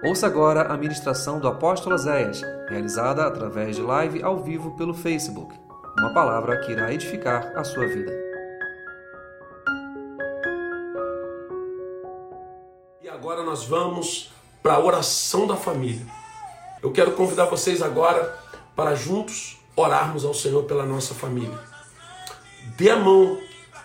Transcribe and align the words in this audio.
Ouça 0.00 0.28
agora 0.28 0.72
a 0.72 0.76
ministração 0.76 1.40
do 1.40 1.48
apóstolo 1.48 1.98
Zéias, 1.98 2.40
realizada 2.68 3.26
através 3.26 3.74
de 3.74 3.82
live 3.82 4.22
ao 4.22 4.38
vivo 4.38 4.76
pelo 4.76 4.94
Facebook. 4.94 5.52
Uma 5.98 6.14
palavra 6.14 6.56
que 6.60 6.70
irá 6.70 6.92
edificar 6.92 7.52
a 7.56 7.64
sua 7.64 7.84
vida. 7.84 8.12
E 13.02 13.08
agora 13.08 13.42
nós 13.42 13.64
vamos 13.64 14.32
para 14.62 14.74
a 14.74 14.78
oração 14.78 15.48
da 15.48 15.56
família. 15.56 16.06
Eu 16.80 16.92
quero 16.92 17.12
convidar 17.12 17.46
vocês 17.46 17.82
agora 17.82 18.38
para 18.76 18.94
juntos 18.94 19.58
orarmos 19.74 20.24
ao 20.24 20.32
Senhor 20.32 20.62
pela 20.62 20.86
nossa 20.86 21.12
família. 21.12 21.58
Dê 22.76 22.88
a 22.90 22.96
mão 22.96 23.36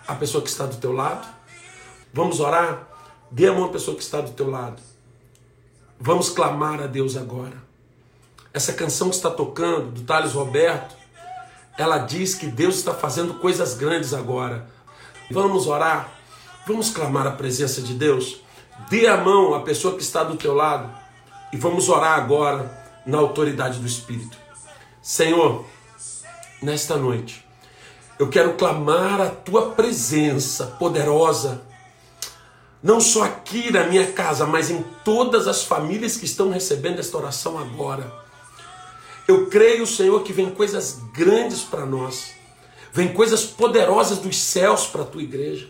à 0.06 0.14
pessoa 0.14 0.44
que 0.44 0.48
está 0.48 0.64
do 0.64 0.76
teu 0.76 0.92
lado. 0.92 1.26
Vamos 2.12 2.38
orar? 2.38 2.86
Dê 3.32 3.48
a 3.48 3.52
mão 3.52 3.64
à 3.64 3.68
pessoa 3.70 3.96
que 3.96 4.02
está 4.04 4.20
do 4.20 4.30
teu 4.30 4.48
lado. 4.48 4.93
Vamos 6.00 6.28
clamar 6.28 6.82
a 6.82 6.86
Deus 6.86 7.16
agora. 7.16 7.62
Essa 8.52 8.72
canção 8.72 9.08
que 9.08 9.16
está 9.16 9.30
tocando, 9.30 9.92
do 9.92 10.02
Thales 10.02 10.32
Roberto, 10.32 10.94
ela 11.76 11.98
diz 11.98 12.34
que 12.34 12.46
Deus 12.46 12.76
está 12.76 12.94
fazendo 12.94 13.34
coisas 13.34 13.74
grandes 13.74 14.12
agora. 14.12 14.68
Vamos 15.30 15.66
orar, 15.66 16.08
vamos 16.66 16.90
clamar 16.90 17.26
a 17.26 17.32
presença 17.32 17.80
de 17.80 17.94
Deus. 17.94 18.40
Dê 18.88 19.06
a 19.06 19.16
mão 19.16 19.54
à 19.54 19.60
pessoa 19.60 19.96
que 19.96 20.02
está 20.02 20.22
do 20.22 20.36
teu 20.36 20.54
lado 20.54 20.92
e 21.52 21.56
vamos 21.56 21.88
orar 21.88 22.18
agora 22.18 23.02
na 23.06 23.18
autoridade 23.18 23.78
do 23.78 23.86
Espírito. 23.86 24.36
Senhor, 25.00 25.64
nesta 26.62 26.96
noite, 26.96 27.44
eu 28.18 28.28
quero 28.28 28.54
clamar 28.54 29.20
a 29.20 29.30
tua 29.30 29.70
presença 29.70 30.66
poderosa 30.66 31.62
não 32.84 33.00
só 33.00 33.24
aqui 33.24 33.72
na 33.72 33.84
minha 33.84 34.12
casa, 34.12 34.44
mas 34.44 34.68
em 34.68 34.84
todas 35.02 35.48
as 35.48 35.64
famílias 35.64 36.18
que 36.18 36.26
estão 36.26 36.50
recebendo 36.50 36.98
esta 36.98 37.16
oração 37.16 37.58
agora. 37.58 38.12
Eu 39.26 39.46
creio, 39.46 39.86
Senhor, 39.86 40.22
que 40.22 40.34
vem 40.34 40.50
coisas 40.50 41.00
grandes 41.14 41.62
para 41.62 41.86
nós, 41.86 42.32
vem 42.92 43.08
coisas 43.14 43.42
poderosas 43.42 44.18
dos 44.18 44.38
céus 44.38 44.86
para 44.86 45.00
a 45.00 45.06
tua 45.06 45.22
igreja. 45.22 45.66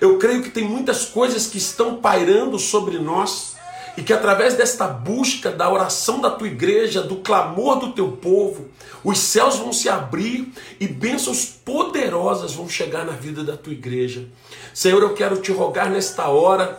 Eu 0.00 0.18
creio 0.18 0.42
que 0.42 0.50
tem 0.50 0.64
muitas 0.64 1.04
coisas 1.04 1.46
que 1.46 1.58
estão 1.58 1.98
pairando 1.98 2.58
sobre 2.58 2.98
nós 2.98 3.54
e 3.96 4.02
que 4.02 4.12
através 4.12 4.54
desta 4.54 4.88
busca 4.88 5.52
da 5.52 5.72
oração 5.72 6.20
da 6.20 6.30
tua 6.30 6.48
igreja, 6.48 7.02
do 7.02 7.16
clamor 7.16 7.78
do 7.78 7.92
teu 7.92 8.10
povo, 8.12 8.68
os 9.08 9.18
céus 9.18 9.56
vão 9.56 9.72
se 9.72 9.88
abrir 9.88 10.52
e 10.78 10.86
bênçãos 10.86 11.46
poderosas 11.46 12.52
vão 12.52 12.68
chegar 12.68 13.06
na 13.06 13.12
vida 13.12 13.42
da 13.42 13.56
tua 13.56 13.72
igreja. 13.72 14.28
Senhor, 14.74 15.02
eu 15.02 15.14
quero 15.14 15.40
te 15.40 15.50
rogar 15.50 15.90
nesta 15.90 16.28
hora 16.28 16.78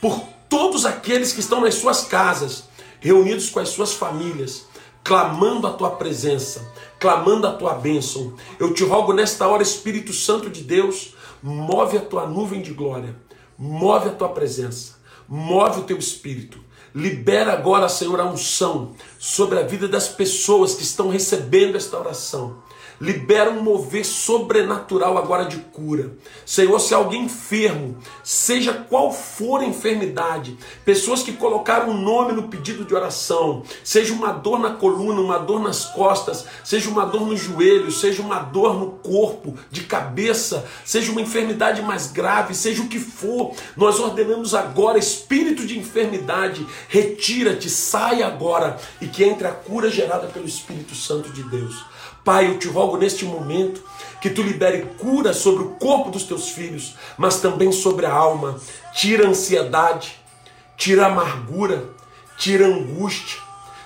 por 0.00 0.20
todos 0.48 0.86
aqueles 0.86 1.32
que 1.32 1.40
estão 1.40 1.60
nas 1.60 1.74
suas 1.74 2.04
casas, 2.04 2.64
reunidos 3.00 3.50
com 3.50 3.58
as 3.58 3.70
suas 3.70 3.92
famílias, 3.92 4.66
clamando 5.02 5.66
a 5.66 5.72
tua 5.72 5.90
presença, 5.90 6.64
clamando 7.00 7.46
a 7.46 7.52
tua 7.52 7.74
bênção. 7.74 8.34
Eu 8.58 8.72
te 8.72 8.84
rogo 8.84 9.12
nesta 9.12 9.48
hora, 9.48 9.62
Espírito 9.62 10.12
Santo 10.12 10.48
de 10.48 10.62
Deus, 10.62 11.14
move 11.42 11.98
a 11.98 12.00
tua 12.00 12.26
nuvem 12.26 12.62
de 12.62 12.72
glória, 12.72 13.16
move 13.58 14.08
a 14.10 14.12
tua 14.12 14.28
presença 14.28 14.94
Move 15.28 15.80
o 15.80 15.84
teu 15.84 15.98
espírito. 15.98 16.62
Libera 16.94 17.52
agora, 17.52 17.88
Senhor, 17.88 18.20
a 18.20 18.24
unção 18.24 18.92
sobre 19.18 19.58
a 19.58 19.62
vida 19.62 19.88
das 19.88 20.06
pessoas 20.06 20.74
que 20.74 20.82
estão 20.84 21.08
recebendo 21.08 21.76
esta 21.76 21.98
oração. 21.98 22.56
Libera 23.04 23.50
um 23.50 23.62
mover 23.62 24.02
sobrenatural 24.02 25.18
agora 25.18 25.44
de 25.44 25.58
cura. 25.58 26.12
Senhor, 26.46 26.78
se 26.78 26.94
alguém 26.94 27.24
enfermo, 27.24 27.98
seja 28.22 28.72
qual 28.72 29.12
for 29.12 29.60
a 29.60 29.66
enfermidade, 29.66 30.56
pessoas 30.86 31.22
que 31.22 31.34
colocaram 31.34 31.90
um 31.90 32.00
nome 32.00 32.32
no 32.32 32.48
pedido 32.48 32.82
de 32.82 32.94
oração, 32.94 33.62
seja 33.84 34.14
uma 34.14 34.32
dor 34.32 34.58
na 34.58 34.70
coluna, 34.70 35.20
uma 35.20 35.38
dor 35.38 35.60
nas 35.60 35.84
costas, 35.84 36.46
seja 36.64 36.88
uma 36.88 37.04
dor 37.04 37.26
no 37.26 37.36
joelho, 37.36 37.92
seja 37.92 38.22
uma 38.22 38.38
dor 38.38 38.78
no 38.78 38.92
corpo, 38.92 39.54
de 39.70 39.82
cabeça, 39.82 40.64
seja 40.82 41.12
uma 41.12 41.20
enfermidade 41.20 41.82
mais 41.82 42.10
grave, 42.10 42.54
seja 42.54 42.82
o 42.82 42.88
que 42.88 42.98
for, 42.98 43.54
nós 43.76 44.00
ordenamos 44.00 44.54
agora, 44.54 44.98
espírito 44.98 45.66
de 45.66 45.78
enfermidade, 45.78 46.66
retira-te, 46.88 47.68
sai 47.68 48.22
agora 48.22 48.78
e 48.98 49.06
que 49.06 49.22
entre 49.22 49.46
a 49.46 49.52
cura 49.52 49.90
gerada 49.90 50.26
pelo 50.28 50.46
Espírito 50.46 50.94
Santo 50.94 51.30
de 51.30 51.42
Deus. 51.42 51.84
Pai, 52.24 52.48
eu 52.48 52.58
te 52.58 52.68
rogo 52.68 52.96
neste 52.96 53.26
momento 53.26 53.82
que 54.18 54.30
tu 54.30 54.42
libere 54.42 54.86
cura 54.98 55.34
sobre 55.34 55.62
o 55.62 55.70
corpo 55.72 56.10
dos 56.10 56.22
teus 56.22 56.48
filhos, 56.48 56.94
mas 57.18 57.40
também 57.40 57.70
sobre 57.70 58.06
a 58.06 58.12
alma. 58.12 58.58
Tira 58.94 59.26
a 59.26 59.28
ansiedade, 59.28 60.16
tira 60.74 61.04
a 61.04 61.08
amargura, 61.08 61.90
tira 62.38 62.64
a 62.64 62.68
angústia, 62.68 63.38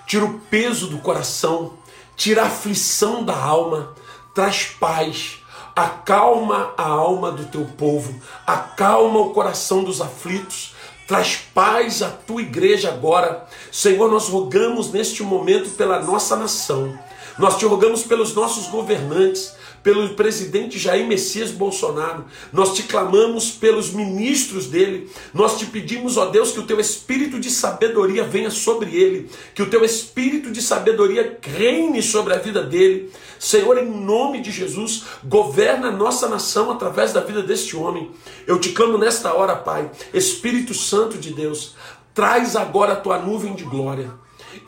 tira 0.06 0.24
o 0.24 0.38
peso 0.38 0.86
do 0.86 0.98
coração, 0.98 1.74
tira 2.16 2.42
a 2.42 2.46
aflição 2.46 3.24
da 3.24 3.36
alma, 3.36 3.92
traz 4.32 4.66
paz, 4.78 5.40
acalma 5.74 6.72
a 6.76 6.86
alma 6.86 7.32
do 7.32 7.44
teu 7.46 7.64
povo, 7.64 8.22
acalma 8.46 9.18
o 9.18 9.30
coração 9.30 9.82
dos 9.82 10.00
aflitos, 10.00 10.76
traz 11.08 11.36
paz 11.52 12.02
à 12.02 12.10
tua 12.10 12.42
igreja 12.42 12.90
agora. 12.90 13.48
Senhor, 13.72 14.08
nós 14.08 14.28
rogamos 14.28 14.92
neste 14.92 15.24
momento 15.24 15.70
pela 15.70 16.00
nossa 16.00 16.36
nação. 16.36 16.96
Nós 17.38 17.56
te 17.56 17.64
rogamos 17.64 18.02
pelos 18.02 18.34
nossos 18.34 18.66
governantes, 18.66 19.54
pelo 19.82 20.08
presidente 20.10 20.78
Jair 20.78 21.06
Messias 21.06 21.50
Bolsonaro, 21.50 22.24
nós 22.52 22.74
te 22.74 22.82
clamamos 22.82 23.50
pelos 23.50 23.90
ministros 23.92 24.66
dele, 24.66 25.08
nós 25.32 25.56
te 25.56 25.66
pedimos, 25.66 26.16
ó 26.16 26.26
Deus, 26.26 26.52
que 26.52 26.58
o 26.58 26.66
teu 26.66 26.80
espírito 26.80 27.38
de 27.38 27.50
sabedoria 27.50 28.24
venha 28.24 28.50
sobre 28.50 28.94
ele, 28.94 29.30
que 29.54 29.62
o 29.62 29.70
teu 29.70 29.84
espírito 29.84 30.50
de 30.50 30.60
sabedoria 30.60 31.38
reine 31.40 32.02
sobre 32.02 32.34
a 32.34 32.38
vida 32.38 32.62
dele. 32.62 33.10
Senhor, 33.38 33.78
em 33.78 33.88
nome 33.88 34.40
de 34.40 34.50
Jesus, 34.50 35.04
governa 35.24 35.88
a 35.88 35.92
nossa 35.92 36.28
nação 36.28 36.72
através 36.72 37.12
da 37.12 37.20
vida 37.20 37.42
deste 37.42 37.76
homem. 37.76 38.10
Eu 38.46 38.58
te 38.58 38.70
clamo 38.70 38.98
nesta 38.98 39.32
hora, 39.32 39.54
Pai, 39.54 39.90
Espírito 40.12 40.74
Santo 40.74 41.16
de 41.16 41.32
Deus, 41.32 41.76
traz 42.12 42.56
agora 42.56 42.94
a 42.94 42.96
tua 42.96 43.18
nuvem 43.18 43.54
de 43.54 43.62
glória 43.62 44.12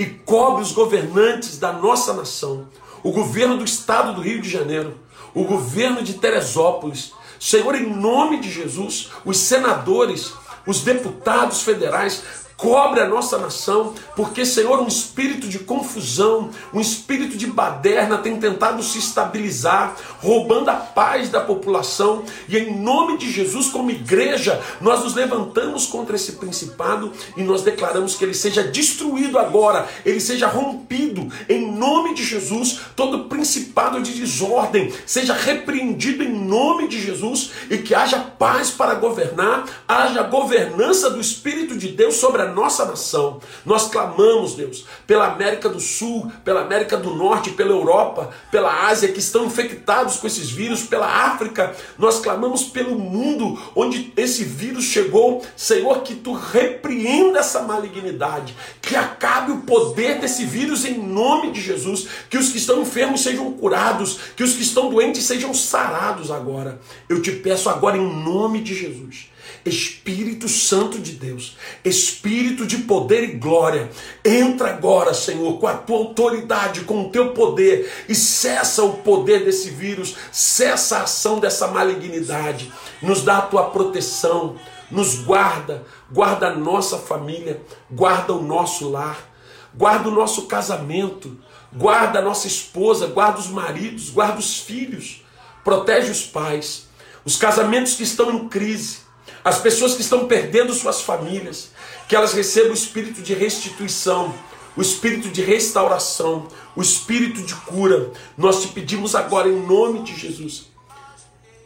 e 0.00 0.06
cobre 0.06 0.62
os 0.62 0.72
governantes 0.72 1.58
da 1.58 1.74
nossa 1.74 2.14
nação, 2.14 2.66
o 3.02 3.12
governo 3.12 3.58
do 3.58 3.64
estado 3.64 4.14
do 4.14 4.22
Rio 4.22 4.40
de 4.40 4.48
Janeiro, 4.48 4.98
o 5.34 5.44
governo 5.44 6.02
de 6.02 6.14
Teresópolis. 6.14 7.12
Senhor, 7.38 7.74
em 7.74 7.86
nome 7.86 8.40
de 8.40 8.50
Jesus, 8.50 9.10
os 9.26 9.36
senadores, 9.36 10.32
os 10.66 10.80
deputados 10.80 11.60
federais, 11.60 12.22
cobre 12.60 13.00
a 13.00 13.08
nossa 13.08 13.38
nação, 13.38 13.94
porque, 14.14 14.44
Senhor, 14.44 14.80
um 14.80 14.86
espírito 14.86 15.48
de 15.48 15.60
confusão, 15.60 16.50
um 16.74 16.80
espírito 16.80 17.36
de 17.36 17.46
baderna 17.46 18.18
tem 18.18 18.38
tentado 18.38 18.82
se 18.82 18.98
estabilizar, 18.98 19.96
roubando 20.18 20.68
a 20.68 20.74
paz 20.74 21.30
da 21.30 21.40
população, 21.40 22.22
e 22.46 22.58
em 22.58 22.78
nome 22.78 23.16
de 23.16 23.30
Jesus, 23.32 23.68
como 23.68 23.90
igreja, 23.90 24.60
nós 24.78 25.02
nos 25.02 25.14
levantamos 25.14 25.86
contra 25.86 26.16
esse 26.16 26.32
principado 26.32 27.12
e 27.34 27.42
nós 27.42 27.62
declaramos 27.62 28.14
que 28.14 28.24
ele 28.24 28.34
seja 28.34 28.62
destruído 28.62 29.38
agora, 29.38 29.88
ele 30.04 30.20
seja 30.20 30.46
rompido, 30.46 31.32
em 31.48 31.72
nome 31.72 32.14
de 32.14 32.22
Jesus, 32.22 32.80
todo 32.94 33.24
principado 33.24 34.02
de 34.02 34.12
desordem 34.12 34.92
seja 35.06 35.32
repreendido 35.32 36.22
em 36.22 36.32
nome 36.32 36.88
de 36.88 37.00
Jesus 37.00 37.52
e 37.70 37.78
que 37.78 37.94
haja 37.94 38.18
paz 38.18 38.70
para 38.70 38.94
governar, 38.94 39.64
haja 39.88 40.22
governança 40.22 41.08
do 41.08 41.20
Espírito 41.20 41.76
de 41.76 41.88
Deus 41.88 42.16
sobre 42.16 42.42
a 42.42 42.49
nossa 42.50 42.84
nação. 42.84 43.40
Nós 43.64 43.88
clamamos, 43.88 44.54
Deus, 44.54 44.84
pela 45.06 45.26
América 45.26 45.68
do 45.68 45.80
Sul, 45.80 46.30
pela 46.44 46.62
América 46.62 46.96
do 46.96 47.14
Norte, 47.14 47.50
pela 47.50 47.70
Europa, 47.70 48.30
pela 48.50 48.88
Ásia, 48.88 49.12
que 49.12 49.18
estão 49.18 49.46
infectados 49.46 50.16
com 50.16 50.26
esses 50.26 50.50
vírus, 50.50 50.82
pela 50.82 51.06
África. 51.06 51.74
Nós 51.98 52.20
clamamos 52.20 52.64
pelo 52.64 52.98
mundo 52.98 53.58
onde 53.74 54.12
esse 54.16 54.44
vírus 54.44 54.84
chegou. 54.84 55.44
Senhor, 55.56 56.02
que 56.02 56.14
tu 56.14 56.32
repreenda 56.32 57.40
essa 57.40 57.62
malignidade, 57.62 58.56
que 58.80 58.96
acabe 58.96 59.52
o 59.52 59.62
poder 59.62 60.20
desse 60.20 60.44
vírus 60.44 60.84
em 60.84 60.98
nome 60.98 61.50
de 61.52 61.60
Jesus, 61.60 62.06
que 62.28 62.38
os 62.38 62.50
que 62.50 62.58
estão 62.58 62.82
enfermos 62.82 63.22
sejam 63.22 63.52
curados, 63.52 64.18
que 64.36 64.42
os 64.42 64.52
que 64.52 64.62
estão 64.62 64.90
doentes 64.90 65.24
sejam 65.24 65.54
sarados 65.54 66.30
agora. 66.30 66.80
Eu 67.08 67.22
te 67.22 67.32
peço 67.32 67.68
agora 67.68 67.96
em 67.96 68.24
nome 68.24 68.60
de 68.60 68.74
Jesus 68.74 69.30
Espírito 69.64 70.48
Santo 70.48 70.98
de 70.98 71.12
Deus, 71.12 71.56
Espírito 71.84 72.66
de 72.66 72.78
poder 72.78 73.24
e 73.24 73.32
glória, 73.34 73.90
entra 74.24 74.70
agora, 74.70 75.12
Senhor, 75.12 75.58
com 75.58 75.66
a 75.66 75.74
tua 75.74 75.98
autoridade, 75.98 76.82
com 76.82 77.02
o 77.02 77.10
teu 77.10 77.32
poder 77.32 77.90
e 78.08 78.14
cessa 78.14 78.82
o 78.82 78.98
poder 78.98 79.44
desse 79.44 79.70
vírus, 79.70 80.16
cessa 80.32 80.98
a 80.98 81.02
ação 81.02 81.38
dessa 81.38 81.68
malignidade, 81.68 82.72
nos 83.02 83.22
dá 83.22 83.38
a 83.38 83.42
tua 83.42 83.70
proteção, 83.70 84.56
nos 84.90 85.16
guarda, 85.16 85.84
guarda 86.10 86.48
a 86.48 86.56
nossa 86.56 86.98
família, 86.98 87.60
guarda 87.90 88.32
o 88.32 88.42
nosso 88.42 88.88
lar, 88.88 89.30
guarda 89.74 90.08
o 90.08 90.14
nosso 90.14 90.46
casamento, 90.46 91.38
guarda 91.72 92.18
a 92.18 92.22
nossa 92.22 92.46
esposa, 92.46 93.06
guarda 93.06 93.38
os 93.38 93.48
maridos, 93.48 94.10
guarda 94.10 94.38
os 94.38 94.58
filhos, 94.58 95.22
protege 95.62 96.10
os 96.10 96.24
pais, 96.24 96.88
os 97.24 97.36
casamentos 97.36 97.94
que 97.94 98.02
estão 98.02 98.30
em 98.32 98.48
crise 98.48 99.09
as 99.44 99.58
pessoas 99.58 99.94
que 99.94 100.02
estão 100.02 100.26
perdendo 100.26 100.74
suas 100.74 101.00
famílias. 101.00 101.70
que 102.08 102.16
elas 102.16 102.32
recebam 102.32 102.72
o 102.72 102.74
espírito 102.74 103.22
de 103.22 103.34
restituição, 103.34 104.34
o 104.76 104.82
espírito 104.82 105.28
de 105.28 105.42
restauração, 105.42 106.48
o 106.74 106.82
espírito 106.82 107.40
de 107.42 107.54
cura. 107.54 108.10
Nós 108.36 108.62
te 108.62 108.68
pedimos 108.68 109.14
agora 109.14 109.48
em 109.48 109.64
nome 109.64 110.02
de 110.02 110.16
Jesus. 110.16 110.66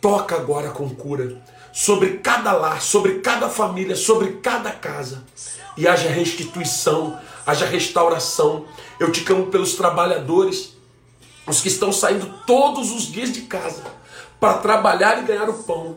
Toca 0.03 0.37
agora 0.37 0.69
com 0.69 0.91
cura 0.91 1.43
sobre 1.75 2.19
cada 2.19 2.53
lar, 2.53 2.81
sobre 2.81 3.21
cada 3.21 3.49
família, 3.49 3.97
sobre 3.97 4.35
cada 4.35 4.71
casa. 4.71 5.25
E 5.77 5.89
haja 5.89 6.09
restituição, 6.09 7.19
haja 7.45 7.67
restauração. 7.67 8.65
Eu 9.01 9.11
te 9.11 9.23
clamo 9.23 9.47
pelos 9.47 9.75
trabalhadores, 9.75 10.75
os 11.47 11.61
que 11.61 11.69
estão 11.69 11.91
saindo 11.91 12.33
todos 12.47 12.93
os 12.93 13.11
dias 13.11 13.33
de 13.33 13.43
casa 13.43 13.83
para 14.39 14.59
trabalhar 14.59 15.19
e 15.19 15.27
ganhar 15.27 15.49
o 15.49 15.65
pão, 15.65 15.97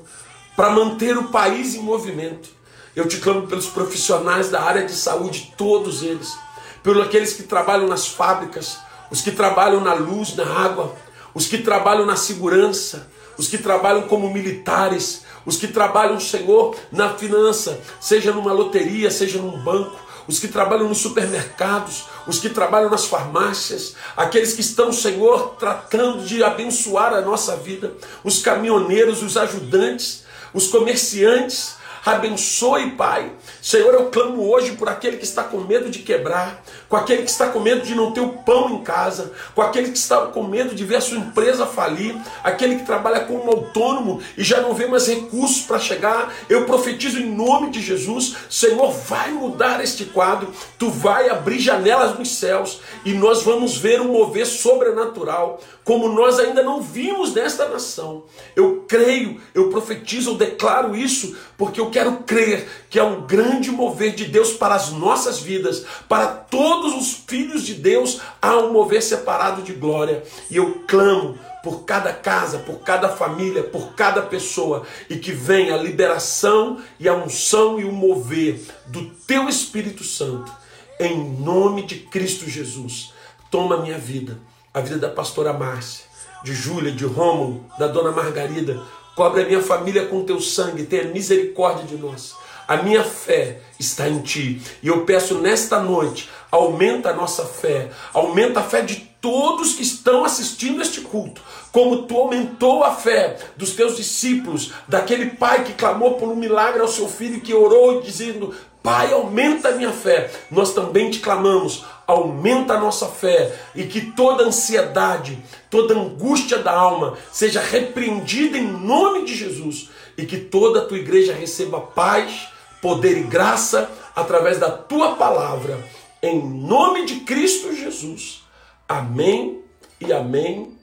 para 0.57 0.71
manter 0.71 1.15
o 1.15 1.25
país 1.25 1.75
em 1.75 1.83
movimento. 1.83 2.49
Eu 2.95 3.07
te 3.07 3.17
clamo 3.17 3.45
pelos 3.45 3.67
profissionais 3.67 4.49
da 4.49 4.59
área 4.59 4.83
de 4.83 4.91
saúde, 4.91 5.53
todos 5.55 6.01
eles, 6.01 6.35
pelos 6.81 7.05
aqueles 7.05 7.33
que 7.33 7.43
trabalham 7.43 7.87
nas 7.87 8.07
fábricas, 8.07 8.79
os 9.11 9.21
que 9.21 9.31
trabalham 9.31 9.79
na 9.81 9.93
luz, 9.93 10.35
na 10.35 10.43
água, 10.43 10.95
os 11.31 11.45
que 11.45 11.59
trabalham 11.59 12.07
na 12.07 12.15
segurança, 12.15 13.07
os 13.37 13.47
que 13.47 13.59
trabalham 13.59 14.07
como 14.07 14.33
militares, 14.33 15.21
os 15.45 15.57
que 15.57 15.67
trabalham, 15.67 16.19
Senhor, 16.19 16.75
na 16.91 17.13
finança, 17.13 17.79
seja 18.01 18.31
numa 18.31 18.51
loteria, 18.51 19.11
seja 19.11 19.37
num 19.37 19.59
banco, 19.59 19.95
os 20.27 20.39
que 20.39 20.47
trabalham 20.47 20.89
nos 20.89 20.97
supermercados, 20.97 22.05
os 22.25 22.39
que 22.39 22.49
trabalham 22.49 22.89
nas 22.89 23.05
farmácias, 23.05 23.95
aqueles 24.17 24.53
que 24.53 24.61
estão, 24.61 24.91
Senhor, 24.91 25.55
tratando 25.59 26.25
de 26.25 26.43
abençoar 26.43 27.13
a 27.13 27.21
nossa 27.21 27.55
vida, 27.55 27.93
os 28.23 28.39
caminhoneiros, 28.39 29.21
os 29.21 29.37
ajudantes, 29.37 30.25
os 30.53 30.67
comerciantes, 30.67 31.75
Abençoe, 32.07 32.91
Pai. 32.91 33.33
Senhor, 33.61 33.93
eu 33.93 34.05
clamo 34.05 34.49
hoje 34.49 34.77
por 34.77 34.87
aquele 34.87 35.17
que 35.17 35.25
está 35.25 35.43
com 35.43 35.57
medo 35.57 35.89
de 35.89 35.99
quebrar, 35.99 36.63
com 36.87 36.95
aquele 36.95 37.23
que 37.23 37.29
está 37.29 37.49
com 37.49 37.59
medo 37.59 37.81
de 37.81 37.93
não 37.93 38.13
ter 38.13 38.21
o 38.21 38.29
pão 38.29 38.69
em 38.69 38.81
casa, 38.81 39.33
com 39.53 39.61
aquele 39.61 39.91
que 39.91 39.97
está 39.97 40.27
com 40.27 40.43
medo 40.43 40.73
de 40.73 40.85
ver 40.85 40.95
a 40.95 41.01
sua 41.01 41.17
empresa 41.17 41.65
falir, 41.65 42.15
aquele 42.41 42.77
que 42.77 42.85
trabalha 42.85 43.25
como 43.25 43.51
autônomo 43.51 44.21
e 44.37 44.43
já 44.43 44.61
não 44.61 44.73
vê 44.73 44.87
mais 44.87 45.05
recursos 45.05 45.63
para 45.63 45.79
chegar. 45.79 46.33
Eu 46.47 46.63
profetizo 46.63 47.19
em 47.19 47.29
nome 47.29 47.71
de 47.71 47.81
Jesus, 47.81 48.37
Senhor, 48.49 48.89
vai 48.89 49.31
mudar 49.31 49.83
este 49.83 50.05
quadro, 50.05 50.53
tu 50.79 50.89
vai 50.89 51.29
abrir 51.29 51.59
janelas 51.59 52.17
nos 52.17 52.37
céus 52.37 52.79
e 53.03 53.11
nós 53.11 53.43
vamos 53.43 53.75
ver 53.75 53.99
um 53.99 54.13
mover 54.13 54.45
sobrenatural, 54.45 55.59
como 55.83 56.07
nós 56.07 56.39
ainda 56.39 56.63
não 56.63 56.81
vimos 56.81 57.33
nesta 57.33 57.67
nação. 57.67 58.23
Eu 58.55 58.85
creio, 58.87 59.41
eu 59.53 59.69
profetizo, 59.69 60.31
eu 60.31 60.35
declaro 60.35 60.95
isso, 60.95 61.35
porque 61.57 61.81
eu 61.81 61.89
crer 62.23 62.67
que 62.89 62.99
é 62.99 63.03
um 63.03 63.25
grande 63.25 63.71
mover 63.71 64.15
de 64.15 64.25
Deus 64.25 64.53
para 64.53 64.75
as 64.75 64.91
nossas 64.91 65.39
vidas, 65.39 65.85
para 66.07 66.27
todos 66.27 66.95
os 66.95 67.13
filhos 67.27 67.63
de 67.63 67.73
Deus, 67.73 68.21
há 68.41 68.57
um 68.57 68.71
mover 68.71 69.01
separado 69.01 69.61
de 69.61 69.73
glória. 69.73 70.23
E 70.49 70.57
eu 70.57 70.83
clamo 70.87 71.37
por 71.63 71.83
cada 71.83 72.13
casa, 72.13 72.59
por 72.59 72.79
cada 72.79 73.09
família, 73.09 73.63
por 73.63 73.93
cada 73.93 74.21
pessoa, 74.21 74.83
e 75.09 75.17
que 75.17 75.31
venha 75.31 75.75
a 75.75 75.81
liberação 75.81 76.81
e 76.99 77.09
a 77.09 77.13
unção 77.13 77.79
e 77.79 77.83
o 77.83 77.91
mover 77.91 78.59
do 78.85 79.05
teu 79.27 79.49
Espírito 79.49 80.03
Santo, 80.03 80.51
em 80.99 81.31
nome 81.39 81.85
de 81.85 81.95
Cristo 81.97 82.49
Jesus. 82.49 83.13
Toma 83.51 83.81
minha 83.81 83.97
vida, 83.97 84.39
a 84.73 84.79
vida 84.79 84.97
da 84.97 85.09
pastora 85.09 85.51
Márcia, 85.51 86.05
de 86.43 86.53
Júlia, 86.53 86.91
de 86.91 87.05
Rômulo, 87.05 87.65
da 87.77 87.87
dona 87.87 88.11
Margarida, 88.11 88.81
Cobre 89.17 89.41
a 89.41 89.45
minha 89.47 89.63
família 89.63 90.05
com 90.05 90.23
teu 90.23 90.39
sangue, 90.39 90.85
tenha 90.85 91.05
misericórdia 91.05 91.85
de 91.85 91.97
nós. 91.97 92.35
A 92.67 92.77
minha 92.77 93.03
fé 93.03 93.61
está 93.79 94.07
em 94.07 94.19
ti. 94.19 94.61
E 94.83 94.89
eu 94.89 95.05
peço 95.05 95.39
nesta 95.39 95.79
noite, 95.79 96.29
aumenta 96.51 97.09
a 97.09 97.15
nossa 97.15 97.43
fé, 97.43 97.89
aumenta 98.13 98.59
a 98.59 98.63
fé 98.63 98.83
de 98.83 98.97
todos 99.19 99.73
que 99.73 99.81
estão 99.81 100.23
assistindo 100.23 100.83
este 100.83 101.01
culto, 101.01 101.41
como 101.71 102.03
tu 102.03 102.15
aumentou 102.15 102.83
a 102.83 102.93
fé 102.93 103.39
dos 103.55 103.71
teus 103.71 103.97
discípulos, 103.97 104.71
daquele 104.87 105.31
pai 105.31 105.63
que 105.63 105.73
clamou 105.73 106.13
por 106.13 106.29
um 106.29 106.35
milagre 106.35 106.81
ao 106.81 106.87
seu 106.87 107.09
filho, 107.09 107.41
que 107.41 107.55
orou 107.55 107.99
dizendo: 108.01 108.53
Pai, 108.83 109.11
aumenta 109.11 109.69
a 109.69 109.75
minha 109.75 109.91
fé. 109.91 110.29
Nós 110.51 110.75
também 110.75 111.09
te 111.09 111.21
clamamos, 111.21 111.83
aumenta 112.07 112.75
a 112.75 112.79
nossa 112.79 113.07
fé 113.07 113.53
e 113.75 113.83
que 113.83 113.99
toda 114.11 114.45
ansiedade, 114.45 115.43
toda 115.69 115.93
angústia 115.93 116.59
da 116.59 116.71
alma 116.71 117.17
seja 117.31 117.59
repreendida 117.59 118.57
em 118.57 118.65
nome 118.65 119.25
de 119.25 119.35
Jesus 119.35 119.89
e 120.17 120.25
que 120.25 120.37
toda 120.37 120.79
a 120.79 120.85
tua 120.85 120.97
igreja 120.97 121.33
receba 121.33 121.81
paz, 121.81 122.47
poder 122.81 123.17
e 123.17 123.23
graça 123.23 123.91
através 124.15 124.57
da 124.57 124.71
tua 124.71 125.15
palavra, 125.15 125.77
em 126.23 126.41
nome 126.41 127.05
de 127.05 127.19
Cristo 127.19 127.75
Jesus. 127.75 128.43
Amém 128.87 129.61
e 129.99 130.13
amém. 130.13 130.77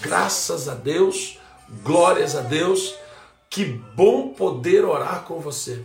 Graças 0.00 0.68
a 0.68 0.74
Deus, 0.74 1.38
glórias 1.82 2.34
a 2.34 2.40
Deus. 2.40 2.94
Que 3.50 3.64
bom 3.64 4.28
poder 4.28 4.84
orar 4.84 5.24
com 5.24 5.40
você. 5.40 5.84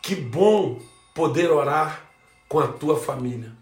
Que 0.00 0.14
bom 0.14 0.78
poder 1.14 1.50
orar 1.50 2.08
com 2.48 2.60
a 2.60 2.68
tua 2.68 2.96
família. 2.96 3.57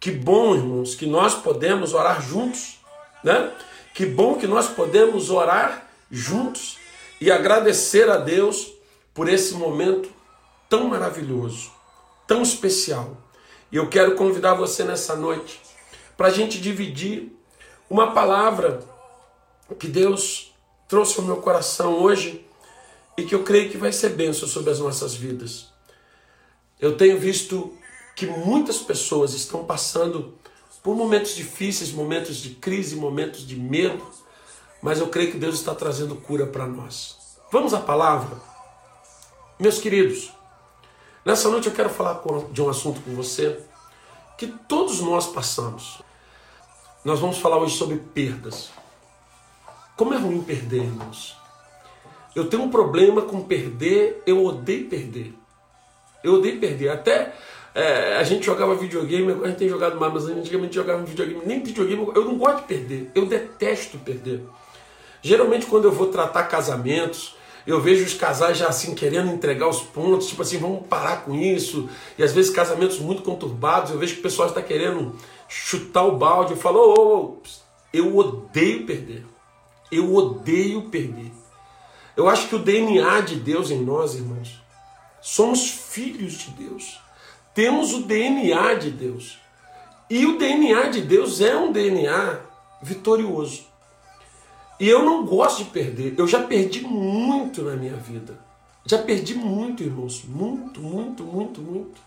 Que 0.00 0.10
bom, 0.10 0.54
irmãos, 0.54 0.94
que 0.94 1.06
nós 1.06 1.34
podemos 1.34 1.92
orar 1.92 2.22
juntos, 2.22 2.78
né? 3.22 3.52
Que 3.94 4.06
bom 4.06 4.36
que 4.36 4.46
nós 4.46 4.68
podemos 4.68 5.28
orar 5.28 5.88
juntos 6.10 6.78
e 7.20 7.30
agradecer 7.30 8.08
a 8.08 8.16
Deus 8.16 8.72
por 9.12 9.28
esse 9.28 9.54
momento 9.54 10.08
tão 10.68 10.88
maravilhoso, 10.88 11.72
tão 12.26 12.42
especial. 12.42 13.16
E 13.72 13.76
eu 13.76 13.88
quero 13.88 14.14
convidar 14.14 14.54
você 14.54 14.84
nessa 14.84 15.16
noite 15.16 15.60
para 16.16 16.28
a 16.28 16.30
gente 16.30 16.60
dividir 16.60 17.32
uma 17.90 18.12
palavra 18.12 18.80
que 19.78 19.88
Deus 19.88 20.54
trouxe 20.86 21.18
ao 21.18 21.26
meu 21.26 21.36
coração 21.36 21.94
hoje 21.94 22.46
e 23.16 23.24
que 23.24 23.34
eu 23.34 23.42
creio 23.42 23.70
que 23.70 23.76
vai 23.76 23.92
ser 23.92 24.10
bênção 24.10 24.48
sobre 24.48 24.70
as 24.70 24.78
nossas 24.78 25.14
vidas. 25.14 25.68
Eu 26.80 26.96
tenho 26.96 27.18
visto 27.18 27.76
que 28.18 28.26
muitas 28.26 28.78
pessoas 28.78 29.32
estão 29.32 29.64
passando 29.64 30.34
por 30.82 30.96
momentos 30.96 31.36
difíceis, 31.36 31.92
momentos 31.92 32.38
de 32.38 32.50
crise, 32.50 32.96
momentos 32.96 33.46
de 33.46 33.54
medo, 33.54 34.04
mas 34.82 34.98
eu 34.98 35.06
creio 35.06 35.30
que 35.30 35.38
Deus 35.38 35.54
está 35.54 35.72
trazendo 35.72 36.16
cura 36.16 36.44
para 36.44 36.66
nós. 36.66 37.16
Vamos 37.52 37.72
à 37.72 37.78
palavra? 37.78 38.36
Meus 39.56 39.78
queridos, 39.78 40.32
nessa 41.24 41.48
noite 41.48 41.68
eu 41.68 41.72
quero 41.72 41.90
falar 41.90 42.20
de 42.50 42.60
um 42.60 42.68
assunto 42.68 43.00
com 43.02 43.14
você 43.14 43.60
que 44.36 44.48
todos 44.48 45.00
nós 45.00 45.28
passamos. 45.28 46.02
Nós 47.04 47.20
vamos 47.20 47.38
falar 47.38 47.58
hoje 47.58 47.76
sobre 47.76 47.98
perdas. 47.98 48.70
Como 49.96 50.12
é 50.12 50.18
ruim 50.18 50.42
perder, 50.42 50.82
irmãos? 50.82 51.36
Eu 52.34 52.50
tenho 52.50 52.64
um 52.64 52.70
problema 52.70 53.22
com 53.22 53.44
perder, 53.44 54.24
eu 54.26 54.44
odeio 54.44 54.88
perder. 54.88 55.32
Eu 56.24 56.34
odeio 56.34 56.58
perder. 56.58 56.88
Até 56.88 57.32
é, 57.78 58.16
a 58.16 58.24
gente 58.24 58.44
jogava 58.44 58.74
videogame, 58.74 59.30
agora 59.30 59.46
a 59.46 59.50
gente 59.50 59.58
tem 59.58 59.68
jogado 59.68 60.00
mais, 60.00 60.12
mas 60.12 60.24
antigamente 60.26 60.74
jogava 60.74 61.04
videogame, 61.04 61.42
nem 61.46 61.62
videogame, 61.62 62.10
eu 62.12 62.24
não 62.24 62.36
gosto 62.36 62.62
de 62.62 62.62
perder, 62.64 63.10
eu 63.14 63.24
detesto 63.24 63.96
perder. 63.98 64.42
Geralmente 65.22 65.66
quando 65.66 65.84
eu 65.84 65.92
vou 65.92 66.08
tratar 66.08 66.42
casamentos, 66.44 67.36
eu 67.64 67.80
vejo 67.80 68.04
os 68.04 68.14
casais 68.14 68.58
já 68.58 68.66
assim 68.66 68.96
querendo 68.96 69.30
entregar 69.30 69.68
os 69.68 69.80
pontos, 69.80 70.26
tipo 70.26 70.42
assim, 70.42 70.58
vamos 70.58 70.88
parar 70.88 71.24
com 71.24 71.36
isso. 71.36 71.88
E 72.18 72.22
às 72.24 72.32
vezes 72.32 72.50
casamentos 72.50 72.98
muito 72.98 73.22
conturbados, 73.22 73.92
eu 73.92 73.98
vejo 73.98 74.14
que 74.14 74.20
o 74.20 74.22
pessoal 74.22 74.48
está 74.48 74.62
querendo 74.62 75.14
chutar 75.48 76.04
o 76.04 76.16
balde. 76.16 76.54
Eu 76.54 76.56
falo, 76.56 76.94
oh, 76.98 77.48
eu 77.92 78.16
odeio 78.16 78.86
perder. 78.86 79.24
Eu 79.92 80.14
odeio 80.14 80.82
perder. 80.88 81.30
Eu 82.16 82.28
acho 82.28 82.48
que 82.48 82.56
o 82.56 82.58
DNA 82.58 83.20
de 83.20 83.36
Deus 83.36 83.70
em 83.70 83.84
nós, 83.84 84.14
irmãos, 84.14 84.60
somos 85.20 85.70
filhos 85.70 86.38
de 86.38 86.50
Deus 86.50 86.98
temos 87.58 87.92
o 87.92 88.02
DNA 88.02 88.74
de 88.74 88.88
Deus. 88.88 89.36
E 90.08 90.24
o 90.26 90.38
DNA 90.38 90.90
de 90.90 91.02
Deus 91.02 91.40
é 91.40 91.56
um 91.56 91.72
DNA 91.72 92.38
vitorioso. 92.80 93.64
E 94.78 94.88
eu 94.88 95.04
não 95.04 95.26
gosto 95.26 95.64
de 95.64 95.70
perder. 95.70 96.14
Eu 96.16 96.28
já 96.28 96.40
perdi 96.40 96.82
muito 96.82 97.64
na 97.64 97.74
minha 97.74 97.96
vida. 97.96 98.38
Já 98.84 98.98
perdi 98.98 99.34
muito, 99.34 99.82
irmãos. 99.82 100.22
Muito, 100.22 100.80
muito, 100.80 101.24
muito, 101.24 101.60
muito. 101.60 102.00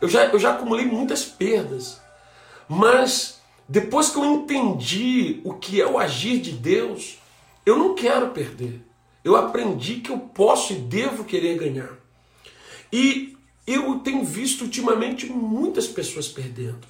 Eu 0.00 0.08
já, 0.08 0.24
eu 0.24 0.38
já 0.40 0.54
acumulei 0.54 0.84
muitas 0.84 1.24
perdas. 1.24 2.00
Mas 2.68 3.40
depois 3.68 4.10
que 4.10 4.18
eu 4.18 4.24
entendi 4.24 5.40
o 5.44 5.54
que 5.54 5.80
é 5.80 5.86
o 5.86 5.96
agir 5.96 6.40
de 6.40 6.50
Deus, 6.50 7.20
eu 7.64 7.78
não 7.78 7.94
quero 7.94 8.30
perder. 8.30 8.84
Eu 9.22 9.36
aprendi 9.36 10.00
que 10.00 10.10
eu 10.10 10.18
posso 10.18 10.72
e 10.72 10.76
devo 10.76 11.22
querer 11.22 11.56
ganhar. 11.56 11.90
E 12.92 13.32
eu 13.66 13.98
tenho 14.00 14.24
visto 14.24 14.62
ultimamente 14.62 15.26
muitas 15.26 15.86
pessoas 15.86 16.28
perdendo. 16.28 16.86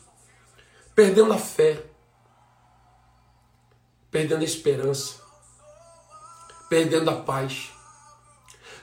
Perdendo 0.95 1.33
a 1.33 1.39
fé. 1.39 1.85
Perdendo 4.11 4.43
a 4.43 4.45
esperança. 4.45 5.21
Perdendo 6.69 7.11
a 7.11 7.17
paz. 7.17 7.71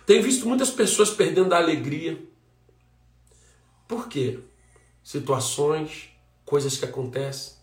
Tenho 0.06 0.24
visto 0.24 0.48
muitas 0.48 0.70
pessoas 0.70 1.10
perdendo 1.10 1.54
a 1.54 1.58
alegria. 1.58 2.22
Por 3.88 4.08
quê? 4.08 4.40
Situações, 5.04 6.10
coisas 6.46 6.78
que 6.78 6.86
acontecem, 6.86 7.54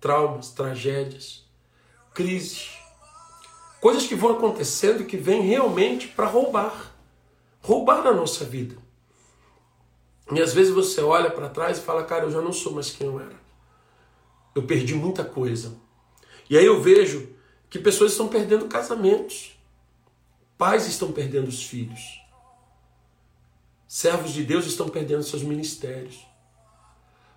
traumas, 0.00 0.50
tragédias, 0.50 1.44
crises, 2.14 2.70
coisas 3.80 4.06
que 4.06 4.14
vão 4.14 4.32
acontecendo 4.32 5.04
que 5.04 5.16
vêm 5.16 5.42
realmente 5.42 6.08
para 6.08 6.26
roubar 6.26 6.92
roubar 7.62 8.06
a 8.06 8.12
nossa 8.12 8.44
vida. 8.44 8.76
E 10.34 10.40
às 10.40 10.52
vezes 10.52 10.72
você 10.72 11.00
olha 11.00 11.30
para 11.30 11.48
trás 11.48 11.78
e 11.78 11.82
fala, 11.82 12.04
cara, 12.04 12.24
eu 12.24 12.30
já 12.30 12.40
não 12.40 12.52
sou 12.52 12.72
mais 12.72 12.90
quem 12.90 13.06
eu 13.06 13.20
era. 13.20 13.40
Eu 14.54 14.62
perdi 14.64 14.94
muita 14.94 15.24
coisa. 15.24 15.76
E 16.48 16.56
aí 16.56 16.64
eu 16.64 16.80
vejo 16.80 17.28
que 17.68 17.78
pessoas 17.78 18.12
estão 18.12 18.28
perdendo 18.28 18.66
casamentos, 18.66 19.58
pais 20.58 20.86
estão 20.86 21.10
perdendo 21.10 21.48
os 21.48 21.64
filhos, 21.64 22.20
servos 23.88 24.32
de 24.32 24.44
Deus 24.44 24.66
estão 24.66 24.88
perdendo 24.88 25.22
seus 25.22 25.42
ministérios, 25.42 26.26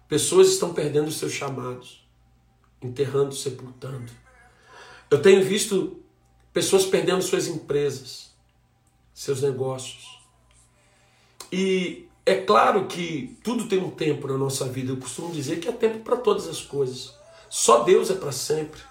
pessoas 0.08 0.50
estão 0.50 0.74
perdendo 0.74 1.12
seus 1.12 1.32
chamados, 1.32 2.06
enterrando, 2.82 3.34
sepultando. 3.34 4.12
Eu 5.10 5.22
tenho 5.22 5.44
visto 5.44 6.04
pessoas 6.52 6.86
perdendo 6.86 7.22
suas 7.22 7.48
empresas, 7.48 8.36
seus 9.14 9.42
negócios. 9.42 10.20
E 11.52 12.10
é 12.26 12.36
claro 12.36 12.88
que 12.88 13.38
tudo 13.44 13.68
tem 13.68 13.80
um 13.80 13.92
tempo 13.92 14.28
na 14.28 14.38
nossa 14.38 14.66
vida. 14.66 14.92
Eu 14.92 14.98
costumo 14.98 15.32
dizer 15.32 15.60
que 15.60 15.70
há 15.70 15.74
tempo 15.74 16.00
para 16.00 16.18
todas 16.18 16.48
as 16.48 16.62
coisas. 16.62 17.14
Só 17.50 17.84
Deus 17.84 18.10
é 18.10 18.16
para 18.16 18.32
sempre. 18.32 18.82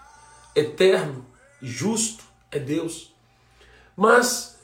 Eterno 0.55 1.27
justo 1.61 2.23
é 2.51 2.59
Deus. 2.59 3.13
Mas 3.97 4.59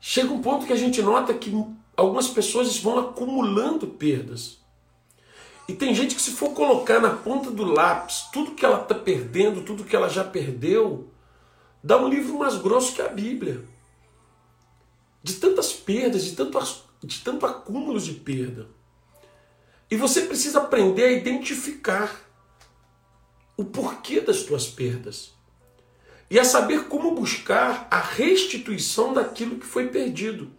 chega 0.00 0.32
um 0.32 0.42
ponto 0.42 0.66
que 0.66 0.72
a 0.72 0.76
gente 0.76 1.00
nota 1.00 1.32
que 1.34 1.52
algumas 1.96 2.28
pessoas 2.28 2.78
vão 2.78 2.98
acumulando 2.98 3.86
perdas. 3.86 4.58
E 5.68 5.74
tem 5.74 5.94
gente 5.94 6.14
que, 6.14 6.22
se 6.22 6.30
for 6.30 6.54
colocar 6.54 6.98
na 6.98 7.10
ponta 7.10 7.50
do 7.50 7.64
lápis 7.64 8.26
tudo 8.32 8.52
que 8.52 8.64
ela 8.64 8.82
está 8.82 8.94
perdendo, 8.94 9.62
tudo 9.62 9.84
que 9.84 9.94
ela 9.94 10.08
já 10.08 10.24
perdeu, 10.24 11.10
dá 11.84 11.98
um 11.98 12.08
livro 12.08 12.38
mais 12.38 12.56
grosso 12.56 12.94
que 12.94 13.02
a 13.02 13.08
Bíblia. 13.08 13.62
De 15.22 15.34
tantas 15.34 15.72
perdas, 15.72 16.24
de 16.24 16.32
tanto 16.34 16.56
de 17.02 17.20
tanto 17.20 17.46
acúmulo 17.46 18.00
de 18.00 18.12
perda. 18.14 18.66
E 19.90 19.96
você 19.96 20.22
precisa 20.22 20.58
aprender 20.58 21.04
a 21.04 21.12
identificar 21.12 22.14
o 23.56 23.64
porquê 23.64 24.20
das 24.20 24.42
tuas 24.42 24.66
perdas 24.66 25.32
e 26.30 26.38
a 26.38 26.44
saber 26.44 26.84
como 26.84 27.14
buscar 27.14 27.88
a 27.90 27.98
restituição 27.98 29.14
daquilo 29.14 29.56
que 29.56 29.66
foi 29.66 29.88
perdido. 29.88 30.50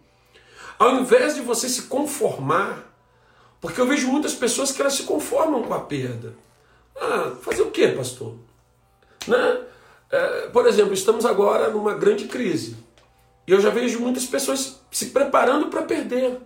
Ao 0.78 0.96
invés 0.96 1.34
de 1.34 1.40
você 1.40 1.68
se 1.68 1.82
conformar, 1.82 2.90
porque 3.60 3.80
eu 3.80 3.86
vejo 3.86 4.08
muitas 4.08 4.34
pessoas 4.34 4.72
que 4.72 4.80
elas 4.80 4.94
se 4.94 5.04
conformam 5.04 5.62
com 5.62 5.74
a 5.74 5.80
perda. 5.80 6.34
Ah, 6.96 7.36
fazer 7.40 7.62
o 7.62 7.70
quê, 7.70 7.88
pastor? 7.88 8.34
Né? 9.28 9.60
É, 10.10 10.48
por 10.48 10.66
exemplo, 10.66 10.92
estamos 10.92 11.24
agora 11.24 11.70
numa 11.70 11.94
grande 11.94 12.26
crise. 12.26 12.76
E 13.46 13.52
eu 13.52 13.60
já 13.60 13.70
vejo 13.70 14.00
muitas 14.00 14.26
pessoas 14.26 14.79
se 14.90 15.06
preparando 15.06 15.68
para 15.68 15.82
perder. 15.82 16.40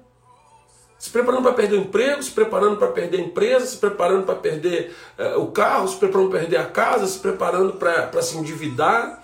Se 0.98 1.10
preparando 1.10 1.42
para 1.42 1.52
perder 1.52 1.76
o 1.76 1.80
emprego, 1.80 2.22
se 2.22 2.30
preparando 2.30 2.76
para 2.76 2.88
perder 2.88 3.18
a 3.18 3.24
empresa, 3.24 3.66
se 3.66 3.76
preparando 3.76 4.24
para 4.24 4.36
perder 4.36 4.94
uh, 5.18 5.40
o 5.40 5.50
carro, 5.50 5.86
se 5.88 5.96
preparando 5.96 6.30
para 6.30 6.40
perder 6.40 6.56
a 6.56 6.66
casa, 6.66 7.06
se 7.06 7.18
preparando 7.18 7.74
para 7.74 8.22
se 8.22 8.38
endividar. 8.38 9.22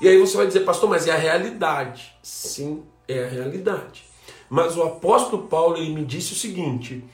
E 0.00 0.08
aí 0.08 0.18
você 0.18 0.36
vai 0.36 0.46
dizer, 0.46 0.60
pastor, 0.60 0.88
mas 0.88 1.06
é 1.06 1.12
a 1.12 1.16
realidade. 1.16 2.16
Sim, 2.22 2.84
é 3.06 3.24
a 3.24 3.28
realidade. 3.28 4.08
Mas 4.48 4.76
o 4.76 4.82
apóstolo 4.82 5.46
Paulo 5.46 5.76
ele 5.76 5.92
me 5.92 6.04
disse 6.04 6.32
o 6.32 6.36
seguinte: 6.36 7.04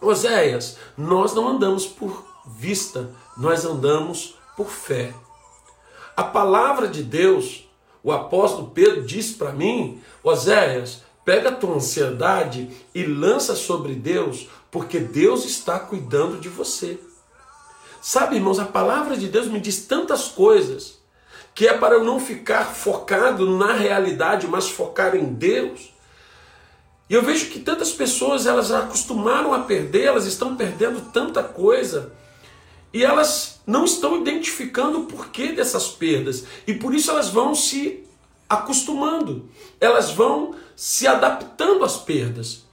Oséias, 0.00 0.78
nós 0.96 1.34
não 1.34 1.48
andamos 1.48 1.86
por 1.86 2.24
vista, 2.46 3.10
nós 3.36 3.64
andamos 3.64 4.36
por 4.56 4.68
fé. 4.68 5.12
A 6.16 6.22
palavra 6.22 6.86
de 6.86 7.02
Deus 7.02 7.65
o 8.06 8.12
apóstolo 8.12 8.70
Pedro 8.70 9.02
disse 9.02 9.34
para 9.34 9.50
mim: 9.50 10.00
Oséias, 10.22 11.02
pega 11.24 11.48
a 11.48 11.52
tua 11.52 11.74
ansiedade 11.74 12.70
e 12.94 13.02
lança 13.02 13.56
sobre 13.56 13.96
Deus, 13.96 14.48
porque 14.70 15.00
Deus 15.00 15.44
está 15.44 15.80
cuidando 15.80 16.38
de 16.38 16.48
você. 16.48 17.00
Sabe, 18.00 18.36
irmãos, 18.36 18.60
a 18.60 18.64
palavra 18.64 19.16
de 19.16 19.26
Deus 19.26 19.48
me 19.48 19.58
diz 19.58 19.86
tantas 19.86 20.28
coisas 20.28 21.00
que 21.52 21.66
é 21.66 21.76
para 21.76 21.96
eu 21.96 22.04
não 22.04 22.20
ficar 22.20 22.66
focado 22.66 23.58
na 23.58 23.72
realidade, 23.72 24.46
mas 24.46 24.70
focar 24.70 25.16
em 25.16 25.24
Deus. 25.24 25.92
E 27.10 27.14
eu 27.14 27.22
vejo 27.22 27.50
que 27.50 27.58
tantas 27.58 27.90
pessoas 27.90 28.46
elas 28.46 28.70
acostumaram 28.70 29.52
a 29.52 29.62
perder, 29.62 30.04
elas 30.04 30.26
estão 30.26 30.54
perdendo 30.54 31.10
tanta 31.10 31.42
coisa 31.42 32.12
e 32.92 33.04
elas 33.04 33.55
não 33.66 33.84
estão 33.84 34.16
identificando 34.20 35.00
o 35.00 35.04
porquê 35.06 35.48
dessas 35.48 35.88
perdas. 35.88 36.44
E 36.66 36.74
por 36.74 36.94
isso 36.94 37.10
elas 37.10 37.28
vão 37.28 37.54
se 37.54 38.04
acostumando, 38.48 39.48
elas 39.80 40.10
vão 40.12 40.54
se 40.76 41.06
adaptando 41.06 41.84
às 41.84 41.96
perdas. 41.96 42.64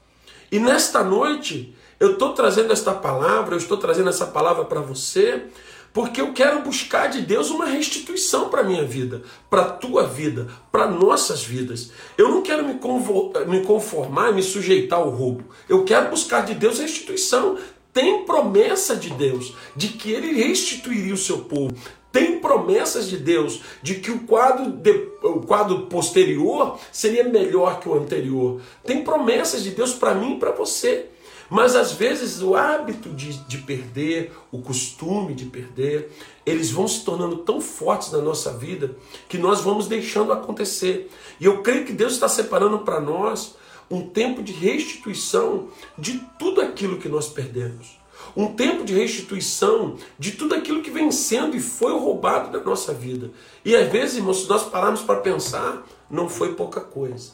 E 0.51 0.59
nesta 0.59 1.03
noite, 1.03 1.75
eu 1.99 2.13
estou 2.13 2.33
trazendo 2.33 2.71
esta 2.71 2.93
palavra, 2.93 3.55
eu 3.55 3.59
estou 3.59 3.77
trazendo 3.77 4.09
essa 4.09 4.27
palavra 4.27 4.65
para 4.65 4.81
você, 4.81 5.45
porque 5.91 6.19
eu 6.19 6.33
quero 6.33 6.61
buscar 6.61 7.07
de 7.07 7.21
Deus 7.21 7.51
uma 7.51 7.65
restituição 7.65 8.49
para 8.49 8.61
a 8.61 8.63
minha 8.63 8.83
vida, 8.83 9.21
para 9.47 9.61
a 9.61 9.69
tua 9.69 10.07
vida, 10.07 10.47
para 10.71 10.87
nossas 10.87 11.43
vidas. 11.43 11.91
Eu 12.17 12.29
não 12.29 12.41
quero 12.41 12.65
me 12.67 13.63
conformar, 13.63 14.33
me 14.33 14.41
sujeitar 14.41 14.99
ao 14.99 15.09
roubo. 15.09 15.45
Eu 15.69 15.83
quero 15.83 16.09
buscar 16.09 16.41
de 16.45 16.55
Deus 16.55 16.79
restituição 16.79 17.57
tem 17.93 18.25
promessa 18.25 18.95
de 18.95 19.11
Deus 19.11 19.53
de 19.75 19.89
que 19.89 20.11
ele 20.11 20.33
restituiria 20.33 21.13
o 21.13 21.17
seu 21.17 21.39
povo. 21.39 21.75
Tem 22.11 22.39
promessas 22.39 23.07
de 23.07 23.17
Deus 23.17 23.61
de 23.81 23.95
que 23.95 24.11
o 24.11 24.19
quadro, 24.19 24.71
de, 24.71 24.91
o 25.23 25.41
quadro 25.41 25.87
posterior 25.87 26.77
seria 26.91 27.23
melhor 27.23 27.79
que 27.79 27.87
o 27.87 27.95
anterior. 27.95 28.61
Tem 28.83 29.03
promessas 29.03 29.63
de 29.63 29.71
Deus 29.71 29.93
para 29.93 30.13
mim 30.13 30.35
e 30.35 30.39
para 30.39 30.51
você. 30.51 31.07
Mas 31.49 31.75
às 31.75 31.91
vezes 31.91 32.41
o 32.41 32.55
hábito 32.55 33.09
de, 33.09 33.33
de 33.47 33.59
perder, 33.59 34.31
o 34.51 34.59
costume 34.59 35.33
de 35.33 35.45
perder, 35.45 36.11
eles 36.45 36.71
vão 36.71 36.87
se 36.87 37.03
tornando 37.03 37.37
tão 37.37 37.61
fortes 37.61 38.11
na 38.11 38.19
nossa 38.19 38.53
vida 38.53 38.95
que 39.29 39.37
nós 39.37 39.61
vamos 39.61 39.87
deixando 39.87 40.31
acontecer. 40.31 41.11
E 41.39 41.45
eu 41.45 41.61
creio 41.61 41.85
que 41.85 41.93
Deus 41.93 42.13
está 42.13 42.27
separando 42.27 42.79
para 42.79 42.99
nós 42.99 43.55
um 43.93 44.09
tempo 44.09 44.41
de 44.41 44.51
restituição 44.51 45.67
de 45.95 46.17
tudo 46.39 46.61
aquilo 46.61 46.97
que 46.97 47.07
nós 47.07 47.27
perdemos. 47.27 47.99
Um 48.35 48.55
tempo 48.55 48.83
de 48.83 48.93
restituição 48.93 49.97
de 50.17 50.31
tudo 50.31 50.55
aquilo 50.55 50.81
que 50.81 50.89
vem 50.89 51.11
sendo 51.11 51.55
e 51.55 51.59
foi 51.59 51.91
roubado 51.91 52.51
da 52.51 52.63
nossa 52.63 52.91
vida. 52.91 53.29
E 53.63 53.75
às 53.75 53.91
vezes, 53.91 54.17
irmãos, 54.17 54.41
se 54.41 54.49
nós 54.49 54.63
pararmos 54.63 55.01
para 55.01 55.19
pensar, 55.19 55.85
não 56.09 56.27
foi 56.27 56.55
pouca 56.55 56.81
coisa. 56.81 57.33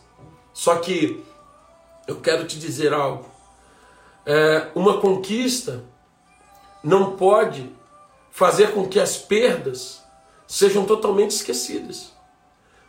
Só 0.53 0.75
que 0.75 1.23
eu 2.05 2.19
quero 2.19 2.45
te 2.45 2.59
dizer 2.59 2.93
algo. 2.93 3.25
É, 4.25 4.67
uma 4.75 4.99
conquista 4.99 5.85
não 6.83 7.15
pode 7.15 7.71
fazer 8.31 8.73
com 8.73 8.85
que 8.85 8.99
as 8.99 9.15
perdas 9.15 10.03
sejam 10.45 10.83
totalmente 10.83 11.31
esquecidas. 11.31 12.11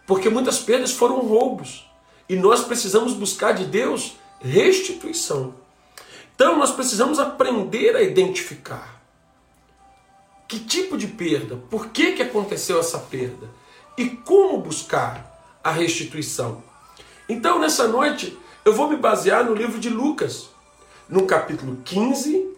Porque 0.09 0.29
muitas 0.29 0.59
perdas 0.59 0.91
foram 0.91 1.21
roubos. 1.21 1.89
E 2.31 2.37
nós 2.37 2.63
precisamos 2.63 3.13
buscar 3.13 3.51
de 3.51 3.65
Deus 3.65 4.13
restituição. 4.39 5.53
Então 6.33 6.57
nós 6.57 6.71
precisamos 6.71 7.19
aprender 7.19 7.97
a 7.97 8.03
identificar 8.03 9.03
que 10.47 10.61
tipo 10.61 10.97
de 10.97 11.09
perda, 11.09 11.57
por 11.57 11.89
que, 11.89 12.13
que 12.13 12.23
aconteceu 12.23 12.79
essa 12.79 13.01
perda 13.01 13.51
e 13.99 14.11
como 14.11 14.61
buscar 14.61 15.59
a 15.63 15.73
restituição. 15.73 16.63
Então 17.29 17.59
nessa 17.59 17.89
noite 17.89 18.39
eu 18.65 18.75
vou 18.77 18.89
me 18.89 18.97
basear 18.97 19.45
no 19.45 19.53
livro 19.53 19.81
de 19.81 19.91
Lucas, 19.91 20.51
no 21.09 21.27
capítulo 21.27 21.79
15, 21.85 22.49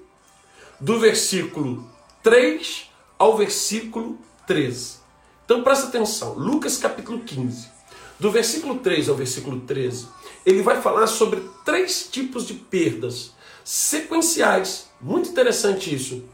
do 0.79 1.01
versículo 1.01 1.91
3 2.23 2.91
ao 3.19 3.39
versículo 3.39 4.19
13. 4.47 4.99
Então 5.47 5.63
presta 5.63 5.87
atenção, 5.87 6.35
Lucas 6.35 6.77
capítulo 6.77 7.21
15. 7.21 7.72
Do 8.19 8.31
versículo 8.31 8.79
3 8.79 9.09
ao 9.09 9.17
versículo 9.17 9.61
13, 9.61 10.07
ele 10.45 10.63
vai 10.63 10.81
falar 10.81 11.07
sobre 11.07 11.43
três 11.65 12.09
tipos 12.11 12.47
de 12.47 12.55
perdas 12.55 13.33
sequenciais. 13.65 14.91
Muito 15.01 15.31
interessante 15.31 15.95
isso. 15.95 16.25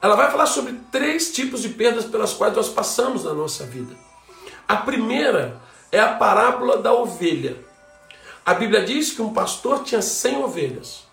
Ela 0.00 0.14
vai 0.14 0.30
falar 0.30 0.46
sobre 0.46 0.74
três 0.92 1.32
tipos 1.32 1.62
de 1.62 1.70
perdas 1.70 2.04
pelas 2.04 2.32
quais 2.32 2.54
nós 2.54 2.68
passamos 2.68 3.24
na 3.24 3.32
nossa 3.32 3.64
vida. 3.64 3.96
A 4.68 4.76
primeira 4.76 5.60
é 5.90 5.98
a 5.98 6.14
parábola 6.14 6.78
da 6.78 6.92
ovelha. 6.92 7.56
A 8.44 8.54
Bíblia 8.54 8.84
diz 8.84 9.10
que 9.10 9.22
um 9.22 9.32
pastor 9.32 9.82
tinha 9.82 10.02
100 10.02 10.44
ovelhas 10.44 11.06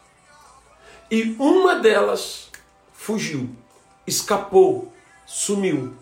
e 1.10 1.36
uma 1.40 1.76
delas 1.76 2.50
fugiu, 2.94 3.50
escapou, 4.06 4.92
sumiu. 5.26 5.94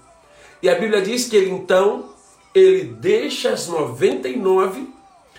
E 0.62 0.70
a 0.70 0.76
Bíblia 0.76 1.02
diz 1.02 1.28
que 1.28 1.36
ele 1.36 1.50
então 1.50 2.11
ele 2.54 2.84
deixa 2.84 3.52
as 3.52 3.68
99, 3.68 4.88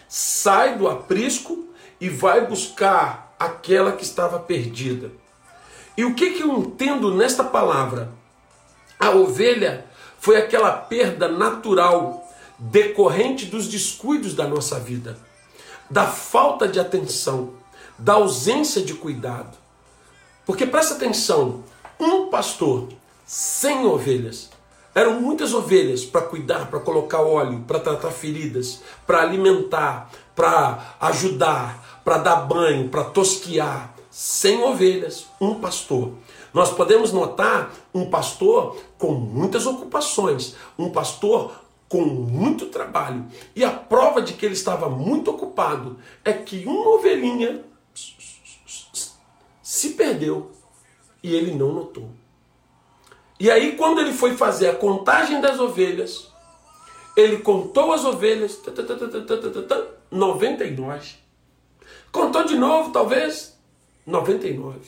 sai 0.08 0.76
do 0.76 0.88
aprisco 0.88 1.66
e 2.00 2.08
vai 2.08 2.46
buscar 2.46 3.34
aquela 3.38 3.92
que 3.92 4.04
estava 4.04 4.38
perdida. 4.38 5.10
E 5.96 6.04
o 6.04 6.14
que, 6.14 6.30
que 6.30 6.42
eu 6.42 6.58
entendo 6.58 7.14
nesta 7.14 7.44
palavra? 7.44 8.10
A 8.98 9.10
ovelha 9.10 9.86
foi 10.18 10.36
aquela 10.36 10.72
perda 10.72 11.28
natural 11.28 12.28
decorrente 12.58 13.46
dos 13.46 13.66
descuidos 13.66 14.34
da 14.34 14.46
nossa 14.46 14.78
vida, 14.78 15.18
da 15.90 16.06
falta 16.06 16.68
de 16.68 16.78
atenção, 16.78 17.54
da 17.98 18.14
ausência 18.14 18.80
de 18.80 18.94
cuidado. 18.94 19.58
Porque 20.46 20.64
presta 20.64 20.94
atenção, 20.94 21.64
um 21.98 22.28
pastor 22.28 22.88
sem 23.26 23.84
ovelhas, 23.84 24.50
eram 24.94 25.20
muitas 25.20 25.54
ovelhas 25.54 26.04
para 26.04 26.22
cuidar, 26.22 26.68
para 26.68 26.80
colocar 26.80 27.22
óleo, 27.22 27.64
para 27.66 27.80
tratar 27.80 28.10
feridas, 28.10 28.82
para 29.06 29.22
alimentar, 29.22 30.10
para 30.34 30.96
ajudar, 31.00 32.00
para 32.04 32.18
dar 32.18 32.36
banho, 32.36 32.88
para 32.88 33.04
tosquiar. 33.04 33.94
Sem 34.10 34.62
ovelhas, 34.62 35.26
um 35.40 35.54
pastor. 35.54 36.12
Nós 36.52 36.70
podemos 36.70 37.12
notar 37.12 37.72
um 37.94 38.10
pastor 38.10 38.76
com 38.98 39.12
muitas 39.12 39.64
ocupações, 39.64 40.54
um 40.78 40.90
pastor 40.90 41.52
com 41.88 42.02
muito 42.02 42.66
trabalho. 42.66 43.26
E 43.56 43.64
a 43.64 43.70
prova 43.70 44.20
de 44.20 44.34
que 44.34 44.44
ele 44.44 44.54
estava 44.54 44.90
muito 44.90 45.30
ocupado 45.30 45.98
é 46.22 46.32
que 46.32 46.64
uma 46.66 46.90
ovelhinha 46.90 47.64
se 49.62 49.90
perdeu 49.90 50.50
e 51.22 51.34
ele 51.34 51.54
não 51.54 51.72
notou. 51.72 52.10
E 53.38 53.50
aí, 53.50 53.76
quando 53.76 54.00
ele 54.00 54.12
foi 54.12 54.36
fazer 54.36 54.68
a 54.68 54.74
contagem 54.74 55.40
das 55.40 55.58
ovelhas, 55.58 56.28
ele 57.16 57.38
contou 57.38 57.92
as 57.92 58.04
ovelhas, 58.04 58.60
99. 60.10 61.14
Contou 62.10 62.44
de 62.44 62.56
novo, 62.56 62.92
talvez, 62.92 63.58
99. 64.06 64.78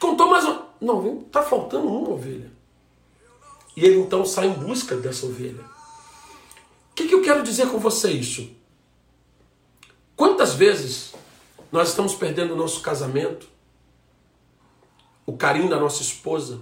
Contou 0.00 0.28
mais 0.28 0.44
uma. 0.44 0.66
Não, 0.80 1.22
está 1.22 1.42
faltando 1.42 1.88
uma 1.88 2.10
ovelha. 2.10 2.52
E 3.76 3.84
ele 3.84 3.98
então 3.98 4.24
sai 4.24 4.46
em 4.46 4.52
busca 4.52 4.96
dessa 4.96 5.26
ovelha. 5.26 5.64
O 6.90 6.94
que, 6.94 7.08
que 7.08 7.14
eu 7.14 7.22
quero 7.22 7.42
dizer 7.42 7.68
com 7.68 7.78
você 7.78 8.10
isso? 8.10 8.50
Quantas 10.14 10.54
vezes 10.54 11.14
nós 11.70 11.90
estamos 11.90 12.14
perdendo 12.14 12.54
o 12.54 12.56
nosso 12.56 12.80
casamento, 12.80 13.46
o 15.26 15.36
carinho 15.36 15.68
da 15.68 15.78
nossa 15.78 16.00
esposa, 16.00 16.60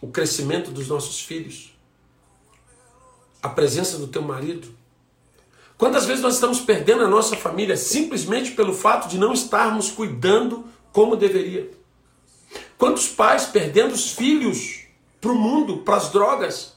o 0.00 0.08
crescimento 0.08 0.70
dos 0.70 0.88
nossos 0.88 1.20
filhos, 1.20 1.74
a 3.42 3.48
presença 3.48 3.98
do 3.98 4.08
teu 4.08 4.22
marido. 4.22 4.68
Quantas 5.76 6.04
vezes 6.06 6.22
nós 6.22 6.34
estamos 6.34 6.60
perdendo 6.60 7.04
a 7.04 7.08
nossa 7.08 7.36
família 7.36 7.76
simplesmente 7.76 8.52
pelo 8.52 8.74
fato 8.74 9.08
de 9.08 9.18
não 9.18 9.32
estarmos 9.32 9.90
cuidando 9.90 10.64
como 10.92 11.16
deveria? 11.16 11.70
Quantos 12.76 13.08
pais 13.08 13.44
perdendo 13.44 13.92
os 13.94 14.12
filhos 14.12 14.80
para 15.20 15.32
o 15.32 15.34
mundo, 15.34 15.78
para 15.78 15.96
as 15.96 16.10
drogas? 16.10 16.74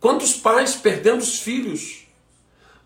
Quantos 0.00 0.34
pais 0.34 0.74
perdendo 0.74 1.20
os 1.22 1.38
filhos? 1.38 2.04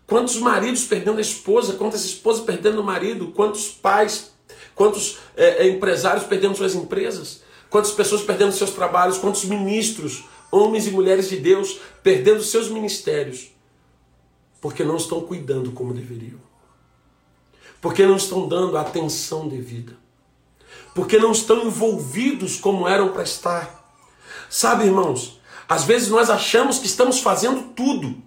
Quantos 0.07 0.37
maridos 0.37 0.85
perdendo 0.85 1.17
a 1.17 1.21
esposa? 1.21 1.73
Quantas 1.73 2.03
esposas 2.03 2.43
perdendo 2.43 2.81
o 2.81 2.83
marido? 2.83 3.27
Quantos 3.27 3.67
pais, 3.67 4.31
quantos 4.73 5.19
é, 5.35 5.67
empresários 5.67 6.25
perdendo 6.25 6.55
suas 6.55 6.75
empresas? 6.75 7.43
Quantas 7.69 7.91
pessoas 7.91 8.21
perdendo 8.21 8.51
seus 8.51 8.71
trabalhos, 8.71 9.17
quantos 9.17 9.45
ministros, 9.45 10.23
homens 10.51 10.87
e 10.87 10.91
mulheres 10.91 11.29
de 11.29 11.37
Deus, 11.37 11.79
perdendo 12.01 12.43
seus 12.43 12.69
ministérios, 12.69 13.51
porque 14.59 14.83
não 14.83 14.97
estão 14.97 15.21
cuidando 15.21 15.71
como 15.71 15.93
deveriam, 15.93 16.39
porque 17.79 18.05
não 18.05 18.15
estão 18.15 18.47
dando 18.47 18.77
a 18.77 18.81
atenção 18.81 19.47
devida, 19.47 19.95
porque 20.95 21.17
não 21.17 21.31
estão 21.31 21.65
envolvidos 21.65 22.57
como 22.57 22.87
eram 22.87 23.13
para 23.13 23.23
estar. 23.23 23.79
Sabe, 24.49 24.85
irmãos, 24.85 25.39
às 25.67 25.83
vezes 25.83 26.09
nós 26.09 26.29
achamos 26.29 26.79
que 26.79 26.87
estamos 26.87 27.19
fazendo 27.19 27.73
tudo. 27.75 28.17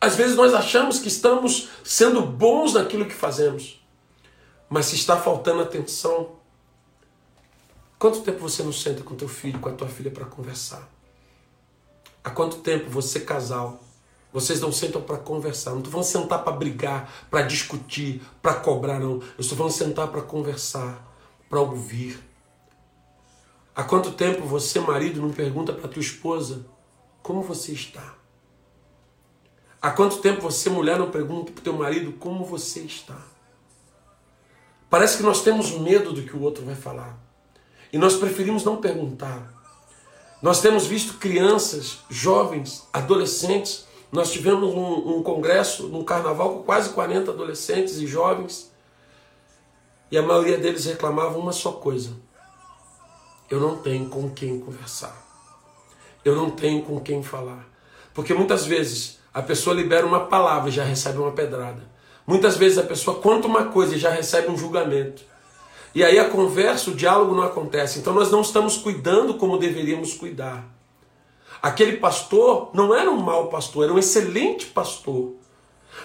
Às 0.00 0.14
vezes 0.14 0.36
nós 0.36 0.54
achamos 0.54 1.00
que 1.00 1.08
estamos 1.08 1.68
sendo 1.84 2.22
bons 2.22 2.74
naquilo 2.74 3.06
que 3.06 3.14
fazemos. 3.14 3.80
Mas 4.68 4.86
se 4.86 4.94
está 4.94 5.16
faltando 5.16 5.62
atenção, 5.62 6.36
Quanto 8.02 8.22
tempo 8.22 8.40
você 8.40 8.64
não 8.64 8.72
senta 8.72 9.04
com 9.04 9.14
teu 9.14 9.28
filho, 9.28 9.60
com 9.60 9.68
a 9.68 9.72
tua 9.72 9.86
filha 9.86 10.10
para 10.10 10.24
conversar? 10.24 10.90
Há 12.24 12.30
quanto 12.30 12.56
tempo 12.56 12.90
você, 12.90 13.20
casal, 13.20 13.80
vocês 14.32 14.60
não 14.60 14.72
sentam 14.72 15.00
para 15.00 15.18
conversar? 15.18 15.70
Não 15.70 15.78
estou 15.78 15.92
falando 15.92 16.06
sentar 16.06 16.42
para 16.42 16.52
brigar, 16.52 17.28
para 17.30 17.42
discutir, 17.42 18.20
para 18.42 18.54
cobrar, 18.54 18.98
não. 18.98 19.20
Eu 19.20 19.34
estou 19.38 19.56
falando 19.56 19.72
sentar 19.72 20.08
para 20.08 20.20
conversar, 20.20 21.00
para 21.48 21.60
ouvir. 21.60 22.18
Há 23.72 23.84
quanto 23.84 24.10
tempo 24.10 24.44
você, 24.46 24.80
marido, 24.80 25.22
não 25.22 25.30
pergunta 25.30 25.72
para 25.72 25.86
tua 25.86 26.02
esposa 26.02 26.66
como 27.22 27.40
você 27.40 27.70
está? 27.70 28.16
Há 29.80 29.92
quanto 29.92 30.18
tempo 30.18 30.42
você, 30.42 30.68
mulher, 30.68 30.98
não 30.98 31.08
pergunta 31.08 31.52
para 31.52 31.62
teu 31.62 31.74
marido 31.74 32.14
como 32.14 32.44
você 32.44 32.80
está? 32.80 33.22
Parece 34.90 35.18
que 35.18 35.22
nós 35.22 35.44
temos 35.44 35.70
medo 35.78 36.12
do 36.12 36.24
que 36.24 36.36
o 36.36 36.42
outro 36.42 36.64
vai 36.64 36.74
falar. 36.74 37.30
E 37.92 37.98
nós 37.98 38.16
preferimos 38.16 38.64
não 38.64 38.78
perguntar. 38.78 39.52
Nós 40.40 40.60
temos 40.60 40.86
visto 40.86 41.18
crianças, 41.18 41.98
jovens, 42.08 42.88
adolescentes. 42.92 43.86
Nós 44.10 44.32
tivemos 44.32 44.74
um, 44.74 45.18
um 45.18 45.22
congresso, 45.22 45.86
um 45.94 46.02
carnaval 46.02 46.56
com 46.56 46.62
quase 46.62 46.90
40 46.90 47.30
adolescentes 47.30 47.98
e 47.98 48.06
jovens. 48.06 48.72
E 50.10 50.18
a 50.18 50.22
maioria 50.22 50.58
deles 50.58 50.84
reclamavam 50.84 51.40
uma 51.40 51.52
só 51.52 51.72
coisa: 51.72 52.10
eu 53.50 53.60
não 53.60 53.76
tenho 53.76 54.08
com 54.08 54.30
quem 54.30 54.58
conversar. 54.58 55.22
Eu 56.24 56.34
não 56.34 56.50
tenho 56.50 56.82
com 56.82 56.98
quem 57.00 57.22
falar. 57.22 57.68
Porque 58.14 58.32
muitas 58.32 58.64
vezes 58.64 59.18
a 59.32 59.42
pessoa 59.42 59.76
libera 59.76 60.06
uma 60.06 60.26
palavra 60.26 60.68
e 60.68 60.72
já 60.72 60.84
recebe 60.84 61.18
uma 61.18 61.32
pedrada. 61.32 61.90
Muitas 62.26 62.56
vezes 62.56 62.78
a 62.78 62.82
pessoa 62.82 63.20
conta 63.20 63.46
uma 63.46 63.64
coisa 63.66 63.94
e 63.94 63.98
já 63.98 64.10
recebe 64.10 64.50
um 64.50 64.56
julgamento. 64.56 65.22
E 65.94 66.02
aí 66.02 66.18
a 66.18 66.28
conversa, 66.28 66.90
o 66.90 66.94
diálogo 66.94 67.34
não 67.34 67.42
acontece. 67.42 67.98
Então 67.98 68.14
nós 68.14 68.30
não 68.30 68.40
estamos 68.40 68.78
cuidando 68.78 69.34
como 69.34 69.58
deveríamos 69.58 70.14
cuidar. 70.14 70.64
Aquele 71.60 71.98
pastor 71.98 72.70
não 72.72 72.94
era 72.94 73.10
um 73.10 73.20
mau 73.20 73.48
pastor, 73.48 73.84
era 73.84 73.92
um 73.92 73.98
excelente 73.98 74.66
pastor. 74.66 75.34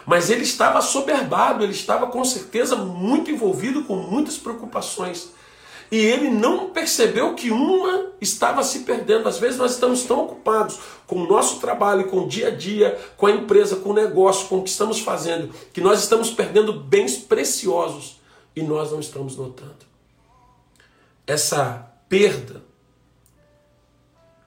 Mas 0.05 0.29
ele 0.29 0.43
estava 0.43 0.81
soberbado, 0.81 1.63
ele 1.63 1.71
estava 1.71 2.07
com 2.07 2.23
certeza 2.23 2.75
muito 2.75 3.31
envolvido 3.31 3.83
com 3.85 3.95
muitas 3.95 4.37
preocupações. 4.37 5.31
E 5.89 5.95
ele 5.97 6.29
não 6.29 6.69
percebeu 6.71 7.33
que 7.33 7.49
uma 7.49 8.11
estava 8.19 8.61
se 8.61 8.79
perdendo. 8.79 9.29
Às 9.29 9.39
vezes 9.39 9.57
nós 9.57 9.71
estamos 9.71 10.03
tão 10.03 10.25
ocupados 10.25 10.77
com 11.07 11.23
o 11.23 11.27
nosso 11.27 11.61
trabalho, 11.61 12.07
com 12.07 12.25
o 12.25 12.27
dia 12.27 12.49
a 12.49 12.51
dia, 12.51 12.99
com 13.15 13.25
a 13.25 13.31
empresa, 13.31 13.77
com 13.77 13.91
o 13.91 13.93
negócio, 13.93 14.49
com 14.49 14.57
o 14.57 14.63
que 14.63 14.69
estamos 14.69 14.99
fazendo, 14.99 15.49
que 15.71 15.79
nós 15.79 15.99
estamos 15.99 16.29
perdendo 16.29 16.73
bens 16.73 17.15
preciosos 17.15 18.16
e 18.57 18.63
nós 18.63 18.91
não 18.91 18.99
estamos 18.99 19.37
notando. 19.37 19.85
Essa 21.27 21.93
perda 22.09 22.63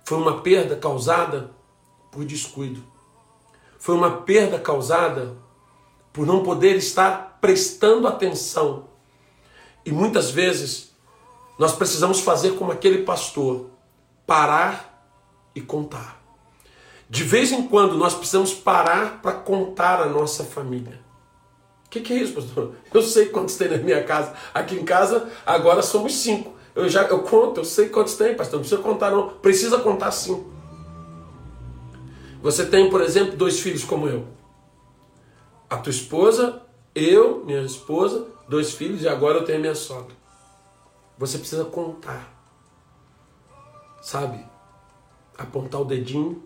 foi 0.05 0.19
uma 0.19 0.41
perda 0.41 0.75
causada 0.75 1.53
por 2.11 2.25
descuido. 2.25 2.83
Foi 3.79 3.95
uma 3.95 4.23
perda 4.23 4.59
causada 4.59 5.37
por 6.13 6.27
não 6.27 6.43
poder 6.43 6.75
estar 6.75 7.39
prestando 7.41 8.09
atenção. 8.09 8.89
E 9.87 9.93
muitas 9.93 10.33
vezes 10.33 10.91
nós 11.57 11.73
precisamos 11.73 12.19
fazer 12.19 12.57
como 12.57 12.73
aquele 12.73 13.05
pastor, 13.05 13.71
parar 14.27 15.09
e 15.55 15.61
contar. 15.61 16.21
De 17.09 17.23
vez 17.23 17.53
em 17.53 17.69
quando 17.69 17.97
nós 17.97 18.15
precisamos 18.15 18.53
parar 18.53 19.23
para 19.23 19.35
contar 19.35 20.03
a 20.03 20.07
nossa 20.07 20.43
família. 20.43 20.99
O 21.91 21.93
que, 21.93 22.01
que, 22.01 22.13
é 22.13 22.19
isso, 22.19 22.35
pastor? 22.35 22.77
Eu 22.95 23.03
sei 23.03 23.27
quantos 23.31 23.57
tem 23.57 23.69
na 23.69 23.77
minha 23.79 24.05
casa. 24.05 24.33
Aqui 24.55 24.77
em 24.77 24.85
casa, 24.85 25.29
agora 25.45 25.83
somos 25.83 26.15
cinco. 26.15 26.55
Eu 26.73 26.89
já 26.89 27.03
eu 27.03 27.25
conto, 27.25 27.59
eu 27.59 27.65
sei 27.65 27.89
quantos 27.89 28.15
tem, 28.15 28.37
pastor. 28.37 28.61
Não 28.61 28.61
precisa 28.61 28.81
contar, 28.81 29.11
não. 29.11 29.31
Precisa 29.31 29.79
contar 29.81 30.13
sim. 30.13 30.47
Você 32.41 32.65
tem, 32.65 32.89
por 32.89 33.01
exemplo, 33.01 33.37
dois 33.37 33.59
filhos 33.59 33.83
como 33.83 34.07
eu. 34.07 34.25
A 35.69 35.79
tua 35.79 35.91
esposa, 35.91 36.63
eu, 36.95 37.45
minha 37.45 37.63
esposa, 37.63 38.25
dois 38.49 38.73
filhos, 38.73 39.03
e 39.03 39.09
agora 39.09 39.39
eu 39.39 39.45
tenho 39.45 39.59
minha 39.59 39.75
sogra. 39.75 40.15
Você 41.19 41.39
precisa 41.39 41.65
contar. 41.65 42.33
Sabe? 44.01 44.47
Apontar 45.37 45.81
o 45.81 45.85
dedinho 45.85 46.41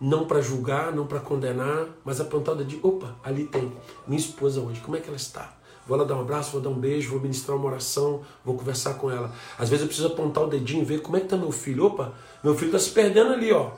não 0.00 0.24
para 0.24 0.40
julgar, 0.40 0.92
não 0.92 1.06
para 1.06 1.20
condenar, 1.20 1.88
mas 2.04 2.20
o 2.20 2.24
dedinho. 2.54 2.80
Opa, 2.82 3.16
ali 3.22 3.44
tem 3.44 3.70
minha 4.06 4.18
esposa 4.18 4.60
hoje, 4.60 4.80
como 4.80 4.96
é 4.96 5.00
que 5.00 5.08
ela 5.08 5.16
está? 5.16 5.54
Vou 5.86 5.98
lá 5.98 6.04
dar 6.04 6.16
um 6.16 6.20
abraço, 6.20 6.52
vou 6.52 6.60
dar 6.60 6.70
um 6.70 6.78
beijo, 6.78 7.10
vou 7.10 7.20
ministrar 7.20 7.56
uma 7.56 7.66
oração, 7.66 8.22
vou 8.44 8.56
conversar 8.56 8.94
com 8.94 9.10
ela. 9.10 9.32
Às 9.58 9.68
vezes 9.68 9.82
eu 9.82 9.88
preciso 9.88 10.06
apontar 10.08 10.44
o 10.44 10.46
dedinho 10.46 10.82
e 10.82 10.84
ver 10.84 11.02
como 11.02 11.16
é 11.16 11.20
que 11.20 11.26
está 11.26 11.36
meu 11.36 11.50
filho. 11.50 11.86
Opa, 11.86 12.14
meu 12.42 12.54
filho 12.54 12.68
está 12.68 12.78
se 12.78 12.90
perdendo 12.90 13.32
ali, 13.32 13.52
ó. 13.52 13.72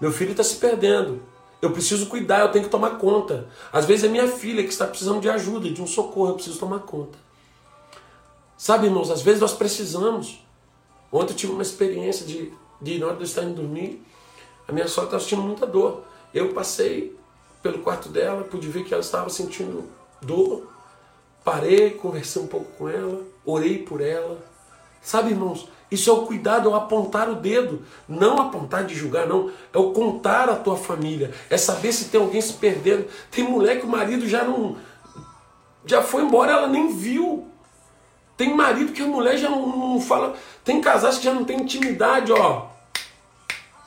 Meu 0.00 0.10
filho 0.10 0.32
está 0.32 0.42
se 0.42 0.56
perdendo. 0.56 1.22
Eu 1.60 1.70
preciso 1.70 2.06
cuidar, 2.06 2.40
eu 2.40 2.50
tenho 2.50 2.64
que 2.64 2.70
tomar 2.70 2.98
conta. 2.98 3.46
Às 3.72 3.86
vezes 3.86 4.04
é 4.04 4.08
minha 4.08 4.26
filha 4.26 4.64
que 4.64 4.70
está 4.70 4.86
precisando 4.86 5.20
de 5.20 5.30
ajuda, 5.30 5.70
de 5.70 5.80
um 5.80 5.86
socorro, 5.86 6.30
eu 6.30 6.34
preciso 6.34 6.58
tomar 6.58 6.80
conta. 6.80 7.16
Sabe, 8.56 8.86
irmãos, 8.86 9.10
às 9.10 9.22
vezes 9.22 9.40
nós 9.40 9.52
precisamos. 9.52 10.44
Ontem 11.12 11.32
eu 11.32 11.36
tive 11.36 11.52
uma 11.52 11.62
experiência 11.62 12.26
de, 12.26 12.52
de 12.80 12.98
na 12.98 13.06
hora 13.06 13.16
de 13.16 13.22
eu 13.22 13.26
estar 13.26 13.44
indo 13.44 13.62
dormir, 13.62 14.04
a 14.66 14.72
minha 14.72 14.88
sogra 14.88 15.16
estava 15.16 15.22
sentindo 15.22 15.42
muita 15.42 15.66
dor. 15.66 16.04
Eu 16.32 16.52
passei 16.52 17.16
pelo 17.62 17.78
quarto 17.78 18.08
dela, 18.08 18.44
pude 18.44 18.68
ver 18.68 18.84
que 18.84 18.92
ela 18.92 19.02
estava 19.02 19.28
sentindo 19.28 19.84
dor. 20.20 20.68
Parei, 21.44 21.90
conversei 21.90 22.40
um 22.40 22.46
pouco 22.46 22.70
com 22.78 22.88
ela, 22.88 23.22
orei 23.44 23.78
por 23.78 24.00
ela. 24.00 24.38
Sabe, 25.02 25.30
irmãos, 25.30 25.68
isso 25.90 26.08
é 26.08 26.12
o 26.12 26.24
cuidado, 26.24 26.68
é 26.68 26.72
o 26.72 26.74
apontar 26.74 27.28
o 27.28 27.34
dedo. 27.34 27.82
Não 28.08 28.38
apontar 28.38 28.84
de 28.84 28.94
julgar, 28.94 29.26
não. 29.26 29.50
É 29.72 29.78
o 29.78 29.90
contar 29.90 30.48
a 30.48 30.56
tua 30.56 30.76
família. 30.76 31.34
É 31.50 31.58
saber 31.58 31.92
se 31.92 32.06
tem 32.06 32.20
alguém 32.20 32.40
se 32.40 32.54
perdendo. 32.54 33.06
Tem 33.30 33.44
mulher 33.44 33.78
que 33.78 33.84
o 33.84 33.90
marido 33.90 34.26
já 34.26 34.44
não. 34.44 34.76
Já 35.84 36.00
foi 36.00 36.22
embora, 36.22 36.52
ela 36.52 36.68
nem 36.68 36.96
viu. 36.96 37.46
Tem 38.38 38.54
marido 38.54 38.92
que 38.92 39.02
a 39.02 39.06
mulher 39.06 39.36
já 39.36 39.50
não, 39.50 39.66
não 39.66 40.00
fala. 40.00 40.34
Tem 40.64 40.80
casais 40.80 41.18
que 41.18 41.24
já 41.24 41.34
não 41.34 41.44
tem 41.44 41.60
intimidade, 41.60 42.32
ó. 42.32 42.71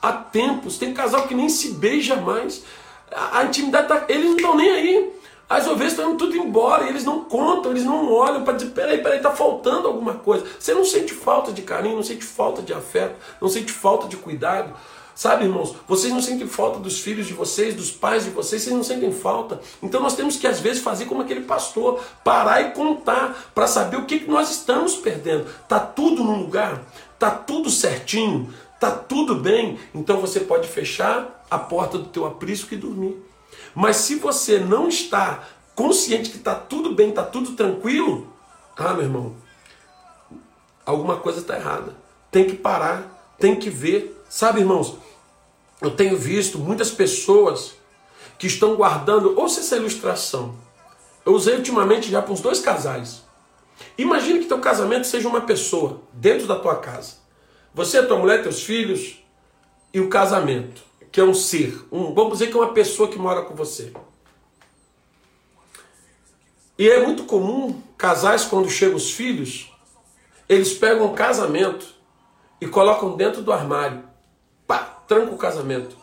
Há 0.06 0.12
tempos. 0.12 0.78
Tem 0.78 0.94
casal 0.94 1.26
que 1.26 1.34
nem 1.34 1.48
se 1.48 1.72
beija 1.72 2.16
mais. 2.16 2.62
A, 3.10 3.40
a 3.40 3.44
intimidade 3.44 3.88
tá. 3.88 4.04
Eles 4.08 4.26
não 4.26 4.36
estão 4.36 4.56
nem 4.56 4.70
aí. 4.70 5.12
As 5.48 5.66
ovelhas 5.66 5.92
estão 5.92 6.10
indo 6.10 6.18
tudo 6.18 6.36
embora 6.36 6.88
eles 6.88 7.04
não 7.04 7.22
contam, 7.22 7.70
eles 7.70 7.84
não 7.84 8.12
olham 8.12 8.42
para 8.42 8.54
dizer: 8.54 8.70
peraí, 8.70 8.98
peraí, 8.98 9.18
está 9.18 9.30
faltando 9.30 9.86
alguma 9.86 10.14
coisa. 10.14 10.44
Você 10.58 10.74
não 10.74 10.84
sente 10.84 11.14
falta 11.14 11.52
de 11.52 11.62
carinho, 11.62 11.96
não 11.96 12.02
sente 12.02 12.24
falta 12.24 12.62
de 12.62 12.72
afeto, 12.72 13.14
não 13.40 13.48
sente 13.48 13.72
falta 13.72 14.08
de 14.08 14.16
cuidado. 14.16 14.72
Sabe, 15.14 15.44
irmãos, 15.44 15.74
vocês 15.88 16.12
não 16.12 16.20
sentem 16.20 16.46
falta 16.46 16.78
dos 16.78 17.00
filhos 17.00 17.26
de 17.26 17.32
vocês, 17.32 17.74
dos 17.74 17.90
pais 17.90 18.24
de 18.24 18.30
vocês, 18.30 18.60
vocês 18.60 18.76
não 18.76 18.84
sentem 18.84 19.10
falta. 19.10 19.60
Então 19.82 20.02
nós 20.02 20.14
temos 20.14 20.36
que, 20.36 20.46
às 20.46 20.60
vezes, 20.60 20.82
fazer 20.82 21.06
como 21.06 21.22
aquele 21.22 21.40
pastor, 21.40 22.04
parar 22.22 22.60
e 22.60 22.72
contar, 22.72 23.50
para 23.54 23.66
saber 23.66 23.96
o 23.96 24.04
que, 24.04 24.18
que 24.18 24.30
nós 24.30 24.50
estamos 24.50 24.94
perdendo. 24.96 25.46
Tá 25.66 25.80
tudo 25.80 26.22
no 26.22 26.36
lugar? 26.36 26.82
Tá 27.18 27.30
tudo 27.30 27.70
certinho? 27.70 28.52
Tá 28.78 28.90
tudo 28.90 29.34
bem? 29.34 29.78
Então 29.94 30.20
você 30.20 30.40
pode 30.40 30.68
fechar 30.68 31.44
a 31.50 31.58
porta 31.58 31.98
do 31.98 32.08
teu 32.08 32.26
aprisco 32.26 32.74
e 32.74 32.76
dormir. 32.76 33.16
Mas 33.74 33.96
se 33.96 34.16
você 34.16 34.58
não 34.58 34.88
está 34.88 35.44
consciente 35.74 36.30
que 36.30 36.36
está 36.36 36.54
tudo 36.54 36.94
bem, 36.94 37.10
está 37.10 37.22
tudo 37.22 37.52
tranquilo, 37.52 38.26
ah, 38.76 38.92
meu 38.92 39.04
irmão, 39.04 39.36
alguma 40.84 41.16
coisa 41.16 41.40
está 41.40 41.56
errada. 41.56 41.94
Tem 42.30 42.44
que 42.44 42.56
parar, 42.56 43.34
tem 43.38 43.56
que 43.56 43.70
ver. 43.70 44.22
Sabe, 44.28 44.60
irmãos, 44.60 44.96
eu 45.80 45.90
tenho 45.90 46.16
visto 46.16 46.58
muitas 46.58 46.90
pessoas 46.90 47.74
que 48.38 48.46
estão 48.46 48.76
guardando, 48.76 49.38
ouça 49.38 49.60
essa 49.60 49.76
ilustração. 49.76 50.54
Eu 51.24 51.32
usei 51.32 51.56
ultimamente 51.56 52.10
já 52.10 52.20
para 52.20 52.32
uns 52.32 52.40
dois 52.40 52.60
casais. 52.60 53.22
Imagine 53.96 54.40
que 54.40 54.46
teu 54.46 54.60
casamento 54.60 55.06
seja 55.06 55.28
uma 55.28 55.40
pessoa 55.40 56.02
dentro 56.12 56.46
da 56.46 56.58
tua 56.58 56.76
casa. 56.76 57.25
Você, 57.76 58.02
tua 58.02 58.18
mulher, 58.18 58.42
teus 58.42 58.62
filhos 58.62 59.22
e 59.92 60.00
o 60.00 60.08
casamento 60.08 60.80
que 61.12 61.20
é 61.20 61.24
um 61.24 61.34
ser, 61.34 61.78
um, 61.92 62.14
vamos 62.14 62.32
dizer 62.32 62.46
que 62.46 62.56
é 62.56 62.60
uma 62.60 62.72
pessoa 62.72 63.06
que 63.06 63.18
mora 63.18 63.42
com 63.42 63.54
você. 63.54 63.92
E 66.78 66.88
é 66.88 67.04
muito 67.04 67.24
comum 67.24 67.78
casais, 67.98 68.46
quando 68.46 68.70
chegam 68.70 68.96
os 68.96 69.12
filhos, 69.12 69.70
eles 70.48 70.72
pegam 70.72 71.04
o 71.04 71.12
casamento 71.12 71.86
e 72.62 72.66
colocam 72.66 73.14
dentro 73.14 73.42
do 73.42 73.52
armário. 73.52 74.04
Pá, 74.66 74.78
tranca 75.06 75.34
o 75.34 75.38
casamento. 75.38 75.98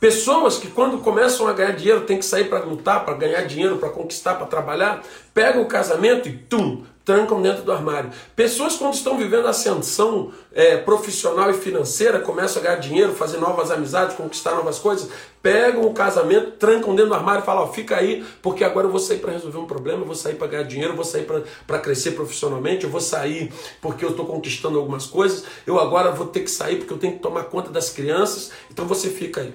Pessoas 0.00 0.58
que 0.58 0.68
quando 0.68 0.98
começam 0.98 1.46
a 1.46 1.52
ganhar 1.52 1.76
dinheiro, 1.76 2.00
tem 2.06 2.18
que 2.18 2.24
sair 2.24 2.48
para 2.48 2.64
lutar, 2.64 3.04
para 3.04 3.14
ganhar 3.14 3.42
dinheiro, 3.42 3.78
para 3.78 3.90
conquistar, 3.90 4.34
para 4.34 4.48
trabalhar, 4.48 5.04
pegam 5.32 5.62
o 5.62 5.66
casamento 5.66 6.28
e 6.28 6.36
tum, 6.36 6.84
trancam 7.04 7.40
dentro 7.42 7.62
do 7.62 7.72
armário. 7.72 8.10
Pessoas, 8.36 8.76
quando 8.76 8.94
estão 8.94 9.16
vivendo 9.16 9.46
ascensão 9.46 10.32
é, 10.52 10.76
profissional 10.76 11.50
e 11.50 11.54
financeira, 11.54 12.20
começam 12.20 12.62
a 12.62 12.64
ganhar 12.64 12.76
dinheiro, 12.76 13.12
fazer 13.12 13.38
novas 13.38 13.70
amizades, 13.70 14.16
conquistar 14.16 14.54
novas 14.54 14.78
coisas, 14.78 15.10
pegam 15.42 15.84
o 15.84 15.92
casamento, 15.92 16.52
trancam 16.52 16.94
dentro 16.94 17.10
do 17.10 17.14
armário 17.14 17.42
e 17.42 17.44
falam: 17.44 17.64
ó, 17.64 17.72
fica 17.72 17.96
aí, 17.96 18.24
porque 18.40 18.62
agora 18.64 18.86
eu 18.86 18.90
vou 18.90 19.00
sair 19.00 19.18
para 19.18 19.32
resolver 19.32 19.58
um 19.58 19.66
problema, 19.66 20.02
eu 20.02 20.06
vou 20.06 20.14
sair 20.14 20.34
para 20.34 20.46
ganhar 20.46 20.64
dinheiro, 20.64 20.92
eu 20.92 20.96
vou 20.96 21.04
sair 21.04 21.26
para 21.66 21.78
crescer 21.78 22.12
profissionalmente, 22.12 22.84
eu 22.84 22.90
vou 22.90 23.00
sair 23.00 23.52
porque 23.80 24.04
eu 24.04 24.10
estou 24.10 24.26
conquistando 24.26 24.78
algumas 24.78 25.06
coisas, 25.06 25.44
eu 25.66 25.80
agora 25.80 26.12
vou 26.12 26.26
ter 26.26 26.40
que 26.40 26.50
sair 26.50 26.76
porque 26.76 26.92
eu 26.92 26.98
tenho 26.98 27.14
que 27.14 27.18
tomar 27.20 27.44
conta 27.44 27.70
das 27.70 27.90
crianças, 27.90 28.52
então 28.70 28.86
você 28.86 29.08
fica 29.08 29.40
aí. 29.40 29.54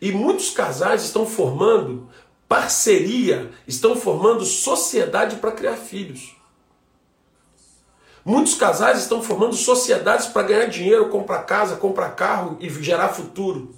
E 0.00 0.10
muitos 0.12 0.50
casais 0.50 1.04
estão 1.04 1.24
formando 1.24 2.08
parceria, 2.48 3.50
estão 3.66 3.96
formando 3.96 4.44
sociedade 4.44 5.36
para 5.36 5.52
criar 5.52 5.76
filhos. 5.76 6.33
Muitos 8.24 8.54
casais 8.54 9.00
estão 9.00 9.22
formando 9.22 9.54
sociedades 9.54 10.26
para 10.26 10.46
ganhar 10.46 10.66
dinheiro, 10.66 11.10
comprar 11.10 11.42
casa, 11.42 11.76
comprar 11.76 12.10
carro 12.12 12.56
e 12.58 12.70
gerar 12.70 13.10
futuro. 13.10 13.74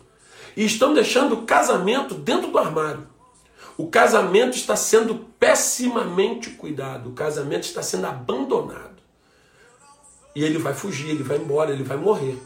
E 0.57 0.65
estão 0.65 0.95
deixando 0.95 1.35
o 1.35 1.43
casamento 1.43 2.15
dentro 2.15 2.51
do 2.51 2.59
armário. 2.59 3.09
O 3.77 3.89
casamento 3.89 4.57
está 4.57 4.77
sendo 4.77 5.17
pessimamente 5.39 6.51
cuidado, 6.51 7.11
o 7.11 7.13
casamento 7.13 7.65
está 7.65 7.83
sendo 7.83 8.07
abandonado. 8.07 9.03
E 10.35 10.45
ele 10.45 10.59
vai 10.59 10.73
fugir, 10.73 11.11
ele 11.11 11.25
vai 11.25 11.39
embora, 11.39 11.73
ele 11.73 11.83
vai 11.83 11.97
morrer. 11.97 12.41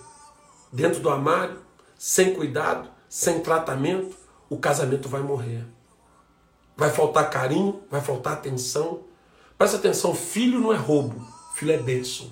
Dentro 0.73 1.01
do 1.01 1.11
armário, 1.11 1.59
sem 1.99 2.33
cuidado, 2.35 2.89
sem 3.09 3.41
tratamento, 3.41 4.17
o 4.49 4.57
casamento 4.57 5.09
vai 5.09 5.21
morrer. 5.21 5.67
Vai 6.77 6.91
faltar 6.91 7.29
carinho, 7.29 7.83
vai 7.91 8.01
faltar 8.01 8.33
atenção. 8.33 9.01
Presta 9.59 9.77
atenção, 9.77 10.15
filho 10.15 10.59
não 10.59 10.73
é 10.73 10.77
roubo. 10.77 11.40
Filho 11.61 11.73
é 11.73 11.77
bênção. 11.77 12.27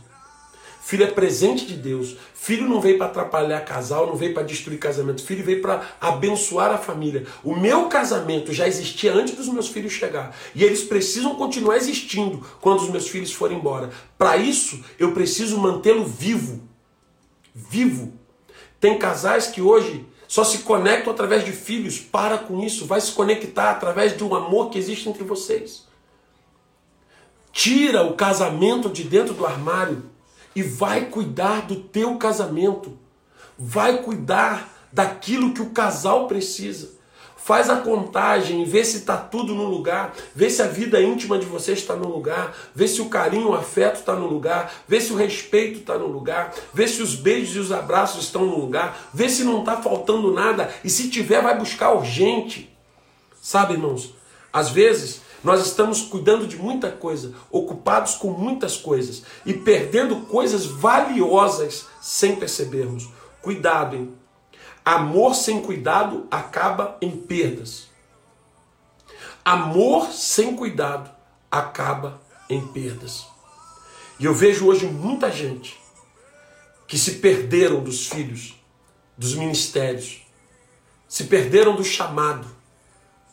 Filho 0.81 1.05
é 1.05 1.11
presente 1.11 1.67
de 1.67 1.75
Deus. 1.75 2.17
Filho 2.33 2.67
não 2.67 2.81
veio 2.81 2.97
para 2.97 3.09
atrapalhar 3.09 3.61
casal, 3.61 4.07
não 4.07 4.17
veio 4.17 4.33
para 4.33 4.43
destruir 4.43 4.79
casamento. 4.79 5.23
Filho 5.23 5.45
veio 5.45 5.61
para 5.61 5.87
abençoar 6.01 6.71
a 6.71 6.79
família. 6.79 7.27
O 7.45 7.55
meu 7.55 7.89
casamento 7.89 8.55
já 8.55 8.67
existia 8.67 9.13
antes 9.13 9.35
dos 9.35 9.49
meus 9.49 9.69
filhos 9.69 9.93
chegar. 9.93 10.35
E 10.55 10.65
eles 10.65 10.83
precisam 10.83 11.35
continuar 11.35 11.77
existindo 11.77 12.43
quando 12.63 12.81
os 12.81 12.89
meus 12.89 13.07
filhos 13.07 13.31
forem 13.31 13.59
embora. 13.59 13.91
Para 14.17 14.39
isso, 14.39 14.83
eu 14.99 15.13
preciso 15.13 15.59
mantê-lo 15.59 16.07
vivo. 16.07 16.67
Vivo. 17.55 18.15
Tem 18.81 18.99
casais 18.99 19.49
que 19.49 19.61
hoje 19.61 20.07
só 20.27 20.43
se 20.43 20.61
conectam 20.61 21.13
através 21.13 21.45
de 21.45 21.53
filhos. 21.53 21.99
Para 21.99 22.39
com 22.39 22.65
isso. 22.65 22.87
Vai 22.87 23.03
se 23.03 23.13
conectar 23.13 23.73
através 23.73 24.19
um 24.23 24.35
amor 24.35 24.71
que 24.71 24.79
existe 24.79 25.07
entre 25.07 25.23
vocês. 25.23 25.87
Tira 27.59 28.05
o 28.05 28.13
casamento 28.13 28.89
de 28.89 29.03
dentro 29.03 29.35
do 29.35 29.45
armário 29.45 30.05
e 30.55 30.63
vai 30.63 31.07
cuidar 31.07 31.63
do 31.63 31.75
teu 31.75 32.17
casamento. 32.17 32.97
Vai 33.59 34.01
cuidar 34.01 34.87
daquilo 34.93 35.53
que 35.53 35.61
o 35.61 35.71
casal 35.71 36.29
precisa. 36.29 36.91
Faz 37.37 37.69
a 37.69 37.79
contagem, 37.79 38.65
vê 38.65 38.85
se 38.85 38.99
está 38.99 39.17
tudo 39.17 39.57
no 39.57 39.65
lugar, 39.65 40.15
vê 40.37 40.49
se 40.49 40.63
a 40.63 40.69
vida 40.69 41.03
íntima 41.03 41.37
de 41.37 41.47
vocês 41.47 41.81
está 41.81 41.97
no 41.97 42.09
lugar, 42.09 42.57
vê 42.73 42.87
se 42.87 43.03
o 43.03 43.09
carinho, 43.09 43.49
o 43.49 43.55
afeto 43.55 43.97
está 43.97 44.15
no 44.15 44.29
lugar, 44.29 44.73
vê 44.87 45.01
se 45.01 45.13
o 45.13 45.17
respeito 45.17 45.81
está 45.81 45.99
no 45.99 46.07
lugar, 46.07 46.55
vê 46.73 46.87
se 46.87 47.03
os 47.03 47.17
beijos 47.17 47.57
e 47.57 47.59
os 47.59 47.73
abraços 47.73 48.23
estão 48.23 48.47
no 48.47 48.57
lugar, 48.57 49.11
vê 49.13 49.29
se 49.29 49.43
não 49.43 49.61
está 49.61 49.83
faltando 49.83 50.33
nada 50.33 50.73
e 50.85 50.89
se 50.89 51.11
tiver, 51.11 51.43
vai 51.43 51.59
buscar 51.59 51.91
urgente. 51.91 52.73
Sabe, 53.43 53.73
irmãos, 53.73 54.15
às 54.53 54.71
vezes 54.71 55.27
nós 55.43 55.65
estamos 55.65 56.03
cuidando 56.03 56.47
de 56.47 56.57
muita 56.57 56.91
coisa, 56.91 57.35
ocupados 57.51 58.15
com 58.15 58.31
muitas 58.31 58.77
coisas 58.77 59.23
e 59.47 59.55
perdendo 59.55 60.23
coisas 60.23 60.67
valiosas 60.67 61.87
sem 62.01 62.37
percebermos. 62.37 63.09
Cuidado, 63.41 63.97
hein? 63.97 64.15
Amor 64.85 65.35
sem 65.35 65.61
cuidado 65.61 66.27
acaba 66.31 66.97
em 67.01 67.11
perdas. 67.11 67.89
Amor 69.45 70.11
sem 70.13 70.57
cuidado 70.57 71.11
acaba 71.51 72.21
em 72.49 72.67
perdas. 72.69 73.27
E 74.19 74.25
eu 74.25 74.35
vejo 74.35 74.67
hoje 74.67 74.87
muita 74.87 75.31
gente 75.31 75.79
que 76.87 76.99
se 76.99 77.17
perderam 77.17 77.83
dos 77.83 78.07
filhos, 78.07 78.55
dos 79.17 79.35
ministérios, 79.35 80.23
se 81.07 81.25
perderam 81.25 81.77
do 81.77 81.85
chamado, 81.85 82.47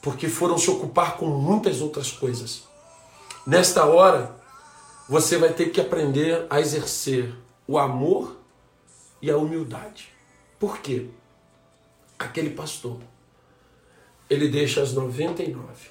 porque 0.06 0.30
foram 0.30 0.56
se 0.56 0.70
ocupar 0.70 1.18
com 1.18 1.26
muitas 1.26 1.82
outras 1.82 2.12
coisas. 2.12 2.66
Nesta 3.44 3.86
hora, 3.86 4.36
você 5.10 5.36
vai 5.36 5.52
ter 5.52 5.72
que 5.72 5.82
aprender 5.82 6.46
a 6.48 6.62
exercer 6.62 7.34
o 7.68 7.76
amor 7.76 8.38
e 9.20 9.32
a 9.32 9.38
humildade. 9.38 10.10
Por 10.60 10.78
quê? 10.78 11.08
Aquele 12.20 12.52
pastor, 12.52 13.00
ele 14.30 14.48
deixa 14.48 14.80
as 14.80 14.94
99 14.94 15.90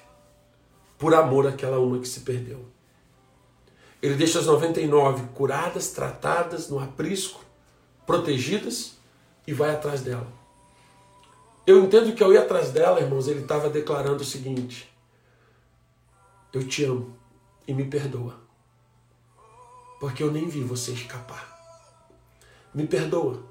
por 0.97 1.13
amor 1.13 1.45
àquela 1.45 1.77
uma 1.77 1.99
que 1.99 2.07
se 2.07 2.21
perdeu. 2.21 2.65
Ele 4.01 4.15
deixa 4.15 4.39
as 4.39 4.45
99 4.45 5.27
curadas, 5.35 5.89
tratadas, 5.89 6.69
no 6.69 6.79
aprisco, 6.79 7.43
protegidas 8.07 8.93
e 9.45 9.51
vai 9.51 9.71
atrás 9.71 9.99
dela. 9.99 10.34
Eu 11.67 11.83
entendo 11.83 12.13
que 12.13 12.23
ao 12.23 12.31
ir 12.31 12.37
atrás 12.37 12.71
dela, 12.71 12.99
irmãos, 12.99 13.27
ele 13.27 13.41
estava 13.41 13.69
declarando 13.69 14.21
o 14.21 14.25
seguinte: 14.25 14.93
Eu 16.53 16.67
te 16.67 16.83
amo 16.83 17.17
e 17.67 17.73
me 17.73 17.85
perdoa, 17.85 18.39
porque 19.99 20.21
eu 20.21 20.31
nem 20.31 20.47
vi 20.47 20.61
você 20.61 20.91
escapar. 20.91 21.53
Me 22.71 22.85
perdoa, 22.85 23.43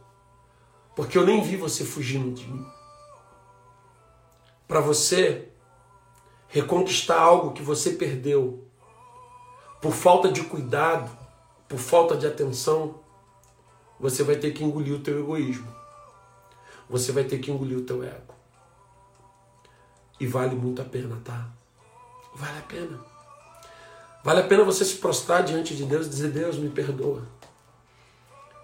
porque 0.95 1.19
eu 1.19 1.27
nem 1.27 1.43
vi 1.43 1.57
você 1.57 1.85
fugindo 1.85 2.33
de 2.33 2.47
mim. 2.47 2.65
Para 4.69 4.81
você 4.81 5.49
reconquistar 6.47 7.21
algo 7.21 7.53
que 7.53 7.63
você 7.63 7.95
perdeu 7.95 8.65
por 9.83 9.93
falta 9.93 10.31
de 10.31 10.45
cuidado, 10.45 11.11
por 11.69 11.79
falta 11.79 12.17
de 12.17 12.29
atenção, 12.29 13.01
você 13.99 14.23
vai 14.23 14.37
ter 14.37 14.53
que 14.53 14.63
engolir 14.63 14.95
o 14.95 15.01
teu 15.01 15.19
egoísmo. 15.19 15.74
Você 16.89 17.13
vai 17.13 17.25
ter 17.25 17.39
que 17.39 17.51
engolir 17.51 17.79
o 17.79 17.83
teu 17.83 18.03
ego. 18.03 18.35
E 20.21 20.27
vale 20.27 20.55
muito 20.55 20.81
a 20.81 20.85
pena, 20.85 21.19
tá? 21.25 21.49
Vale 22.35 22.59
a 22.59 22.63
pena. 22.63 23.01
Vale 24.23 24.41
a 24.41 24.45
pena 24.45 24.65
você 24.65 24.85
se 24.85 24.97
prostrar 24.97 25.43
diante 25.43 25.77
de 25.77 25.85
Deus 25.85 26.07
e 26.07 26.11
dizer: 26.11 26.31
Deus, 26.31 26.57
me 26.57 26.71
perdoa. 26.71 27.23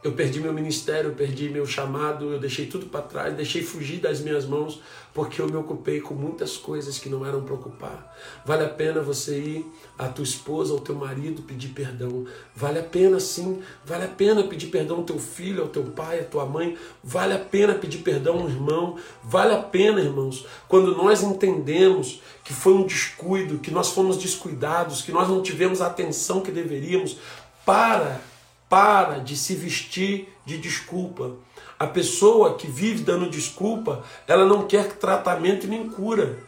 Eu 0.02 0.12
perdi 0.12 0.40
meu 0.40 0.52
ministério, 0.52 1.10
eu 1.10 1.14
perdi 1.14 1.50
meu 1.50 1.66
chamado, 1.66 2.32
eu 2.32 2.38
deixei 2.38 2.64
tudo 2.64 2.86
para 2.86 3.02
trás, 3.02 3.36
deixei 3.36 3.62
fugir 3.62 4.00
das 4.00 4.18
minhas 4.20 4.46
mãos, 4.46 4.80
porque 5.12 5.42
eu 5.42 5.46
me 5.46 5.56
ocupei 5.56 6.00
com 6.00 6.14
muitas 6.14 6.56
coisas 6.56 6.98
que 6.98 7.10
não 7.10 7.26
eram 7.26 7.42
para 7.42 7.52
ocupar. 7.52 8.16
Vale 8.42 8.64
a 8.64 8.68
pena 8.70 9.02
você 9.02 9.38
ir 9.38 9.66
à 9.98 10.08
tua 10.08 10.24
esposa, 10.24 10.72
ao 10.72 10.80
teu 10.80 10.94
marido, 10.94 11.42
pedir 11.42 11.68
perdão. 11.68 12.24
Vale 12.56 12.78
a 12.78 12.82
pena 12.82 13.20
sim, 13.20 13.60
vale 13.84 14.04
a 14.04 14.08
pena 14.08 14.42
pedir 14.44 14.68
perdão 14.68 14.98
ao 14.98 15.04
teu 15.04 15.18
filho, 15.18 15.64
ao 15.64 15.68
teu 15.68 15.82
pai, 15.82 16.20
à 16.20 16.24
tua 16.24 16.46
mãe. 16.46 16.78
Vale 17.04 17.34
a 17.34 17.38
pena 17.38 17.74
pedir 17.74 17.98
perdão 17.98 18.40
ao 18.40 18.48
irmão. 18.48 18.96
Vale 19.22 19.52
a 19.52 19.58
pena, 19.58 20.00
irmãos, 20.00 20.46
quando 20.66 20.96
nós 20.96 21.22
entendemos 21.22 22.22
que 22.42 22.54
foi 22.54 22.72
um 22.72 22.86
descuido, 22.86 23.58
que 23.58 23.70
nós 23.70 23.90
fomos 23.90 24.16
descuidados, 24.16 25.02
que 25.02 25.12
nós 25.12 25.28
não 25.28 25.42
tivemos 25.42 25.82
a 25.82 25.88
atenção 25.88 26.40
que 26.40 26.50
deveríamos, 26.50 27.18
para 27.66 28.29
para 28.70 29.18
de 29.18 29.37
se 29.37 29.56
vestir 29.56 30.33
de 30.46 30.56
desculpa. 30.56 31.33
A 31.76 31.88
pessoa 31.88 32.54
que 32.54 32.68
vive 32.68 33.02
dando 33.02 33.28
desculpa, 33.28 34.04
ela 34.28 34.46
não 34.46 34.68
quer 34.68 34.92
tratamento 34.92 35.66
nem 35.66 35.88
cura. 35.88 36.38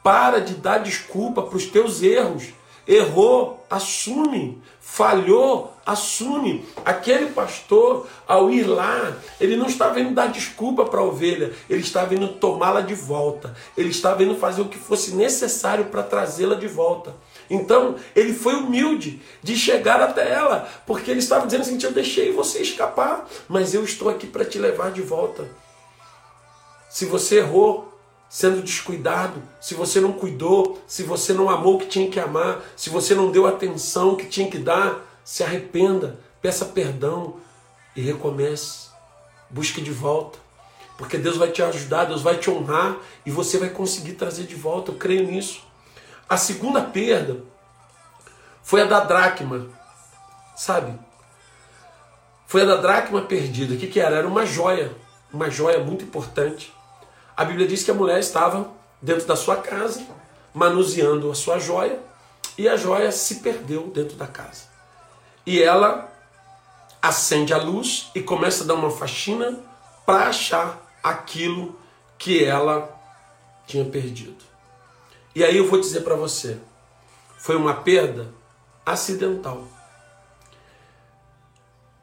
Para 0.00 0.40
de 0.40 0.54
dar 0.54 0.78
desculpa 0.78 1.42
para 1.42 1.56
os 1.56 1.66
teus 1.66 2.00
erros. 2.00 2.50
Errou, 2.86 3.64
assume. 3.68 4.62
Falhou, 4.80 5.72
assume. 5.84 6.64
Aquele 6.84 7.30
pastor, 7.32 8.06
ao 8.28 8.50
ir 8.50 8.64
lá, 8.64 9.16
ele 9.40 9.56
não 9.56 9.66
estava 9.66 9.98
indo 9.98 10.14
dar 10.14 10.26
desculpa 10.26 10.84
para 10.84 11.00
a 11.00 11.04
ovelha, 11.04 11.52
ele 11.68 11.80
estava 11.80 12.14
indo 12.14 12.28
tomá-la 12.28 12.80
de 12.80 12.94
volta. 12.94 13.56
Ele 13.76 13.90
estava 13.90 14.22
indo 14.22 14.36
fazer 14.36 14.62
o 14.62 14.68
que 14.68 14.78
fosse 14.78 15.14
necessário 15.14 15.86
para 15.86 16.02
trazê-la 16.02 16.54
de 16.54 16.68
volta. 16.68 17.14
Então, 17.52 17.96
ele 18.16 18.32
foi 18.32 18.54
humilde 18.54 19.20
de 19.42 19.54
chegar 19.54 20.00
até 20.00 20.32
ela, 20.32 20.66
porque 20.86 21.10
ele 21.10 21.20
estava 21.20 21.44
dizendo 21.44 21.60
assim: 21.60 21.78
Eu 21.82 21.92
deixei 21.92 22.32
você 22.32 22.62
escapar, 22.62 23.28
mas 23.46 23.74
eu 23.74 23.84
estou 23.84 24.08
aqui 24.08 24.26
para 24.26 24.42
te 24.42 24.58
levar 24.58 24.90
de 24.90 25.02
volta. 25.02 25.46
Se 26.88 27.04
você 27.04 27.40
errou 27.40 27.92
sendo 28.26 28.62
descuidado, 28.62 29.42
se 29.60 29.74
você 29.74 30.00
não 30.00 30.12
cuidou, 30.12 30.82
se 30.86 31.02
você 31.02 31.34
não 31.34 31.50
amou 31.50 31.74
o 31.76 31.78
que 31.78 31.86
tinha 31.86 32.10
que 32.10 32.18
amar, 32.18 32.64
se 32.74 32.88
você 32.88 33.14
não 33.14 33.30
deu 33.30 33.46
atenção 33.46 34.16
que 34.16 34.24
tinha 34.24 34.50
que 34.50 34.56
dar, 34.56 35.04
se 35.22 35.44
arrependa, 35.44 36.18
peça 36.40 36.64
perdão 36.64 37.36
e 37.94 38.00
recomece. 38.00 38.88
Busque 39.50 39.82
de 39.82 39.90
volta. 39.90 40.38
Porque 40.96 41.18
Deus 41.18 41.36
vai 41.36 41.50
te 41.50 41.62
ajudar, 41.62 42.06
Deus 42.06 42.22
vai 42.22 42.38
te 42.38 42.48
honrar 42.48 42.96
e 43.26 43.30
você 43.30 43.58
vai 43.58 43.68
conseguir 43.68 44.14
trazer 44.14 44.44
de 44.44 44.54
volta. 44.54 44.90
Eu 44.90 44.96
creio 44.96 45.26
nisso. 45.26 45.70
A 46.32 46.38
segunda 46.38 46.80
perda 46.80 47.44
foi 48.62 48.80
a 48.80 48.86
da 48.86 49.00
dracma, 49.00 49.66
sabe? 50.56 50.98
Foi 52.46 52.62
a 52.62 52.64
da 52.64 52.76
dracma 52.76 53.20
perdida. 53.20 53.74
O 53.74 53.76
que, 53.76 53.86
que 53.86 54.00
era? 54.00 54.16
Era 54.16 54.26
uma 54.26 54.46
joia, 54.46 54.96
uma 55.30 55.50
joia 55.50 55.80
muito 55.80 56.04
importante. 56.04 56.72
A 57.36 57.44
Bíblia 57.44 57.68
diz 57.68 57.84
que 57.84 57.90
a 57.90 57.94
mulher 57.94 58.18
estava 58.18 58.66
dentro 59.02 59.26
da 59.26 59.36
sua 59.36 59.56
casa, 59.56 60.06
manuseando 60.54 61.30
a 61.30 61.34
sua 61.34 61.58
joia, 61.58 62.00
e 62.56 62.66
a 62.66 62.78
joia 62.78 63.12
se 63.12 63.40
perdeu 63.40 63.88
dentro 63.88 64.16
da 64.16 64.26
casa. 64.26 64.64
E 65.44 65.62
ela 65.62 66.10
acende 67.02 67.52
a 67.52 67.58
luz 67.58 68.10
e 68.14 68.22
começa 68.22 68.64
a 68.64 68.66
dar 68.66 68.74
uma 68.76 68.90
faxina 68.90 69.60
para 70.06 70.28
achar 70.28 70.80
aquilo 71.02 71.78
que 72.16 72.42
ela 72.42 72.88
tinha 73.66 73.84
perdido. 73.84 74.51
E 75.34 75.42
aí 75.42 75.56
eu 75.56 75.68
vou 75.68 75.80
dizer 75.80 76.02
para 76.02 76.14
você, 76.14 76.58
foi 77.38 77.56
uma 77.56 77.74
perda 77.74 78.32
acidental. 78.84 79.66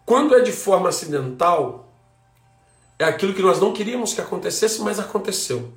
Quando 0.06 0.36
é 0.36 0.42
de 0.42 0.52
forma 0.52 0.90
acidental, 0.90 1.94
é 2.98 3.06
aquilo 3.06 3.34
que 3.34 3.42
nós 3.42 3.60
não 3.60 3.72
queríamos 3.72 4.14
que 4.14 4.22
acontecesse, 4.22 4.82
mas 4.82 5.00
aconteceu. 5.00 5.72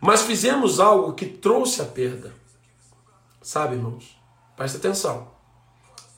Mas 0.00 0.22
fizemos 0.22 0.78
algo 0.78 1.14
que 1.14 1.26
trouxe 1.26 1.82
a 1.82 1.84
perda. 1.84 2.32
Sabe, 3.42 3.74
irmãos? 3.74 4.16
Presta 4.56 4.78
atenção. 4.78 5.28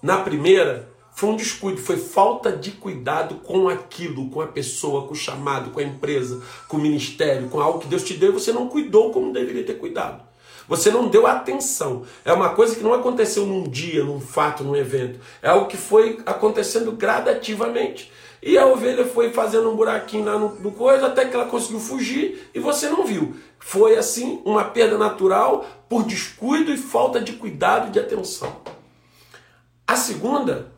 Na 0.02 0.18
primeira, 0.18 0.92
foi 1.14 1.30
um 1.30 1.36
descuido, 1.36 1.80
foi 1.80 1.96
falta 1.96 2.52
de 2.52 2.72
cuidado 2.72 3.36
com 3.36 3.68
aquilo, 3.68 4.28
com 4.30 4.40
a 4.40 4.46
pessoa, 4.46 5.06
com 5.06 5.12
o 5.12 5.16
chamado, 5.16 5.70
com 5.70 5.80
a 5.80 5.82
empresa, 5.82 6.42
com 6.68 6.76
o 6.76 6.80
ministério, 6.80 7.48
com 7.48 7.60
algo 7.60 7.78
que 7.78 7.86
Deus 7.86 8.02
te 8.02 8.14
deu 8.14 8.30
e 8.30 8.32
você 8.32 8.52
não 8.52 8.68
cuidou 8.68 9.12
como 9.12 9.32
deveria 9.32 9.64
ter 9.64 9.78
cuidado. 9.78 10.22
Você 10.68 10.90
não 10.90 11.08
deu 11.08 11.26
atenção. 11.26 12.04
É 12.24 12.32
uma 12.32 12.50
coisa 12.50 12.74
que 12.74 12.82
não 12.82 12.94
aconteceu 12.94 13.46
num 13.46 13.64
dia, 13.64 14.02
num 14.04 14.20
fato, 14.20 14.64
num 14.64 14.76
evento. 14.76 15.20
É 15.42 15.48
algo 15.48 15.66
que 15.66 15.76
foi 15.76 16.20
acontecendo 16.24 16.92
gradativamente. 16.92 18.10
E 18.42 18.58
a 18.58 18.66
ovelha 18.66 19.06
foi 19.06 19.30
fazendo 19.30 19.70
um 19.70 19.76
buraquinho 19.76 20.24
lá 20.24 20.38
no, 20.38 20.54
no 20.56 20.70
coisa 20.72 21.06
até 21.06 21.24
que 21.24 21.34
ela 21.34 21.46
conseguiu 21.46 21.80
fugir 21.80 22.50
e 22.54 22.60
você 22.60 22.88
não 22.88 23.06
viu. 23.06 23.34
Foi 23.58 23.96
assim 23.96 24.42
uma 24.44 24.64
perda 24.64 24.98
natural 24.98 25.64
por 25.88 26.04
descuido 26.04 26.72
e 26.72 26.76
falta 26.76 27.20
de 27.20 27.32
cuidado 27.34 27.88
e 27.88 27.90
de 27.90 27.98
atenção. 27.98 28.54
A 29.86 29.96
segunda, 29.96 30.72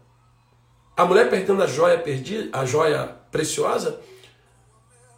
a 0.96 1.04
mulher 1.04 1.28
perdendo 1.28 1.62
a 1.62 1.66
joia 1.66 1.98
perdida, 1.98 2.56
a 2.56 2.64
joia 2.64 3.16
preciosa, 3.32 4.00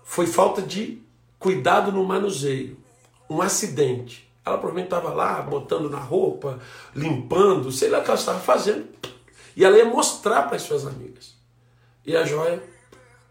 foi 0.02 0.26
falta 0.26 0.62
de 0.62 1.02
cuidado 1.38 1.92
no 1.92 2.04
manuseio, 2.04 2.78
um 3.28 3.42
acidente. 3.42 4.27
Ela 4.48 4.58
provavelmente 4.58 4.86
estava 4.86 5.14
lá, 5.14 5.40
botando 5.42 5.88
na 5.88 5.98
roupa, 5.98 6.58
limpando, 6.94 7.70
sei 7.70 7.88
lá 7.88 8.00
o 8.00 8.02
que 8.02 8.10
ela 8.10 8.18
estava 8.18 8.40
fazendo. 8.40 8.88
E 9.56 9.64
ela 9.64 9.76
ia 9.76 9.84
mostrar 9.84 10.44
para 10.44 10.56
as 10.56 10.62
suas 10.62 10.86
amigas. 10.86 11.34
E 12.04 12.16
a 12.16 12.24
joia 12.24 12.62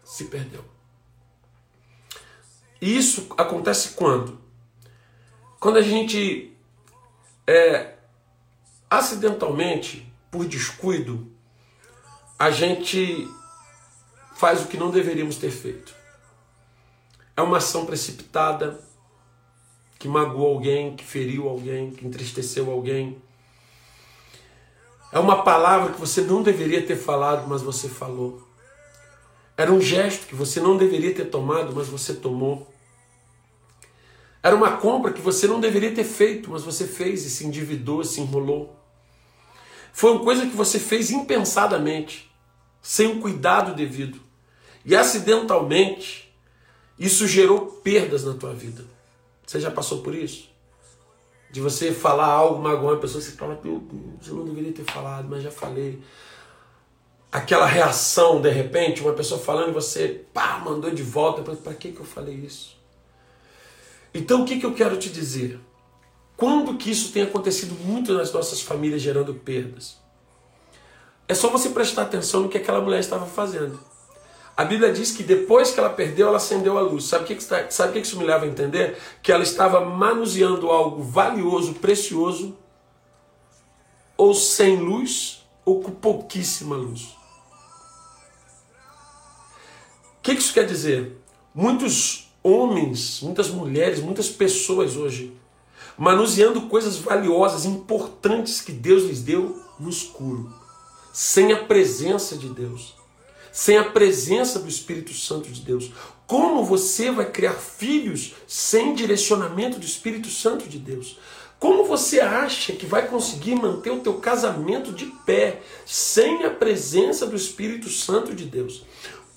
se 0.04 0.24
perdeu. 0.24 0.64
E 2.80 2.96
isso 2.96 3.26
acontece 3.36 3.90
quando? 3.90 4.38
Quando 5.58 5.78
a 5.78 5.82
gente 5.82 6.56
é, 7.46 7.94
acidentalmente, 8.88 10.12
por 10.30 10.46
descuido, 10.46 11.32
a 12.38 12.50
gente 12.50 13.28
faz 14.36 14.62
o 14.62 14.66
que 14.66 14.76
não 14.76 14.90
deveríamos 14.90 15.36
ter 15.36 15.50
feito. 15.50 15.94
É 17.36 17.42
uma 17.42 17.56
ação 17.56 17.84
precipitada, 17.84 18.80
que 19.98 20.06
magoou 20.06 20.54
alguém, 20.54 20.94
que 20.94 21.04
feriu 21.04 21.48
alguém, 21.48 21.90
que 21.90 22.06
entristeceu 22.06 22.70
alguém. 22.70 23.20
É 25.10 25.18
uma 25.18 25.42
palavra 25.42 25.92
que 25.92 26.00
você 26.00 26.20
não 26.20 26.42
deveria 26.42 26.86
ter 26.86 26.96
falado, 26.96 27.48
mas 27.48 27.62
você 27.62 27.88
falou. 27.88 28.46
Era 29.56 29.72
um 29.72 29.80
gesto 29.80 30.26
que 30.26 30.34
você 30.34 30.60
não 30.60 30.76
deveria 30.76 31.12
ter 31.14 31.24
tomado, 31.24 31.74
mas 31.74 31.88
você 31.88 32.14
tomou. 32.14 32.72
Era 34.40 34.54
uma 34.54 34.76
compra 34.76 35.12
que 35.12 35.20
você 35.20 35.48
não 35.48 35.58
deveria 35.58 35.92
ter 35.92 36.04
feito, 36.04 36.50
mas 36.50 36.62
você 36.62 36.86
fez 36.86 37.24
e 37.24 37.30
se 37.30 37.44
endividou, 37.44 38.04
se 38.04 38.20
enrolou. 38.20 38.76
Foi 39.92 40.12
uma 40.12 40.22
coisa 40.22 40.46
que 40.46 40.54
você 40.54 40.78
fez 40.78 41.10
impensadamente, 41.10 42.30
sem 42.80 43.08
o 43.08 43.20
cuidado 43.20 43.74
devido. 43.74 44.20
E 44.84 44.94
acidentalmente, 44.94 46.32
isso 46.96 47.26
gerou 47.26 47.66
perdas 47.66 48.22
na 48.24 48.34
tua 48.34 48.54
vida. 48.54 48.84
Você 49.48 49.58
já 49.58 49.70
passou 49.70 50.02
por 50.02 50.14
isso? 50.14 50.50
De 51.50 51.58
você 51.58 51.90
falar 51.90 52.26
algo, 52.26 52.62
magoar 52.62 52.92
uma 52.92 53.00
pessoa, 53.00 53.22
você 53.22 53.32
fala, 53.32 53.58
meu 53.64 53.78
Deus, 53.78 54.28
eu 54.28 54.34
não 54.34 54.44
deveria 54.44 54.72
ter 54.72 54.84
falado, 54.84 55.26
mas 55.26 55.42
já 55.42 55.50
falei. 55.50 56.02
Aquela 57.32 57.64
reação, 57.64 58.42
de 58.42 58.50
repente, 58.50 59.00
uma 59.00 59.14
pessoa 59.14 59.40
falando 59.40 59.70
e 59.70 59.72
você, 59.72 60.22
pá, 60.34 60.58
mandou 60.62 60.90
de 60.90 61.02
volta. 61.02 61.40
Para 61.40 61.72
que, 61.72 61.92
que 61.92 62.00
eu 62.00 62.04
falei 62.04 62.34
isso? 62.34 62.76
Então, 64.12 64.42
o 64.42 64.44
que, 64.44 64.60
que 64.60 64.66
eu 64.66 64.74
quero 64.74 64.98
te 64.98 65.08
dizer? 65.08 65.58
Quando 66.36 66.76
que 66.76 66.90
isso 66.90 67.10
tem 67.10 67.22
acontecido 67.22 67.74
muito 67.86 68.12
nas 68.12 68.30
nossas 68.30 68.60
famílias, 68.60 69.00
gerando 69.00 69.32
perdas? 69.32 69.96
É 71.26 71.32
só 71.32 71.48
você 71.48 71.70
prestar 71.70 72.02
atenção 72.02 72.42
no 72.42 72.48
que 72.50 72.58
aquela 72.58 72.82
mulher 72.82 73.00
estava 73.00 73.24
fazendo. 73.24 73.80
A 74.58 74.64
Bíblia 74.64 74.92
diz 74.92 75.12
que 75.12 75.22
depois 75.22 75.70
que 75.70 75.78
ela 75.78 75.88
perdeu, 75.88 76.26
ela 76.26 76.38
acendeu 76.38 76.76
a 76.76 76.80
luz. 76.80 77.04
Sabe 77.04 77.22
o 77.22 77.26
que, 77.28 77.40
sabe 77.40 77.92
que 77.92 78.00
isso 78.00 78.18
me 78.18 78.24
leva 78.24 78.44
a 78.44 78.48
entender? 78.48 78.98
Que 79.22 79.30
ela 79.30 79.44
estava 79.44 79.84
manuseando 79.84 80.68
algo 80.68 81.00
valioso, 81.00 81.74
precioso, 81.74 82.58
ou 84.16 84.34
sem 84.34 84.76
luz, 84.76 85.46
ou 85.64 85.80
com 85.80 85.92
pouquíssima 85.92 86.74
luz. 86.74 87.16
O 90.18 90.22
que, 90.22 90.34
que 90.34 90.40
isso 90.40 90.52
quer 90.52 90.66
dizer? 90.66 91.16
Muitos 91.54 92.28
homens, 92.42 93.20
muitas 93.22 93.50
mulheres, 93.50 94.00
muitas 94.00 94.28
pessoas 94.28 94.96
hoje 94.96 95.38
manuseando 95.96 96.62
coisas 96.62 96.96
valiosas, 96.96 97.64
importantes 97.64 98.60
que 98.60 98.72
Deus 98.72 99.04
lhes 99.04 99.22
deu 99.22 99.62
no 99.78 99.88
escuro, 99.88 100.52
sem 101.12 101.52
a 101.52 101.64
presença 101.64 102.36
de 102.36 102.48
Deus, 102.48 102.97
sem 103.58 103.76
a 103.76 103.82
presença 103.82 104.60
do 104.60 104.68
Espírito 104.68 105.12
Santo 105.12 105.50
de 105.50 105.62
Deus. 105.62 105.90
Como 106.28 106.62
você 106.62 107.10
vai 107.10 107.28
criar 107.28 107.54
filhos 107.54 108.34
sem 108.46 108.94
direcionamento 108.94 109.80
do 109.80 109.84
Espírito 109.84 110.28
Santo 110.28 110.68
de 110.68 110.78
Deus? 110.78 111.18
Como 111.58 111.82
você 111.82 112.20
acha 112.20 112.72
que 112.72 112.86
vai 112.86 113.08
conseguir 113.08 113.56
manter 113.56 113.90
o 113.90 113.98
teu 113.98 114.14
casamento 114.14 114.92
de 114.92 115.06
pé 115.26 115.60
sem 115.84 116.44
a 116.44 116.50
presença 116.50 117.26
do 117.26 117.34
Espírito 117.34 117.88
Santo 117.88 118.32
de 118.32 118.44
Deus? 118.44 118.84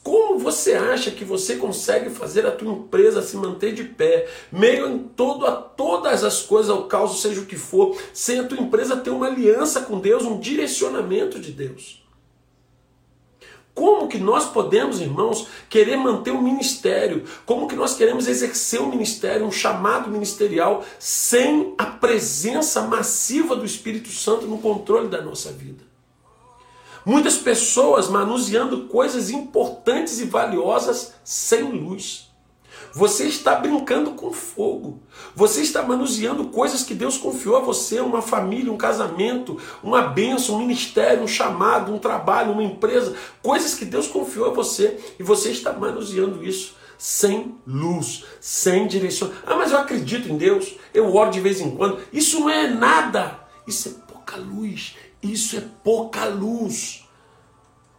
Como 0.04 0.38
você 0.38 0.76
acha 0.76 1.10
que 1.10 1.26
você 1.26 1.56
consegue 1.56 2.12
fazer 2.12 2.46
a 2.46 2.52
tua 2.52 2.72
empresa 2.72 3.24
se 3.24 3.36
manter 3.36 3.74
de 3.74 3.86
pé, 3.86 4.30
meio 4.52 4.88
em 4.88 5.00
todo 5.00 5.48
a 5.48 5.52
todas 5.52 6.24
as 6.24 6.44
coisas, 6.44 6.70
ao 6.70 6.88
caos, 6.88 7.24
seja 7.24 7.42
o 7.42 7.48
que 7.48 7.58
for, 7.58 8.00
sem 8.14 8.40
a 8.40 8.44
tua 8.44 8.60
empresa 8.60 8.98
ter 8.98 9.10
uma 9.10 9.26
aliança 9.26 9.82
com 9.82 10.00
Deus, 10.00 10.24
um 10.26 10.40
direcionamento 10.40 11.40
de 11.40 11.52
Deus? 11.52 12.01
Como 13.74 14.08
que 14.08 14.18
nós 14.18 14.46
podemos, 14.46 15.00
irmãos, 15.00 15.48
querer 15.70 15.96
manter 15.96 16.32
um 16.32 16.42
ministério? 16.42 17.24
Como 17.46 17.68
que 17.68 17.76
nós 17.76 17.96
queremos 17.96 18.28
exercer 18.28 18.82
um 18.82 18.90
ministério, 18.90 19.46
um 19.46 19.52
chamado 19.52 20.10
ministerial, 20.10 20.84
sem 21.00 21.74
a 21.78 21.86
presença 21.86 22.82
massiva 22.82 23.56
do 23.56 23.66
Espírito 23.66 24.10
Santo 24.10 24.46
no 24.46 24.58
controle 24.58 25.08
da 25.08 25.22
nossa 25.22 25.52
vida? 25.52 25.84
Muitas 27.06 27.38
pessoas 27.38 28.10
manuseando 28.10 28.88
coisas 28.88 29.30
importantes 29.30 30.20
e 30.20 30.26
valiosas 30.26 31.14
sem 31.24 31.64
luz. 31.64 32.31
Você 32.94 33.26
está 33.26 33.56
brincando 33.56 34.12
com 34.12 34.32
fogo. 34.32 35.02
Você 35.36 35.62
está 35.62 35.82
manuseando 35.82 36.50
coisas 36.50 36.84
que 36.84 36.94
Deus 36.94 37.18
confiou 37.18 37.58
a 37.58 37.62
você, 37.62 38.00
uma 38.00 38.22
família, 38.22 38.72
um 38.72 38.78
casamento, 38.78 39.58
uma 39.82 40.02
bênção, 40.02 40.56
um 40.56 40.60
ministério, 40.60 41.24
um 41.24 41.28
chamado, 41.28 41.94
um 41.94 42.00
trabalho, 42.00 42.52
uma 42.52 42.64
empresa, 42.64 43.16
coisas 43.42 43.76
que 43.76 43.86
Deus 43.86 44.08
confiou 44.08 44.48
a 44.48 44.54
você 44.54 45.00
e 45.20 45.24
você 45.24 45.52
está 45.52 45.72
manuseando 45.72 46.44
isso 46.44 46.82
sem 47.02 47.56
luz, 47.66 48.26
sem 48.40 48.86
direção. 48.88 49.32
Ah, 49.44 49.56
mas 49.56 49.72
eu 49.72 49.80
acredito 49.80 50.30
em 50.30 50.38
Deus, 50.38 50.76
eu 50.94 51.12
oro 51.16 51.32
de 51.32 51.40
vez 51.40 51.60
em 51.60 51.72
quando. 51.72 52.00
Isso 52.14 52.40
não 52.42 52.50
é 52.50 52.68
nada. 52.68 53.40
Isso 53.68 53.90
é 53.90 54.14
pouca 54.14 54.36
luz. 54.38 54.96
Isso 55.24 55.58
é 55.58 55.64
pouca 55.84 56.26
luz. 56.26 57.04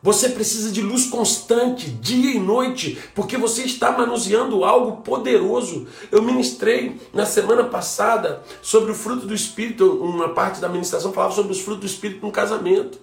Você 0.03 0.31
precisa 0.31 0.73
de 0.73 0.83
luz 0.83 1.07
constante, 1.07 1.89
dia 1.89 2.35
e 2.35 2.41
noite, 2.41 2.99
porque 3.15 3.37
você 3.37 3.63
está 3.63 3.93
manuseando 3.93 4.65
algo 4.65 5.03
poderoso. 5.03 5.87
Eu 6.11 6.21
ministrei 6.23 7.01
na 7.15 7.25
semana 7.25 7.63
passada 7.65 8.43
sobre 8.61 8.91
o 8.91 8.97
fruto 8.97 9.27
do 9.27 9.35
Espírito, 9.35 9.89
uma 10.03 10.31
parte 10.31 10.61
da 10.61 10.69
ministração 10.69 11.13
falava 11.13 11.33
sobre 11.33 11.53
os 11.53 11.61
frutos 11.61 11.83
do 11.83 11.87
Espírito 11.87 12.27
no 12.27 12.33
casamento. 12.33 12.99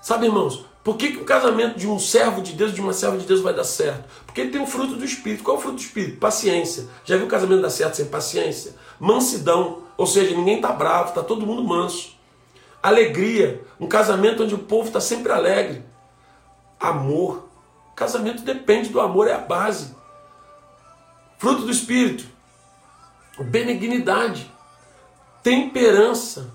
Sabe, 0.00 0.24
irmãos, 0.24 0.64
por 0.82 0.96
que, 0.96 1.10
que 1.10 1.18
o 1.18 1.24
casamento 1.26 1.78
de 1.78 1.86
um 1.86 1.98
servo 1.98 2.40
de 2.40 2.54
Deus, 2.54 2.72
de 2.72 2.80
uma 2.80 2.94
serva 2.94 3.18
de 3.18 3.26
Deus, 3.26 3.42
vai 3.42 3.52
dar 3.52 3.64
certo? 3.64 4.08
Porque 4.24 4.40
ele 4.40 4.50
tem 4.50 4.62
o 4.62 4.66
fruto 4.66 4.96
do 4.96 5.04
Espírito. 5.04 5.42
Qual 5.44 5.58
é 5.58 5.58
o 5.58 5.62
fruto 5.62 5.76
do 5.76 5.82
Espírito? 5.82 6.16
Paciência. 6.16 6.88
Já 7.04 7.18
viu 7.18 7.26
o 7.26 7.28
casamento 7.28 7.60
dar 7.60 7.68
certo 7.68 7.96
sem 7.96 8.06
paciência? 8.06 8.74
Mansidão, 8.98 9.82
ou 9.98 10.06
seja, 10.06 10.34
ninguém 10.34 10.56
está 10.56 10.72
bravo, 10.72 11.10
está 11.10 11.22
todo 11.22 11.44
mundo 11.44 11.62
manso. 11.62 12.16
Alegria, 12.82 13.62
um 13.78 13.86
casamento 13.86 14.42
onde 14.42 14.54
o 14.54 14.58
povo 14.58 14.86
está 14.86 15.00
sempre 15.00 15.30
alegre. 15.30 15.87
Amor. 16.78 17.48
Casamento 17.94 18.42
depende 18.42 18.90
do 18.90 19.00
amor, 19.00 19.26
é 19.28 19.32
a 19.32 19.38
base. 19.38 19.94
Fruto 21.38 21.62
do 21.62 21.70
Espírito. 21.70 22.24
Benignidade. 23.38 24.50
Temperança. 25.42 26.52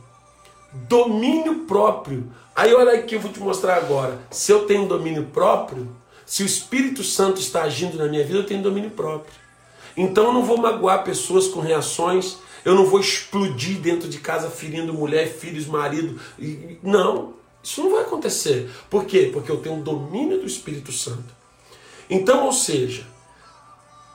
Domínio 0.71 1.65
próprio. 1.65 2.31
Aí 2.55 2.73
olha 2.73 2.93
aqui, 2.93 3.15
eu 3.15 3.19
vou 3.19 3.31
te 3.31 3.39
mostrar 3.39 3.75
agora. 3.75 4.19
Se 4.29 4.51
eu 4.51 4.65
tenho 4.65 4.87
domínio 4.87 5.25
próprio, 5.25 5.89
se 6.25 6.43
o 6.43 6.45
Espírito 6.45 7.03
Santo 7.03 7.39
está 7.39 7.63
agindo 7.63 7.97
na 7.97 8.05
minha 8.05 8.23
vida, 8.23 8.39
eu 8.39 8.45
tenho 8.45 8.61
domínio 8.61 8.91
próprio. 8.91 9.33
Então 9.95 10.25
eu 10.25 10.33
não 10.33 10.43
vou 10.43 10.57
magoar 10.57 11.03
pessoas 11.03 11.47
com 11.47 11.59
reações, 11.59 12.37
eu 12.65 12.73
não 12.75 12.85
vou 12.85 12.99
explodir 12.99 13.79
dentro 13.79 14.07
de 14.07 14.19
casa 14.19 14.49
ferindo 14.49 14.93
mulher, 14.93 15.27
filhos, 15.27 15.65
marido. 15.65 16.19
Não, 16.81 17.33
isso 17.63 17.81
não 17.81 17.91
vai 17.91 18.01
acontecer. 18.01 18.69
Por 18.89 19.05
quê? 19.05 19.29
Porque 19.31 19.49
eu 19.49 19.57
tenho 19.57 19.79
o 19.79 19.81
domínio 19.81 20.39
do 20.39 20.45
Espírito 20.45 20.91
Santo. 20.91 21.33
Então, 22.09 22.45
ou 22.45 22.51
seja, 22.51 23.07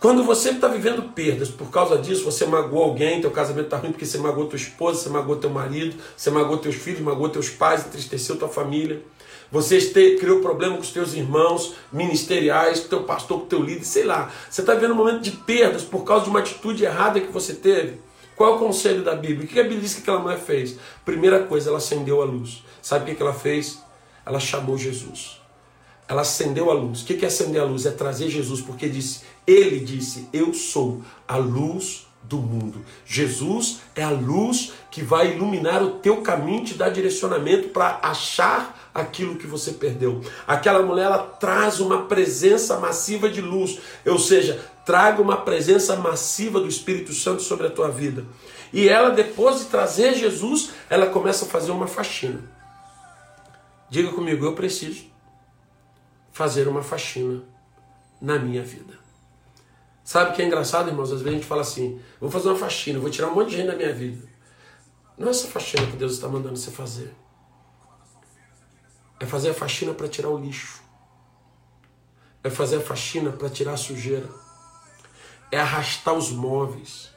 quando 0.00 0.22
você 0.22 0.50
está 0.50 0.68
vivendo 0.68 1.12
perdas 1.14 1.48
por 1.48 1.70
causa 1.70 1.98
disso, 1.98 2.22
você 2.22 2.46
magoou 2.46 2.84
alguém, 2.84 3.20
teu 3.20 3.32
casamento 3.32 3.64
está 3.64 3.78
ruim 3.78 3.90
porque 3.90 4.06
você 4.06 4.18
magoou 4.18 4.46
tua 4.46 4.56
esposa, 4.56 5.00
você 5.00 5.08
magoou 5.08 5.38
teu 5.38 5.50
marido, 5.50 5.96
você 6.16 6.30
magoou 6.30 6.58
teus 6.58 6.76
filhos, 6.76 7.00
magoou 7.00 7.28
teus 7.30 7.48
pais, 7.48 7.84
entristeceu 7.84 8.37
tua 8.37 8.48
família. 8.48 9.02
Você 9.50 9.80
criou 10.20 10.40
problema 10.40 10.76
com 10.76 10.82
os 10.82 10.90
teus 10.90 11.14
irmãos 11.14 11.74
ministeriais, 11.90 12.80
com 12.80 12.88
teu 12.88 13.02
pastor, 13.04 13.40
com 13.40 13.46
teu 13.46 13.62
líder, 13.62 13.84
sei 13.84 14.04
lá. 14.04 14.30
Você 14.48 14.61
está 14.61 14.74
vivendo 14.74 14.92
um 14.92 14.96
momento 14.96 15.22
de 15.22 15.30
perdas 15.30 15.82
por 15.82 16.04
causa 16.04 16.24
de 16.24 16.30
uma 16.30 16.40
atitude 16.40 16.84
errada 16.84 17.18
que 17.18 17.32
você 17.32 17.54
teve. 17.54 17.98
Qual 18.37 18.52
é 18.52 18.56
o 18.56 18.58
conselho 18.58 19.02
da 19.02 19.16
Bíblia? 19.16 19.46
O 19.46 19.48
que 19.48 19.58
a 19.58 19.62
Bíblia 19.64 19.80
diz 19.80 19.94
que 19.94 20.02
aquela 20.02 20.20
mulher 20.20 20.38
fez? 20.38 20.78
Primeira 21.04 21.42
coisa, 21.42 21.70
ela 21.70 21.78
acendeu 21.78 22.22
a 22.22 22.24
luz. 22.24 22.62
Sabe 22.88 23.12
o 23.12 23.14
que 23.14 23.22
ela 23.22 23.35
fez? 23.35 23.83
Ela 24.24 24.40
chamou 24.40 24.79
Jesus. 24.79 25.42
Ela 26.09 26.22
acendeu 26.22 26.70
a 26.70 26.72
luz. 26.72 27.03
O 27.03 27.05
que 27.05 27.22
é 27.22 27.29
acender 27.29 27.61
a 27.61 27.64
luz? 27.66 27.85
É 27.85 27.90
trazer 27.90 28.31
Jesus, 28.31 28.62
porque 28.62 28.88
disse, 28.88 29.24
ele 29.46 29.81
disse, 29.81 30.27
eu 30.33 30.55
sou 30.55 31.03
a 31.29 31.37
luz 31.37 32.07
do 32.22 32.38
mundo. 32.38 32.83
Jesus 33.05 33.81
é 33.94 34.03
a 34.03 34.09
luz 34.09 34.72
que 34.90 35.03
vai 35.03 35.35
iluminar 35.35 35.83
o 35.83 35.98
teu 35.98 36.22
caminho, 36.22 36.64
te 36.64 36.72
dar 36.72 36.88
direcionamento 36.88 37.68
para 37.68 37.98
achar 38.03 38.90
aquilo 38.94 39.37
que 39.37 39.46
você 39.46 39.72
perdeu. 39.72 40.22
Aquela 40.46 40.83
mulher 40.83 41.05
ela 41.05 41.18
traz 41.18 41.81
uma 41.81 42.07
presença 42.07 42.79
massiva 42.79 43.29
de 43.29 43.42
luz, 43.42 43.79
ou 44.07 44.18
seja, 44.18 44.64
traga 44.87 45.20
uma 45.20 45.37
presença 45.37 45.94
massiva 45.96 46.59
do 46.59 46.66
Espírito 46.68 47.12
Santo 47.12 47.42
sobre 47.42 47.66
a 47.66 47.70
tua 47.70 47.90
vida. 47.90 48.24
E 48.72 48.88
ela, 48.88 49.11
depois 49.11 49.59
de 49.59 49.66
trazer 49.66 50.14
Jesus, 50.14 50.70
ela 50.88 51.09
começa 51.09 51.44
a 51.44 51.48
fazer 51.48 51.70
uma 51.70 51.87
faxina. 51.87 52.57
Diga 53.90 54.12
comigo, 54.12 54.44
eu 54.44 54.55
preciso 54.55 55.07
fazer 56.33 56.68
uma 56.68 56.83
faxina 56.83 57.42
na 58.20 58.38
minha 58.38 58.62
vida. 58.62 58.98
Sabe 60.05 60.31
o 60.31 60.35
que 60.35 60.42
é 60.42 60.46
engraçado, 60.46 60.88
irmãos? 60.88 61.12
Às 61.12 61.20
vezes 61.20 61.27
a 61.27 61.37
gente 61.37 61.46
fala 61.46 61.62
assim: 61.62 62.01
vou 62.20 62.31
fazer 62.31 62.48
uma 62.48 62.57
faxina, 62.57 62.98
vou 62.98 63.11
tirar 63.11 63.29
um 63.29 63.35
monte 63.35 63.51
de 63.51 63.57
gente 63.57 63.66
da 63.66 63.77
minha 63.77 63.92
vida. 63.92 64.27
Não 65.16 65.29
é 65.29 65.31
essa 65.31 65.48
faxina 65.48 65.87
que 65.87 65.96
Deus 65.96 66.12
está 66.12 66.29
mandando 66.29 66.57
você 66.57 66.70
fazer. 66.70 67.14
É 69.20 69.27
fazer 69.27 69.51
a 69.51 69.55
faxina 69.55 69.92
para 69.92 70.09
tirar 70.09 70.29
o 70.29 70.38
lixo. 70.38 70.83
É 72.44 72.48
fazer 72.48 72.77
a 72.77 72.81
faxina 72.81 73.33
para 73.33 73.51
tirar 73.51 73.72
a 73.72 73.77
sujeira 73.77 74.29
é 75.51 75.59
arrastar 75.59 76.14
os 76.14 76.31
móveis. 76.31 77.11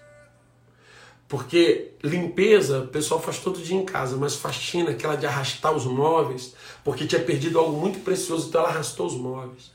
Porque 1.31 1.93
limpeza 2.03 2.81
o 2.81 2.87
pessoal 2.89 3.21
faz 3.21 3.39
todo 3.39 3.63
dia 3.63 3.77
em 3.77 3.85
casa, 3.85 4.17
mas 4.17 4.35
faxina, 4.35 4.91
aquela 4.91 5.15
de 5.15 5.25
arrastar 5.25 5.73
os 5.73 5.85
móveis, 5.85 6.53
porque 6.83 7.07
tinha 7.07 7.23
perdido 7.23 7.57
algo 7.57 7.79
muito 7.79 8.01
precioso, 8.01 8.49
então 8.49 8.59
ela 8.59 8.69
arrastou 8.69 9.07
os 9.07 9.15
móveis. 9.15 9.71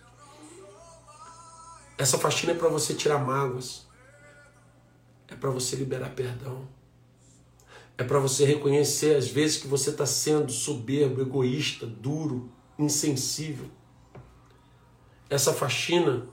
Essa 1.97 2.19
faxina 2.19 2.53
é 2.53 2.55
para 2.55 2.69
você 2.69 2.93
tirar 2.93 3.21
mágoas, 3.21 3.87
é 5.29 5.35
para 5.35 5.49
você 5.49 5.77
liberar 5.77 6.11
perdão, 6.11 6.69
é 7.97 8.05
para 8.05 8.19
você 8.19 8.45
reconhecer 8.45 9.17
as 9.17 9.27
vezes 9.27 9.57
que 9.57 9.67
você 9.67 9.89
está 9.89 10.05
sendo 10.05 10.53
soberbo, 10.53 11.23
egoísta, 11.23 11.87
duro, 11.87 12.53
insensível. 12.79 13.71
Essa 15.31 15.55
faxina 15.55 16.29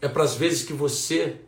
é 0.00 0.08
para 0.08 0.22
as 0.22 0.36
vezes 0.36 0.62
que 0.62 0.72
você 0.72 1.40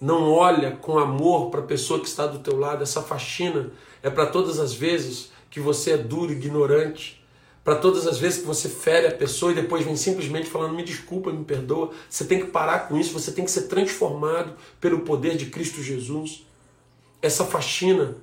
não 0.00 0.30
olha 0.30 0.72
com 0.72 0.98
amor 0.98 1.50
para 1.50 1.60
a 1.60 1.64
pessoa 1.64 2.00
que 2.00 2.08
está 2.08 2.26
do 2.26 2.38
teu 2.38 2.58
lado. 2.58 2.82
Essa 2.82 3.02
faxina 3.02 3.70
é 4.02 4.08
para 4.08 4.26
todas 4.26 4.58
as 4.58 4.72
vezes 4.72 5.30
que 5.50 5.60
você 5.60 5.92
é 5.92 5.96
duro, 5.98 6.32
ignorante, 6.32 7.24
para 7.62 7.76
todas 7.76 8.06
as 8.06 8.18
vezes 8.18 8.40
que 8.40 8.46
você 8.46 8.68
fere 8.68 9.06
a 9.06 9.12
pessoa 9.12 9.52
e 9.52 9.54
depois 9.54 9.84
vem 9.84 9.96
simplesmente 9.96 10.48
falando 10.48 10.74
me 10.74 10.82
desculpa, 10.82 11.30
me 11.30 11.44
perdoa. 11.44 11.90
Você 12.08 12.24
tem 12.24 12.40
que 12.40 12.46
parar 12.46 12.88
com 12.88 12.96
isso, 12.96 13.12
você 13.12 13.32
tem 13.32 13.44
que 13.44 13.50
ser 13.50 13.62
transformado 13.62 14.54
pelo 14.80 15.00
poder 15.00 15.36
de 15.36 15.46
Cristo 15.46 15.82
Jesus. 15.82 16.46
Essa 17.20 17.44
faxina 17.44 18.16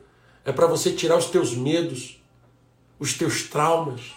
é 0.43 0.51
para 0.51 0.65
você 0.65 0.91
tirar 0.91 1.17
os 1.17 1.25
teus 1.25 1.53
medos, 1.53 2.19
os 2.99 3.13
teus 3.13 3.43
traumas, 3.43 4.15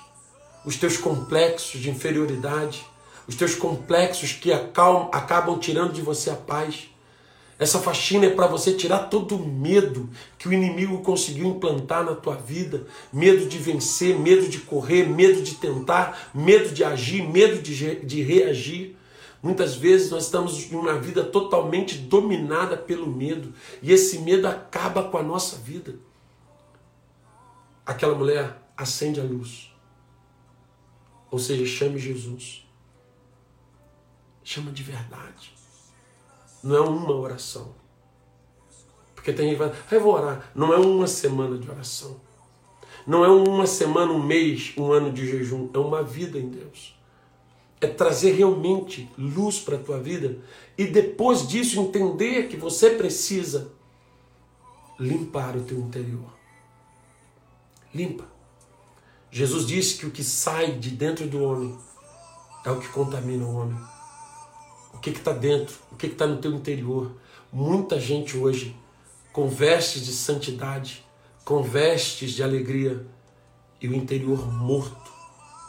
os 0.64 0.76
teus 0.76 0.96
complexos 0.96 1.80
de 1.80 1.90
inferioridade 1.90 2.90
os 3.30 3.36
teus 3.36 3.54
complexos 3.54 4.32
que 4.32 4.52
acalmam, 4.52 5.08
acabam 5.12 5.56
tirando 5.56 5.92
de 5.92 6.02
você 6.02 6.30
a 6.30 6.34
paz. 6.34 6.89
Essa 7.60 7.78
faxina 7.78 8.24
é 8.24 8.30
para 8.30 8.46
você 8.46 8.72
tirar 8.72 9.10
todo 9.10 9.36
o 9.36 9.46
medo 9.46 10.08
que 10.38 10.48
o 10.48 10.52
inimigo 10.52 11.02
conseguiu 11.02 11.46
implantar 11.46 12.02
na 12.02 12.14
tua 12.14 12.34
vida. 12.34 12.86
Medo 13.12 13.46
de 13.46 13.58
vencer, 13.58 14.18
medo 14.18 14.48
de 14.48 14.60
correr, 14.60 15.06
medo 15.06 15.42
de 15.42 15.56
tentar, 15.56 16.30
medo 16.32 16.72
de 16.72 16.82
agir, 16.82 17.22
medo 17.22 17.60
de, 17.60 17.96
de 17.96 18.22
reagir. 18.22 18.96
Muitas 19.42 19.74
vezes 19.74 20.10
nós 20.10 20.24
estamos 20.24 20.72
em 20.72 20.74
uma 20.74 20.98
vida 20.98 21.22
totalmente 21.22 21.98
dominada 21.98 22.78
pelo 22.78 23.06
medo. 23.06 23.52
E 23.82 23.92
esse 23.92 24.20
medo 24.20 24.48
acaba 24.48 25.10
com 25.10 25.18
a 25.18 25.22
nossa 25.22 25.58
vida. 25.58 25.96
Aquela 27.84 28.14
mulher 28.14 28.56
acende 28.74 29.20
a 29.20 29.24
luz. 29.24 29.70
Ou 31.30 31.38
seja, 31.38 31.66
chame 31.66 31.98
Jesus. 31.98 32.66
Chama 34.42 34.72
de 34.72 34.82
verdade. 34.82 35.59
Não 36.62 36.76
é 36.76 36.80
uma 36.80 37.14
oração. 37.14 37.74
Porque 39.14 39.32
tem 39.32 39.50
gente 39.50 39.58
que 39.58 39.64
vai, 39.64 39.68
ah, 39.68 39.94
eu 39.94 40.00
vou 40.00 40.14
orar. 40.14 40.50
Não 40.54 40.72
é 40.72 40.78
uma 40.78 41.06
semana 41.06 41.58
de 41.58 41.70
oração. 41.70 42.20
Não 43.06 43.24
é 43.24 43.28
uma 43.28 43.66
semana, 43.66 44.12
um 44.12 44.22
mês, 44.22 44.72
um 44.76 44.92
ano 44.92 45.12
de 45.12 45.26
jejum. 45.26 45.68
É 45.72 45.78
uma 45.78 46.02
vida 46.02 46.38
em 46.38 46.48
Deus. 46.48 46.98
É 47.80 47.86
trazer 47.86 48.32
realmente 48.32 49.10
luz 49.16 49.58
para 49.58 49.76
a 49.76 49.78
tua 49.78 49.98
vida 49.98 50.38
e 50.76 50.86
depois 50.86 51.46
disso 51.46 51.80
entender 51.80 52.48
que 52.48 52.56
você 52.56 52.90
precisa 52.90 53.72
limpar 54.98 55.56
o 55.56 55.62
teu 55.62 55.78
interior. 55.78 56.30
Limpa. 57.94 58.24
Jesus 59.30 59.66
disse 59.66 59.96
que 59.96 60.06
o 60.06 60.10
que 60.10 60.22
sai 60.22 60.72
de 60.72 60.90
dentro 60.90 61.26
do 61.26 61.42
homem 61.42 61.76
é 62.64 62.70
o 62.70 62.78
que 62.78 62.88
contamina 62.88 63.44
o 63.44 63.56
homem 63.56 63.89
que 65.00 65.10
está 65.10 65.32
dentro, 65.32 65.74
o 65.90 65.96
que 65.96 66.06
está 66.06 66.26
no 66.26 66.36
teu 66.36 66.52
interior. 66.52 67.12
Muita 67.52 67.98
gente 67.98 68.36
hoje 68.36 68.76
com 69.32 69.48
vestes 69.48 70.04
de 70.04 70.12
santidade, 70.12 71.04
com 71.44 71.62
vestes 71.62 72.32
de 72.32 72.42
alegria 72.42 73.06
e 73.80 73.88
o 73.88 73.94
interior 73.94 74.52
morto, 74.52 75.10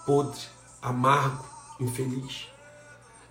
podre, 0.05 0.41
amargo, 0.81 1.45
infeliz. 1.79 2.51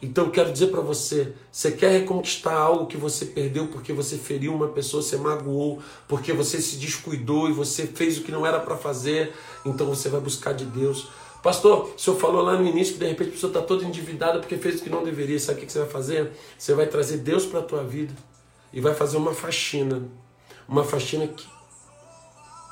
Então 0.03 0.25
eu 0.25 0.31
quero 0.31 0.51
dizer 0.51 0.69
para 0.69 0.81
você, 0.81 1.35
você 1.53 1.73
quer 1.73 1.91
reconquistar 1.91 2.55
algo 2.55 2.87
que 2.87 2.97
você 2.97 3.27
perdeu 3.27 3.67
porque 3.67 3.93
você 3.93 4.17
feriu 4.17 4.55
uma 4.55 4.69
pessoa, 4.69 5.03
você 5.03 5.19
magoou, 5.19 5.83
porque 6.09 6.33
você 6.33 6.61
se 6.61 6.77
descuidou 6.77 7.51
e 7.51 7.53
você 7.53 7.87
fez 7.87 8.17
o 8.17 8.23
que 8.23 8.33
não 8.33 8.47
era 8.47 8.59
para 8.59 8.77
fazer, 8.77 9.35
então 9.65 9.87
você 9.87 10.09
vai 10.09 10.21
buscar 10.21 10.55
de 10.55 10.65
Deus. 10.65 11.09
Pastor, 11.43 11.95
o 11.95 11.99
senhor 11.99 12.19
falou 12.19 12.43
lá 12.43 12.55
no 12.55 12.67
início 12.67 12.95
que 12.95 13.01
de 13.01 13.07
repente 13.07 13.29
a 13.29 13.33
pessoa 13.33 13.51
está 13.51 13.63
toda 13.63 13.85
endividada 13.85 14.41
porque 14.41 14.59
fez 14.59 14.81
o 14.81 14.85
que 14.85 14.91
não 14.91 15.03
deveria. 15.03 15.39
Sabe 15.39 15.63
o 15.63 15.67
que 15.67 15.73
você 15.73 15.79
vai 15.79 15.89
fazer? 15.89 16.33
Você 16.59 16.75
vai 16.75 16.87
trazer 16.87 17.19
Deus 17.19 17.47
para 17.47 17.61
a 17.61 17.63
tua 17.63 17.83
vida 17.83 18.15
e 18.73 18.81
vai 18.81 18.95
fazer 18.95 19.17
uma 19.17 19.33
faxina. 19.33 20.07
Uma 20.69 20.85
faxina 20.85 21.25
aqui, 21.25 21.49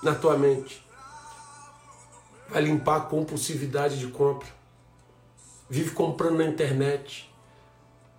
na 0.02 0.14
tua 0.14 0.36
mente. 0.36 0.84
Vai 2.48 2.62
limpar 2.62 2.96
a 2.96 3.00
compulsividade 3.00 3.98
de 3.98 4.08
compra. 4.08 4.48
Vive 5.68 5.90
comprando 5.90 6.38
na 6.38 6.44
internet. 6.44 7.28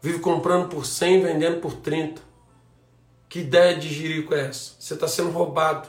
Vive 0.01 0.19
comprando 0.19 0.67
por 0.67 0.85
100, 0.85 1.21
vendendo 1.21 1.61
por 1.61 1.75
30. 1.75 2.21
Que 3.27 3.39
ideia 3.39 3.77
de 3.77 3.87
jirico 3.87 4.33
é 4.33 4.47
essa? 4.47 4.73
Você 4.79 4.95
está 4.95 5.07
sendo 5.07 5.29
roubado. 5.29 5.87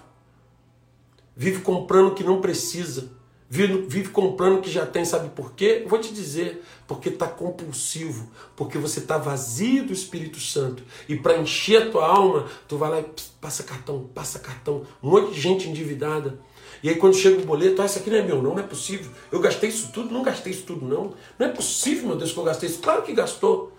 Vive 1.35 1.63
comprando 1.63 2.09
o 2.09 2.15
que 2.15 2.23
não 2.23 2.41
precisa 2.41 3.20
vive, 3.51 3.85
vive 3.89 4.09
comprando 4.11 4.63
que 4.63 4.71
já 4.71 4.87
tem, 4.87 5.05
sabe 5.05 5.29
por 5.31 5.53
quê? 5.53 5.85
Vou 5.89 5.99
te 5.99 6.15
dizer, 6.15 6.63
porque 6.87 7.09
está 7.09 7.27
compulsivo, 7.27 8.31
porque 8.55 8.79
você 8.79 9.01
está 9.01 9.19
vazio 9.19 9.85
do 9.85 9.93
Espírito 9.93 10.39
Santo. 10.39 10.85
E 11.09 11.17
para 11.17 11.37
encher 11.37 11.83
a 11.83 11.91
tua 11.91 12.07
alma, 12.07 12.47
tu 12.69 12.79
vai 12.79 12.89
lá 12.89 13.01
e 13.01 13.07
passa 13.41 13.65
cartão, 13.65 14.09
passa 14.15 14.39
cartão, 14.39 14.87
um 15.03 15.11
monte 15.11 15.35
de 15.35 15.41
gente 15.41 15.69
endividada. 15.69 16.39
E 16.83 16.89
aí 16.89 16.95
quando 16.95 17.15
chega 17.15 17.43
o 17.43 17.45
boleto, 17.45 17.83
ah, 17.83 17.87
isso 17.87 17.99
aqui 17.99 18.09
não 18.09 18.19
é 18.19 18.23
meu, 18.23 18.41
não, 18.41 18.53
não 18.55 18.61
é 18.61 18.63
possível. 18.63 19.11
Eu 19.33 19.41
gastei 19.41 19.69
isso 19.69 19.91
tudo, 19.93 20.15
não 20.15 20.23
gastei 20.23 20.53
isso 20.53 20.63
tudo, 20.63 20.87
não. 20.87 21.13
Não 21.37 21.47
é 21.47 21.51
possível, 21.51 22.07
meu 22.07 22.17
Deus, 22.17 22.33
que 22.33 22.39
eu 22.39 22.45
gastei 22.45 22.69
isso. 22.69 22.79
Claro 22.79 23.03
que 23.03 23.13
gastou. 23.13 23.73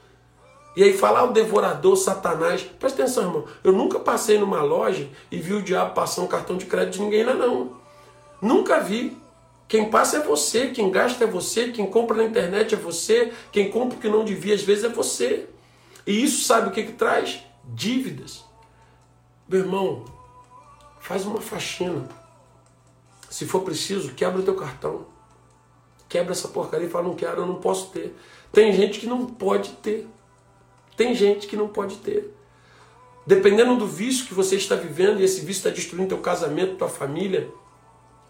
E 0.76 0.84
aí 0.84 0.93
falar 0.93 1.24
o 1.24 1.34
devorador, 1.34 1.95
Satanás. 1.95 2.61
Presta 2.61 3.01
atenção, 3.01 3.24
irmão. 3.24 3.45
Eu 3.63 3.72
nunca 3.72 3.99
passei 3.99 4.38
numa 4.38 4.61
loja 4.61 5.07
e 5.32 5.38
vi 5.38 5.53
o 5.53 5.61
diabo 5.61 5.93
passar 5.93 6.22
um 6.22 6.28
cartão 6.28 6.57
de 6.57 6.65
crédito 6.65 6.95
de 6.95 7.01
ninguém 7.01 7.24
lá, 7.24 7.34
não. 7.34 7.78
Nunca 8.41 8.80
vi. 8.80 9.20
Quem 9.72 9.89
passa 9.89 10.17
é 10.17 10.19
você, 10.19 10.67
quem 10.67 10.91
gasta 10.91 11.24
é 11.24 11.28
você, 11.28 11.72
quem 11.72 11.86
compra 11.86 12.17
na 12.17 12.26
internet 12.26 12.76
é 12.76 12.78
você, 12.78 13.32
quem 13.53 13.72
compra 13.72 13.97
o 13.97 14.01
que 14.01 14.09
não 14.09 14.26
devia 14.26 14.53
às 14.53 14.61
vezes 14.61 14.84
é 14.84 14.89
você. 14.89 15.47
E 16.05 16.22
isso 16.22 16.43
sabe 16.43 16.67
o 16.67 16.72
que, 16.72 16.84
que 16.84 16.91
traz? 16.91 17.41
Dívidas. 17.63 18.43
Meu 19.47 19.61
irmão, 19.61 20.03
faz 20.99 21.26
uma 21.26 21.39
faxina. 21.39 22.05
Se 23.30 23.45
for 23.45 23.61
preciso, 23.61 24.13
quebra 24.13 24.41
o 24.41 24.43
teu 24.43 24.55
cartão. 24.55 25.05
Quebra 26.09 26.34
essa 26.34 26.49
porcaria 26.49 26.88
e 26.88 26.89
fala, 26.89 27.07
não 27.07 27.15
quero, 27.15 27.43
eu 27.43 27.47
não 27.47 27.61
posso 27.61 27.91
ter. 27.91 28.13
Tem 28.51 28.74
gente 28.74 28.99
que 28.99 29.07
não 29.07 29.26
pode 29.26 29.69
ter. 29.82 30.05
Tem 30.97 31.15
gente 31.15 31.47
que 31.47 31.55
não 31.55 31.69
pode 31.69 31.95
ter. 31.99 32.36
Dependendo 33.26 33.78
do 33.78 33.88
vício 33.88 34.26
que 34.26 34.34
você 34.34 34.57
está 34.57 34.76
vivendo, 34.76 35.22
e 35.22 35.24
esse 35.24 35.39
vício 35.39 35.59
está 35.59 35.69
destruindo 35.69 36.09
teu 36.09 36.17
casamento, 36.17 36.76
tua 36.76 36.89
família, 36.89 37.49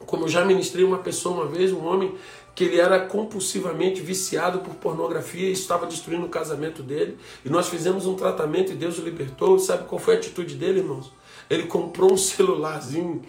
como 0.06 0.26
eu 0.26 0.30
já 0.30 0.43
ministrei 0.45 0.84
uma 0.84 0.99
pessoa 0.99 1.36
uma 1.36 1.45
vez, 1.45 1.72
um 1.72 1.86
homem, 1.86 2.16
que 2.54 2.64
ele 2.66 2.80
era 2.80 2.99
compulsivamente 2.99 4.02
viciado 4.02 4.60
por 4.60 4.76
pornografia 4.76 5.49
e 5.49 5.54
estava 5.54 5.86
destruindo 5.86 6.26
o 6.26 6.30
casamento 6.30 6.84
dele. 6.84 7.18
E 7.45 7.49
nós 7.49 7.70
fizemos 7.70 8.06
um 8.06 8.16
tratamento 8.16 8.72
e 8.72 8.76
Deus 8.76 8.99
o 8.99 9.02
libertou. 9.02 9.56
E 9.56 9.60
sabe 9.60 9.88
qual 9.88 9.99
foi 9.99 10.16
a 10.16 10.18
atitude 10.18 10.56
dele, 10.56 10.80
irmãos? 10.80 11.12
Ele 11.49 11.64
comprou 11.64 12.12
um 12.12 12.18
celularzinho, 12.18 13.22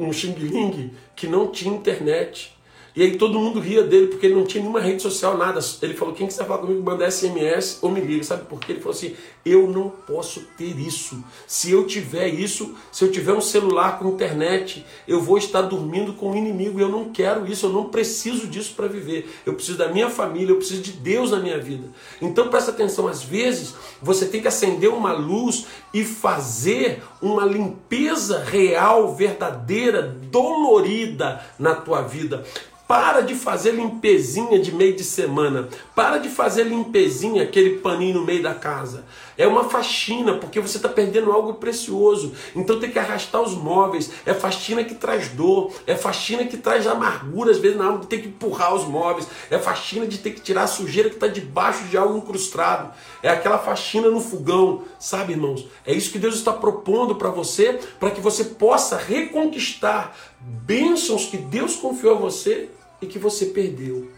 um 0.00 0.12
Xing 0.12 0.34
Ling, 0.34 0.92
que 1.14 1.26
não 1.26 1.48
tinha 1.48 1.74
internet. 1.74 2.56
E 2.94 3.02
aí 3.02 3.18
todo 3.18 3.38
mundo 3.38 3.60
ria 3.60 3.82
dele 3.82 4.06
porque 4.06 4.26
ele 4.26 4.34
não 4.34 4.44
tinha 4.44 4.62
nenhuma 4.62 4.80
rede 4.80 5.02
social, 5.02 5.36
nada. 5.36 5.60
Ele 5.82 5.94
falou: 5.94 6.14
quem 6.14 6.26
quiser 6.26 6.46
falar 6.46 6.60
comigo, 6.60 6.82
manda 6.82 7.08
SMS 7.10 7.78
ou 7.82 7.90
me 7.90 8.00
liga. 8.00 8.24
Sabe 8.24 8.46
por 8.46 8.58
quê? 8.58 8.72
Ele 8.72 8.80
falou 8.80 8.96
assim: 8.96 9.14
eu 9.46 9.70
não 9.70 9.88
posso 9.88 10.40
ter 10.58 10.76
isso. 10.76 11.22
Se 11.46 11.70
eu 11.70 11.86
tiver 11.86 12.26
isso, 12.26 12.74
se 12.90 13.04
eu 13.04 13.12
tiver 13.12 13.32
um 13.32 13.40
celular 13.40 13.96
com 13.96 14.08
internet, 14.08 14.84
eu 15.06 15.20
vou 15.20 15.38
estar 15.38 15.62
dormindo 15.62 16.14
com 16.14 16.32
o 16.32 16.36
inimigo. 16.36 16.80
Eu 16.80 16.88
não 16.88 17.10
quero 17.10 17.46
isso, 17.46 17.66
eu 17.66 17.70
não 17.70 17.84
preciso 17.84 18.48
disso 18.48 18.74
para 18.74 18.88
viver. 18.88 19.30
Eu 19.46 19.54
preciso 19.54 19.78
da 19.78 19.92
minha 19.92 20.10
família, 20.10 20.50
eu 20.50 20.56
preciso 20.56 20.82
de 20.82 20.90
Deus 20.90 21.30
na 21.30 21.38
minha 21.38 21.58
vida. 21.58 21.88
Então 22.20 22.48
presta 22.48 22.72
atenção: 22.72 23.06
às 23.06 23.22
vezes 23.22 23.76
você 24.02 24.26
tem 24.26 24.42
que 24.42 24.48
acender 24.48 24.90
uma 24.90 25.12
luz 25.12 25.66
e 25.94 26.02
fazer 26.04 27.04
uma 27.22 27.44
limpeza 27.44 28.42
real, 28.42 29.14
verdadeira, 29.14 30.02
dolorida 30.02 31.40
na 31.56 31.76
tua 31.76 32.02
vida. 32.02 32.44
Para 32.86 33.20
de 33.20 33.34
fazer 33.34 33.72
limpezinha 33.72 34.60
de 34.60 34.72
meio 34.72 34.94
de 34.94 35.02
semana. 35.02 35.68
Para 35.94 36.18
de 36.18 36.28
fazer 36.28 36.62
limpezinha, 36.64 37.42
aquele 37.42 37.78
paninho 37.78 38.20
no 38.20 38.24
meio 38.24 38.42
da 38.42 38.54
casa. 38.54 39.04
É 39.38 39.46
uma 39.46 39.64
faxina, 39.64 40.34
porque 40.34 40.60
você 40.60 40.78
está 40.78 40.88
perdendo 40.88 41.30
algo 41.30 41.54
precioso. 41.54 42.32
Então 42.54 42.80
tem 42.80 42.90
que 42.90 42.98
arrastar 42.98 43.42
os 43.42 43.52
móveis. 43.52 44.10
É 44.24 44.32
faxina 44.32 44.82
que 44.82 44.94
traz 44.94 45.28
dor. 45.28 45.72
É 45.86 45.94
faxina 45.94 46.44
que 46.44 46.56
traz 46.56 46.86
amargura, 46.86 47.50
às 47.50 47.58
vezes, 47.58 47.76
na 47.76 47.88
hora 47.88 47.98
de 47.98 48.06
ter 48.06 48.18
que 48.18 48.28
empurrar 48.28 48.74
os 48.74 48.84
móveis. 48.84 49.28
É 49.50 49.58
faxina 49.58 50.06
de 50.06 50.18
ter 50.18 50.30
que 50.30 50.40
tirar 50.40 50.62
a 50.62 50.66
sujeira 50.66 51.08
que 51.08 51.16
está 51.16 51.28
debaixo 51.28 51.84
de 51.84 51.96
algo 51.96 52.16
incrustado. 52.16 52.92
É 53.22 53.28
aquela 53.28 53.58
faxina 53.58 54.08
no 54.08 54.20
fogão. 54.20 54.82
Sabe, 54.98 55.32
irmãos? 55.32 55.66
É 55.84 55.92
isso 55.92 56.10
que 56.10 56.18
Deus 56.18 56.34
está 56.34 56.52
propondo 56.52 57.14
para 57.16 57.28
você, 57.28 57.78
para 58.00 58.10
que 58.10 58.20
você 58.20 58.44
possa 58.44 58.96
reconquistar 58.96 60.16
bênçãos 60.40 61.26
que 61.26 61.36
Deus 61.36 61.76
confiou 61.76 62.14
a 62.14 62.18
você 62.18 62.70
e 63.02 63.06
que 63.06 63.18
você 63.18 63.46
perdeu. 63.46 64.10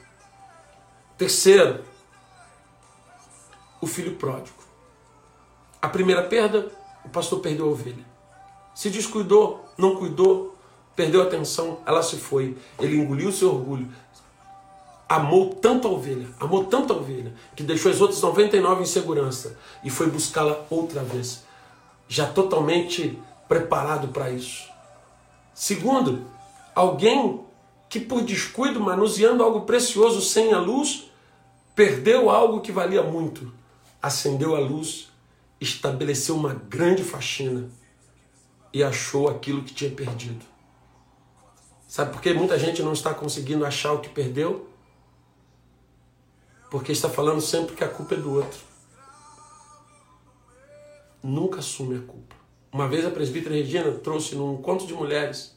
Terceiro, 1.17 1.85
o 3.81 3.87
filho 3.87 4.15
pródigo. 4.15 4.58
A 5.81 5.89
primeira 5.89 6.23
perda, 6.23 6.71
o 7.05 7.09
pastor 7.09 7.41
perdeu 7.41 7.67
a 7.67 7.71
ovelha. 7.71 8.05
Se 8.75 8.91
descuidou, 8.91 9.65
não 9.77 9.97
cuidou, 9.97 10.57
perdeu 10.95 11.21
a 11.21 11.25
atenção, 11.25 11.79
ela 11.87 12.03
se 12.03 12.17
foi. 12.17 12.57
Ele 12.79 12.97
engoliu 12.97 13.31
seu 13.31 13.55
orgulho. 13.55 13.89
Amou 15.09 15.55
tanto 15.55 15.89
a 15.89 15.91
ovelha, 15.91 16.29
amou 16.39 16.65
tanto 16.65 16.93
a 16.93 16.97
ovelha, 16.97 17.33
que 17.57 17.63
deixou 17.63 17.91
as 17.91 18.01
outras 18.01 18.21
99 18.21 18.83
em 18.83 18.87
segurança 18.87 19.57
e 19.83 19.89
foi 19.89 20.11
buscá-la 20.11 20.67
outra 20.69 21.03
vez, 21.03 21.45
já 22.07 22.27
totalmente 22.27 23.19
preparado 23.49 24.09
para 24.09 24.31
isso. 24.31 24.69
Segundo, 25.55 26.27
alguém 26.75 27.41
que 27.89 27.99
por 27.99 28.21
descuido, 28.23 28.81
manuseando 28.81 29.43
algo 29.43 29.63
precioso 29.63 30.21
sem 30.21 30.53
a 30.53 30.61
luz, 30.61 31.11
perdeu 31.75 32.29
algo 32.29 32.61
que 32.61 32.71
valia 32.71 33.03
muito. 33.03 33.51
Acendeu 34.03 34.55
a 34.55 34.61
luz, 34.61 35.09
estabeleceu 35.61 36.37
uma 36.37 36.55
grande 36.55 37.03
faxina 37.03 37.69
e 38.73 38.83
achou 38.83 39.29
aquilo 39.29 39.63
que 39.63 39.75
tinha 39.75 39.91
perdido. 39.91 40.45
Sabe 41.87 42.13
por 42.13 42.21
que 42.21 42.35
muita 42.35 42.59
gente 42.59 42.83
não 42.83 42.93
está 42.93 43.15
conseguindo 43.15 43.65
achar 43.65 43.93
o 43.93 44.01
que 44.01 44.09
perdeu? 44.09 44.69
Porque 46.71 46.93
está 46.93 47.09
falando 47.09 47.41
sempre 47.41 47.75
que 47.75 47.83
a 47.83 47.89
culpa 47.89 48.15
é 48.15 48.19
do 48.19 48.35
outro. 48.35 48.61
Nunca 51.23 51.61
assume 51.61 51.97
a 51.97 52.03
culpa. 52.03 52.37
Uma 52.71 52.87
vez 52.87 53.07
a 53.07 53.11
presbítera 53.11 53.55
Regina 53.55 53.91
trouxe 53.93 54.35
num 54.35 54.55
encontro 54.55 54.87
de 54.87 54.93
mulheres 54.93 55.57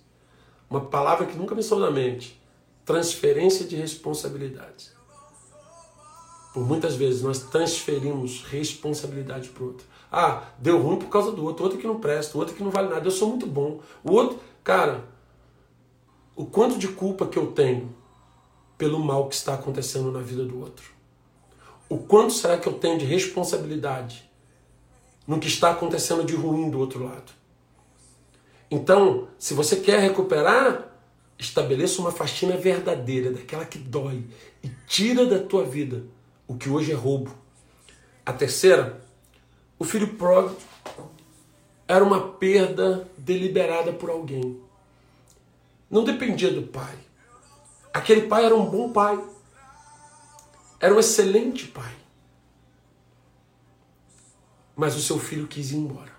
uma 0.70 0.86
palavra 0.86 1.26
que 1.26 1.38
nunca 1.38 1.54
me 1.54 1.62
saiu 1.62 1.82
da 1.82 1.91
mente: 1.91 2.41
transferência 2.86 3.66
de 3.66 3.76
responsabilidades. 3.76 4.93
Por 6.54 6.66
muitas 6.66 6.95
vezes 6.95 7.22
nós 7.22 7.39
transferimos 7.39 8.43
responsabilidade 8.43 9.49
para 9.49 9.64
o 9.64 9.68
outro. 9.68 9.86
Ah, 10.12 10.43
deu 10.59 10.82
ruim 10.82 10.97
por 10.97 11.07
causa 11.07 11.32
do 11.32 11.43
outro, 11.43 11.64
outro 11.64 11.80
que 11.80 11.88
não 11.88 11.99
presta, 11.99 12.38
outro 12.38 12.53
que 12.53 12.64
não 12.64 12.70
vale 12.70 12.89
nada, 12.89 13.07
eu 13.07 13.12
sou 13.12 13.30
muito 13.30 13.47
bom. 13.47 13.80
O 14.03 14.12
outro, 14.12 14.39
cara, 14.62 15.05
o 16.36 16.45
quanto 16.45 16.78
de 16.78 16.89
culpa 16.89 17.26
que 17.28 17.39
eu 17.39 17.47
tenho 17.53 17.95
pelo 18.78 18.99
mal 18.99 19.30
que 19.30 19.36
está 19.36 19.53
acontecendo 19.53 20.12
na 20.12 20.20
vida 20.20 20.43
do 20.43 20.59
outro? 20.59 20.91
O 21.88 21.97
quanto 21.97 22.34
será 22.34 22.57
que 22.57 22.68
eu 22.68 22.74
tenho 22.74 22.97
de 22.97 23.05
responsabilidade 23.05 24.30
no 25.26 25.39
que 25.39 25.47
está 25.47 25.72
acontecendo 25.72 26.26
de 26.26 26.36
ruim 26.36 26.70
do 26.70 26.80
outro 26.80 27.03
lado? 27.03 27.32
Então, 28.70 29.28
se 29.38 29.53
você 29.53 29.76
quer 29.76 29.99
recuperar, 29.99 30.88
estabeleça 31.38 32.01
uma 32.01 32.12
faxina 32.12 32.55
verdadeira, 32.55 33.32
daquela 33.32 33.66
que 33.66 33.78
dói, 33.78 34.26
e 34.64 34.70
tira 34.88 35.26
da 35.26 35.39
tua 35.39 35.64
vida 35.64 36.03
o 36.47 36.55
que 36.55 36.70
hoje 36.70 36.91
é 36.91 36.95
roubo. 36.95 37.36
A 38.26 38.32
terceira, 38.32 39.01
o 39.82 39.84
filho 39.84 40.13
pródigo 40.13 40.61
era 41.88 42.03
uma 42.03 42.34
perda 42.34 43.09
deliberada 43.17 43.91
por 43.91 44.11
alguém. 44.11 44.61
Não 45.89 46.03
dependia 46.03 46.53
do 46.53 46.67
pai. 46.67 46.95
Aquele 47.91 48.27
pai 48.27 48.45
era 48.45 48.55
um 48.55 48.69
bom 48.69 48.93
pai. 48.93 49.19
Era 50.79 50.93
um 50.93 50.99
excelente 50.99 51.65
pai. 51.65 51.95
Mas 54.75 54.95
o 54.95 55.01
seu 55.01 55.17
filho 55.17 55.47
quis 55.47 55.71
ir 55.71 55.77
embora. 55.77 56.11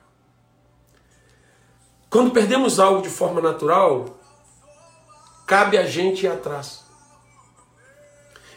Quando 2.10 2.32
perdemos 2.32 2.80
algo 2.80 3.00
de 3.00 3.10
forma 3.10 3.40
natural, 3.40 4.18
cabe 5.46 5.78
a 5.78 5.86
gente 5.86 6.26
ir 6.26 6.28
atrás 6.28 6.84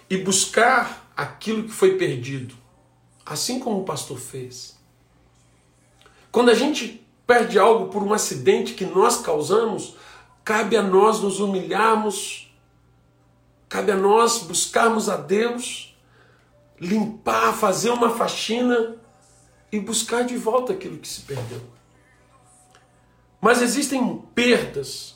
e 0.09 0.17
buscar 0.17 1.11
aquilo 1.15 1.65
que 1.65 1.71
foi 1.71 1.95
perdido, 1.95 2.55
assim 3.23 3.59
como 3.59 3.81
o 3.81 3.85
pastor 3.85 4.17
fez. 4.17 4.73
Quando 6.35 6.49
a 6.49 6.53
gente 6.53 7.01
perde 7.25 7.57
algo 7.57 7.87
por 7.87 8.03
um 8.03 8.11
acidente 8.11 8.73
que 8.73 8.85
nós 8.85 9.21
causamos, 9.21 9.95
cabe 10.43 10.75
a 10.75 10.81
nós 10.81 11.21
nos 11.21 11.39
humilharmos, 11.39 12.53
cabe 13.69 13.93
a 13.93 13.95
nós 13.95 14.39
buscarmos 14.39 15.07
a 15.07 15.15
Deus, 15.15 15.97
limpar, 16.77 17.53
fazer 17.53 17.89
uma 17.89 18.09
faxina 18.09 18.97
e 19.71 19.79
buscar 19.79 20.25
de 20.25 20.35
volta 20.35 20.73
aquilo 20.73 20.97
que 20.97 21.07
se 21.07 21.21
perdeu. 21.21 21.61
Mas 23.39 23.61
existem 23.61 24.21
perdas 24.35 25.15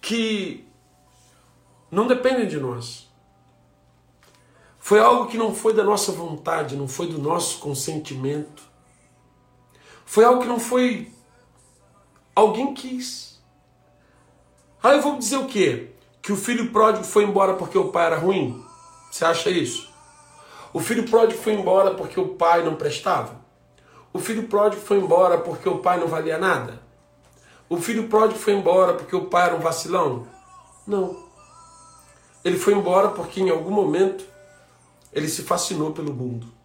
que 0.00 0.64
não 1.90 2.06
dependem 2.06 2.46
de 2.46 2.60
nós. 2.60 3.08
Foi 4.78 5.00
algo 5.00 5.26
que 5.26 5.36
não 5.36 5.52
foi 5.52 5.74
da 5.74 5.82
nossa 5.82 6.12
vontade, 6.12 6.76
não 6.76 6.86
foi 6.86 7.08
do 7.08 7.18
nosso 7.18 7.58
consentimento. 7.58 8.67
Foi 10.08 10.24
algo 10.24 10.40
que 10.40 10.48
não 10.48 10.58
foi. 10.58 11.12
Alguém 12.34 12.72
quis. 12.72 13.38
Aí 14.82 14.96
eu 14.96 15.02
vou 15.02 15.18
dizer 15.18 15.36
o 15.36 15.46
quê? 15.46 15.90
Que 16.22 16.32
o 16.32 16.36
filho 16.36 16.72
pródigo 16.72 17.04
foi 17.04 17.24
embora 17.24 17.52
porque 17.52 17.76
o 17.76 17.92
pai 17.92 18.06
era 18.06 18.16
ruim? 18.16 18.64
Você 19.10 19.26
acha 19.26 19.50
isso? 19.50 19.92
O 20.72 20.80
filho 20.80 21.06
pródigo 21.06 21.38
foi 21.38 21.52
embora 21.52 21.92
porque 21.94 22.18
o 22.18 22.28
pai 22.28 22.64
não 22.64 22.74
prestava? 22.74 23.38
O 24.10 24.18
filho 24.18 24.48
pródigo 24.48 24.80
foi 24.80 24.96
embora 24.96 25.36
porque 25.36 25.68
o 25.68 25.80
pai 25.80 26.00
não 26.00 26.06
valia 26.08 26.38
nada? 26.38 26.80
O 27.68 27.76
filho 27.76 28.08
pródigo 28.08 28.40
foi 28.40 28.54
embora 28.54 28.94
porque 28.94 29.14
o 29.14 29.26
pai 29.26 29.48
era 29.48 29.56
um 29.56 29.60
vacilão? 29.60 30.26
Não. 30.86 31.22
Ele 32.42 32.56
foi 32.56 32.72
embora 32.72 33.08
porque 33.08 33.42
em 33.42 33.50
algum 33.50 33.72
momento 33.72 34.24
ele 35.12 35.28
se 35.28 35.42
fascinou 35.42 35.92
pelo 35.92 36.14
mundo. 36.14 36.57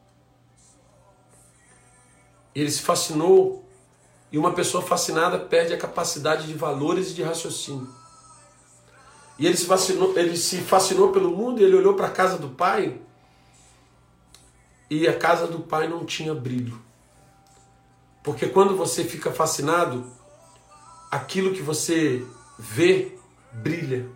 Ele 2.54 2.70
se 2.70 2.82
fascinou 2.82 3.64
e 4.32 4.38
uma 4.38 4.54
pessoa 4.54 4.84
fascinada 4.84 5.39
perde 5.39 5.74
a 5.74 5.78
capacidade 5.78 6.47
de 6.47 6.54
valores 6.54 7.12
e 7.12 7.14
de 7.14 7.24
raciocínio. 7.24 7.88
E 9.38 9.45
ele 9.47 9.58
se 9.58 9.66
fascinou, 9.66 10.18
ele 10.18 10.38
se 10.38 10.58
fascinou 10.62 11.12
pelo 11.12 11.36
mundo 11.36 11.60
e 11.60 11.64
ele 11.64 11.76
olhou 11.76 11.95
para 11.95 12.08
a 12.08 12.12
casa 12.12 12.38
do 12.38 12.49
pai 12.49 12.99
e 14.89 15.08
a 15.08 15.18
casa 15.18 15.47
do 15.47 15.60
pai 15.60 15.88
não 15.88 16.06
tinha 16.06 16.34
brilho. 16.36 16.80
Porque 18.24 18.47
quando 18.47 18.78
você 18.78 19.04
fica 19.04 19.32
fascinado, 19.32 20.06
aquilo 21.12 21.54
que 21.54 21.62
você 21.62 22.26
vê 22.58 23.18
brilha. 23.51 24.08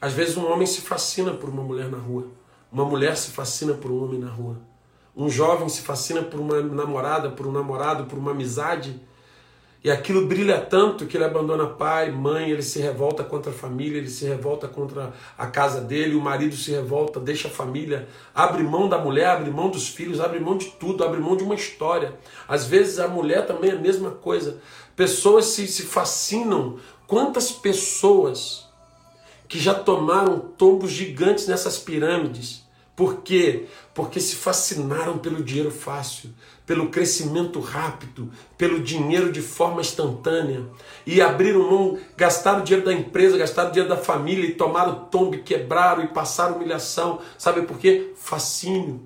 Às 0.00 0.12
vezes 0.14 0.36
um 0.36 0.50
homem 0.50 0.66
se 0.66 0.80
fascina 0.80 1.32
por 1.32 1.48
uma 1.48 1.62
mulher 1.62 1.88
na 1.88 1.98
rua. 1.98 2.26
Uma 2.70 2.84
mulher 2.84 3.16
se 3.16 3.30
fascina 3.30 3.74
por 3.74 3.90
um 3.90 4.02
homem 4.02 4.18
na 4.18 4.30
rua. 4.30 4.56
Um 5.14 5.28
jovem 5.28 5.68
se 5.68 5.82
fascina 5.82 6.22
por 6.22 6.40
uma 6.40 6.60
namorada, 6.62 7.30
por 7.30 7.46
um 7.46 7.52
namorado, 7.52 8.04
por 8.04 8.18
uma 8.18 8.30
amizade. 8.30 8.98
E 9.84 9.90
aquilo 9.90 10.26
brilha 10.26 10.60
tanto 10.60 11.06
que 11.06 11.16
ele 11.16 11.24
abandona 11.24 11.66
pai, 11.66 12.10
mãe, 12.10 12.50
ele 12.50 12.62
se 12.62 12.78
revolta 12.78 13.24
contra 13.24 13.50
a 13.50 13.54
família, 13.54 13.98
ele 13.98 14.08
se 14.08 14.24
revolta 14.24 14.68
contra 14.68 15.12
a 15.36 15.46
casa 15.48 15.80
dele, 15.80 16.14
o 16.14 16.20
marido 16.20 16.54
se 16.54 16.70
revolta, 16.70 17.18
deixa 17.18 17.48
a 17.48 17.50
família, 17.50 18.08
abre 18.32 18.62
mão 18.62 18.88
da 18.88 18.96
mulher, 18.96 19.26
abre 19.26 19.50
mão 19.50 19.70
dos 19.70 19.88
filhos, 19.88 20.20
abre 20.20 20.38
mão 20.38 20.56
de 20.56 20.66
tudo, 20.66 21.02
abre 21.02 21.20
mão 21.20 21.36
de 21.36 21.42
uma 21.42 21.56
história. 21.56 22.16
Às 22.46 22.64
vezes 22.64 23.00
a 23.00 23.08
mulher 23.08 23.44
também 23.44 23.70
é 23.70 23.74
a 23.74 23.78
mesma 23.78 24.12
coisa. 24.12 24.60
Pessoas 24.94 25.46
se, 25.46 25.66
se 25.66 25.82
fascinam. 25.82 26.78
Quantas 27.08 27.50
pessoas 27.50 28.68
que 29.48 29.58
já 29.58 29.74
tomaram 29.74 30.38
tombos 30.38 30.92
gigantes 30.92 31.48
nessas 31.48 31.76
pirâmides 31.76 32.62
por 33.02 33.16
quê? 33.22 33.66
Porque 33.92 34.20
se 34.20 34.36
fascinaram 34.36 35.18
pelo 35.18 35.42
dinheiro 35.42 35.72
fácil, 35.72 36.30
pelo 36.64 36.88
crescimento 36.88 37.58
rápido, 37.58 38.30
pelo 38.56 38.78
dinheiro 38.78 39.32
de 39.32 39.42
forma 39.42 39.80
instantânea 39.80 40.64
e 41.04 41.20
abriram 41.20 41.68
mão, 41.68 41.98
gastaram 42.16 42.60
o 42.60 42.62
dinheiro 42.62 42.86
da 42.86 42.92
empresa, 42.92 43.36
gastaram 43.36 43.70
o 43.70 43.72
dinheiro 43.72 43.92
da 43.92 44.00
família 44.00 44.46
e 44.46 44.54
tomaram 44.54 45.06
tombo, 45.06 45.36
quebraram 45.38 46.04
e 46.04 46.06
passaram 46.06 46.54
humilhação. 46.54 47.18
Sabe 47.36 47.62
por 47.62 47.76
quê? 47.76 48.12
Fascínio. 48.14 49.02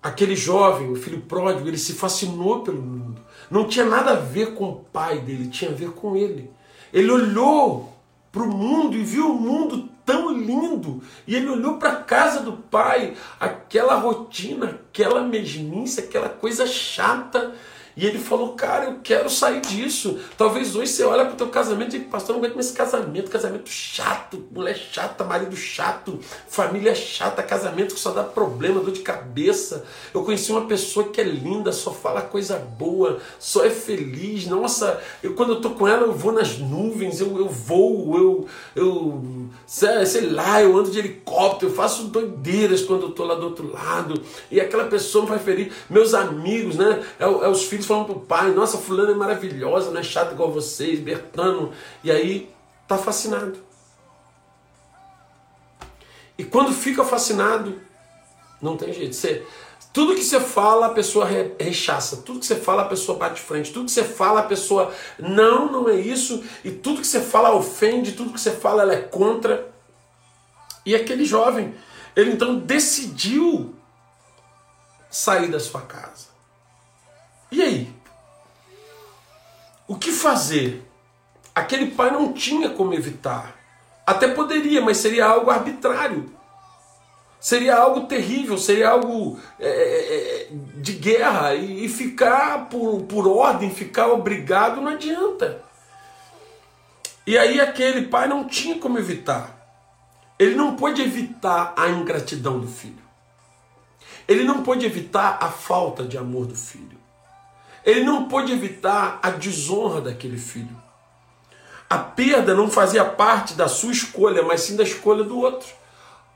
Aquele 0.00 0.36
jovem, 0.36 0.92
o 0.92 0.94
filho 0.94 1.22
pródigo, 1.22 1.66
ele 1.66 1.76
se 1.76 1.94
fascinou 1.94 2.62
pelo 2.62 2.80
mundo. 2.80 3.20
Não 3.50 3.66
tinha 3.66 3.84
nada 3.84 4.12
a 4.12 4.14
ver 4.14 4.54
com 4.54 4.68
o 4.68 4.76
pai 4.76 5.18
dele, 5.18 5.48
tinha 5.48 5.72
a 5.72 5.74
ver 5.74 5.90
com 5.90 6.14
ele. 6.14 6.48
Ele 6.92 7.10
olhou 7.10 7.92
para 8.30 8.44
o 8.44 8.46
mundo 8.48 8.96
e 8.96 9.02
viu 9.02 9.28
o 9.28 9.40
mundo 9.40 9.90
tão 10.04 10.32
lindo. 10.32 11.02
E 11.26 11.34
ele 11.34 11.48
olhou 11.48 11.78
para 11.78 11.92
a 11.92 12.02
casa 12.02 12.40
do 12.40 12.52
pai, 12.52 13.14
aquela 13.38 13.94
rotina, 13.94 14.80
aquela 14.90 15.22
mesmice, 15.22 16.00
aquela 16.00 16.28
coisa 16.28 16.66
chata 16.66 17.54
e 17.96 18.06
ele 18.06 18.18
falou, 18.18 18.54
cara, 18.54 18.86
eu 18.86 19.00
quero 19.02 19.28
sair 19.28 19.60
disso. 19.60 20.18
Talvez 20.36 20.74
hoje 20.74 20.92
você 20.92 21.04
olha 21.04 21.24
para 21.24 21.34
o 21.34 21.36
teu 21.36 21.48
casamento 21.48 21.94
e 21.94 21.98
diz, 21.98 22.08
pastor, 22.08 22.34
não 22.34 22.40
aguento 22.40 22.54
mais 22.54 22.66
esse 22.66 22.76
casamento, 22.76 23.30
casamento 23.30 23.68
chato, 23.68 24.44
mulher 24.50 24.76
chata, 24.76 25.24
marido 25.24 25.54
chato, 25.56 26.18
família 26.48 26.94
chata, 26.94 27.42
casamento 27.42 27.94
que 27.94 28.00
só 28.00 28.10
dá 28.10 28.22
problema, 28.22 28.80
dor 28.80 28.92
de 28.92 29.00
cabeça. 29.00 29.84
Eu 30.14 30.24
conheci 30.24 30.50
uma 30.50 30.66
pessoa 30.66 31.08
que 31.08 31.20
é 31.20 31.24
linda, 31.24 31.72
só 31.72 31.92
fala 31.92 32.22
coisa 32.22 32.56
boa, 32.56 33.18
só 33.38 33.64
é 33.64 33.70
feliz. 33.70 34.46
Nossa, 34.46 35.00
eu, 35.22 35.34
quando 35.34 35.54
eu 35.54 35.60
tô 35.60 35.70
com 35.70 35.86
ela, 35.86 36.02
eu 36.02 36.12
vou 36.12 36.32
nas 36.32 36.58
nuvens, 36.58 37.20
eu, 37.20 37.36
eu 37.38 37.48
voo, 37.48 38.16
eu, 38.16 38.46
eu 38.74 39.48
sei, 39.66 40.06
sei 40.06 40.30
lá, 40.30 40.62
eu 40.62 40.76
ando 40.76 40.90
de 40.90 40.98
helicóptero, 40.98 41.70
eu 41.70 41.76
faço 41.76 42.04
doideiras 42.04 42.82
quando 42.82 43.02
eu 43.02 43.10
tô 43.10 43.24
lá 43.24 43.34
do 43.34 43.44
outro 43.44 43.70
lado. 43.70 44.20
E 44.50 44.60
aquela 44.60 44.84
pessoa 44.84 45.24
me 45.24 45.30
faz 45.30 45.42
feliz. 45.42 45.72
Meus 45.90 46.14
amigos, 46.14 46.76
né? 46.76 47.02
É, 47.18 47.24
é 47.24 47.48
os 47.48 47.64
filhos 47.64 47.81
filhos 47.82 47.86
falam 47.86 48.04
pro 48.04 48.20
pai, 48.20 48.50
nossa, 48.52 48.78
fulana 48.78 49.12
é 49.12 49.14
maravilhosa, 49.14 49.90
não 49.90 50.00
é 50.00 50.02
chata 50.02 50.32
igual 50.32 50.50
vocês, 50.50 51.00
Bertano. 51.00 51.72
E 52.02 52.10
aí 52.10 52.50
tá 52.86 52.96
fascinado. 52.96 53.58
E 56.38 56.44
quando 56.44 56.72
fica 56.72 57.04
fascinado, 57.04 57.80
não 58.60 58.76
tem 58.76 58.92
jeito. 58.92 59.14
Você, 59.14 59.44
tudo 59.92 60.14
que 60.14 60.24
você 60.24 60.40
fala, 60.40 60.86
a 60.86 60.90
pessoa 60.90 61.28
rechaça. 61.58 62.18
Tudo 62.18 62.40
que 62.40 62.46
você 62.46 62.56
fala, 62.56 62.82
a 62.82 62.88
pessoa 62.88 63.18
bate 63.18 63.40
frente. 63.40 63.72
Tudo 63.72 63.86
que 63.86 63.92
você 63.92 64.04
fala, 64.04 64.40
a 64.40 64.44
pessoa 64.44 64.92
não, 65.18 65.70
não 65.70 65.88
é 65.88 65.96
isso. 65.96 66.42
E 66.64 66.70
tudo 66.70 67.00
que 67.00 67.06
você 67.06 67.20
fala 67.20 67.54
ofende, 67.54 68.12
tudo 68.12 68.32
que 68.32 68.40
você 68.40 68.52
fala, 68.52 68.82
ela 68.82 68.94
é 68.94 69.02
contra. 69.02 69.70
E 70.86 70.94
aquele 70.94 71.24
jovem, 71.24 71.74
ele 72.16 72.32
então 72.32 72.58
decidiu 72.58 73.74
sair 75.10 75.48
da 75.48 75.60
sua 75.60 75.82
casa. 75.82 76.31
E 77.52 77.62
aí? 77.62 77.92
O 79.86 79.94
que 79.94 80.10
fazer? 80.10 80.82
Aquele 81.54 81.90
pai 81.90 82.10
não 82.10 82.32
tinha 82.32 82.70
como 82.70 82.94
evitar. 82.94 83.54
Até 84.06 84.26
poderia, 84.28 84.80
mas 84.80 84.96
seria 84.96 85.26
algo 85.26 85.50
arbitrário. 85.50 86.32
Seria 87.38 87.76
algo 87.76 88.06
terrível, 88.06 88.56
seria 88.56 88.88
algo 88.88 89.38
é, 89.60 89.68
é, 89.68 90.42
é, 90.44 90.48
de 90.76 90.92
guerra. 90.94 91.54
E, 91.54 91.84
e 91.84 91.88
ficar 91.90 92.70
por, 92.70 93.02
por 93.02 93.28
ordem, 93.28 93.68
ficar 93.68 94.08
obrigado, 94.08 94.80
não 94.80 94.92
adianta. 94.92 95.62
E 97.26 97.36
aí 97.36 97.60
aquele 97.60 98.06
pai 98.06 98.26
não 98.26 98.46
tinha 98.46 98.78
como 98.78 98.98
evitar. 98.98 99.58
Ele 100.38 100.54
não 100.54 100.74
pôde 100.74 101.02
evitar 101.02 101.74
a 101.76 101.90
ingratidão 101.90 102.58
do 102.58 102.66
filho. 102.66 103.02
Ele 104.26 104.42
não 104.42 104.62
pôde 104.62 104.86
evitar 104.86 105.36
a 105.38 105.50
falta 105.50 106.02
de 106.02 106.16
amor 106.16 106.46
do 106.46 106.56
filho. 106.56 107.01
Ele 107.84 108.04
não 108.04 108.28
pôde 108.28 108.52
evitar 108.52 109.18
a 109.22 109.30
desonra 109.30 110.00
daquele 110.00 110.38
filho. 110.38 110.80
A 111.88 111.98
perda 111.98 112.54
não 112.54 112.70
fazia 112.70 113.04
parte 113.04 113.54
da 113.54 113.68
sua 113.68 113.92
escolha, 113.92 114.42
mas 114.42 114.62
sim 114.62 114.76
da 114.76 114.82
escolha 114.82 115.24
do 115.24 115.38
outro. 115.38 115.68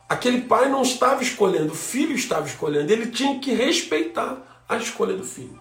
Aquele 0.09 0.43
pai 0.43 0.69
não 0.69 0.83
estava 0.83 1.23
escolhendo, 1.23 1.73
o 1.73 1.77
filho 1.77 2.15
estava 2.15 2.47
escolhendo. 2.47 2.93
Ele 2.93 3.11
tinha 3.11 3.39
que 3.39 3.55
respeitar 3.55 4.37
a 4.69 4.77
escolha 4.77 5.17
do 5.17 5.25
filho. 5.25 5.59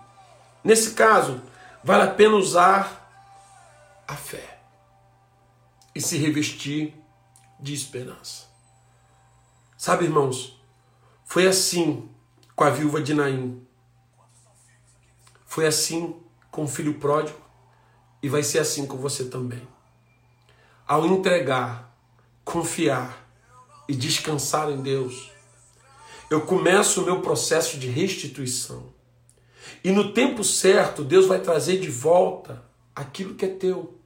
Nesse 0.64 0.92
caso, 0.92 1.42
vale 1.84 2.04
a 2.04 2.08
pena 2.08 2.36
usar 2.36 3.10
a 4.08 4.16
fé 4.16 4.60
e 5.96 6.02
se 6.02 6.18
revestir 6.18 6.94
de 7.60 7.74
esperança. 7.74 8.46
Sabe, 9.78 10.06
irmãos, 10.06 10.60
foi 11.24 11.48
assim 11.48 12.10
com 12.56 12.64
a 12.64 12.70
viúva 12.70 13.02
de 13.02 13.14
Naim. 13.14 13.65
Foi 15.56 15.66
assim 15.66 16.14
com 16.52 16.66
o 16.66 16.68
filho 16.68 16.96
pródigo 16.96 17.40
e 18.22 18.28
vai 18.28 18.44
ser 18.44 18.60
assim 18.60 18.86
com 18.86 18.98
você 18.98 19.24
também. 19.24 19.66
Ao 20.86 21.06
entregar, 21.06 21.98
confiar 22.44 23.26
e 23.88 23.96
descansar 23.96 24.70
em 24.70 24.82
Deus, 24.82 25.32
eu 26.30 26.42
começo 26.42 27.02
o 27.02 27.06
meu 27.06 27.22
processo 27.22 27.78
de 27.78 27.88
restituição. 27.88 28.92
E 29.82 29.92
no 29.92 30.12
tempo 30.12 30.44
certo, 30.44 31.06
Deus 31.06 31.26
vai 31.26 31.40
trazer 31.40 31.80
de 31.80 31.90
volta 31.90 32.62
aquilo 32.94 33.36
que 33.36 33.46
é 33.46 33.48
teu. 33.48 33.98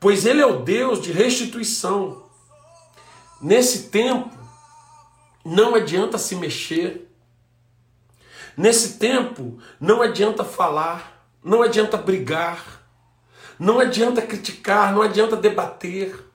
Pois 0.00 0.26
Ele 0.26 0.40
é 0.40 0.46
o 0.46 0.64
Deus 0.64 1.00
de 1.00 1.12
restituição. 1.12 2.28
Nesse 3.40 3.90
tempo, 3.90 4.36
não 5.44 5.76
adianta 5.76 6.18
se 6.18 6.34
mexer, 6.34 7.09
Nesse 8.60 8.98
tempo, 8.98 9.58
não 9.80 10.02
adianta 10.02 10.44
falar, 10.44 11.26
não 11.42 11.62
adianta 11.62 11.96
brigar, 11.96 12.86
não 13.58 13.80
adianta 13.80 14.20
criticar, 14.20 14.92
não 14.92 15.00
adianta 15.00 15.34
debater, 15.34 16.30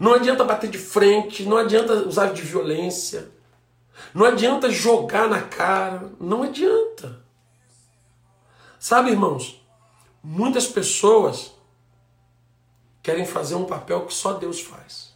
não 0.00 0.14
adianta 0.14 0.42
bater 0.42 0.70
de 0.70 0.78
frente, 0.78 1.44
não 1.44 1.58
adianta 1.58 1.92
usar 1.92 2.32
de 2.32 2.40
violência, 2.40 3.30
não 4.14 4.24
adianta 4.24 4.70
jogar 4.70 5.28
na 5.28 5.42
cara, 5.42 6.10
não 6.18 6.44
adianta. 6.44 7.22
Sabe, 8.80 9.10
irmãos, 9.10 9.62
muitas 10.22 10.66
pessoas 10.66 11.52
querem 13.02 13.26
fazer 13.26 13.54
um 13.54 13.66
papel 13.66 14.06
que 14.06 14.14
só 14.14 14.32
Deus 14.32 14.62
faz. 14.62 15.14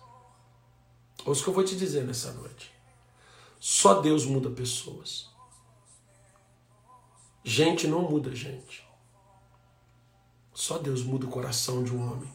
Ouça 1.24 1.40
o 1.40 1.44
que 1.44 1.48
eu 1.48 1.54
vou 1.54 1.64
te 1.64 1.74
dizer 1.74 2.04
nessa 2.04 2.32
noite. 2.32 2.70
Só 3.58 4.02
Deus 4.02 4.26
muda 4.26 4.50
pessoas. 4.50 5.29
Gente 7.42 7.86
não 7.86 8.02
muda 8.02 8.34
gente. 8.34 8.86
Só 10.52 10.76
Deus 10.76 11.02
muda 11.02 11.26
o 11.26 11.30
coração 11.30 11.82
de 11.82 11.94
um 11.94 12.12
homem, 12.12 12.30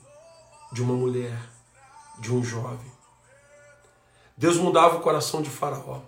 de 0.72 0.82
uma 0.82 0.96
mulher, 0.96 1.38
de 2.20 2.34
um 2.34 2.44
jovem. 2.44 2.92
Deus 4.36 4.58
mudava 4.58 4.98
o 4.98 5.02
coração 5.02 5.42
de 5.42 5.50
Faraó, 5.50 6.02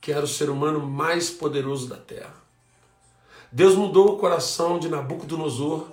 que 0.00 0.12
era 0.12 0.24
o 0.24 0.28
ser 0.28 0.50
humano 0.50 0.80
mais 0.80 1.30
poderoso 1.30 1.88
da 1.88 1.96
terra. 1.96 2.34
Deus 3.50 3.74
mudou 3.74 4.14
o 4.14 4.18
coração 4.18 4.78
de 4.78 4.88
Nabucodonosor, 4.88 5.88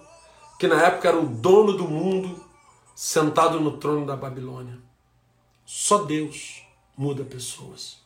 que 0.60 0.68
na 0.68 0.84
época 0.84 1.08
era 1.08 1.20
o 1.20 1.26
dono 1.26 1.74
do 1.74 1.88
mundo, 1.88 2.44
sentado 2.94 3.60
no 3.60 3.78
trono 3.78 4.06
da 4.06 4.18
Babilônia. 4.18 4.78
Só 5.66 6.04
Deus 6.04 6.62
muda 6.98 7.24
pessoas. 7.24 8.04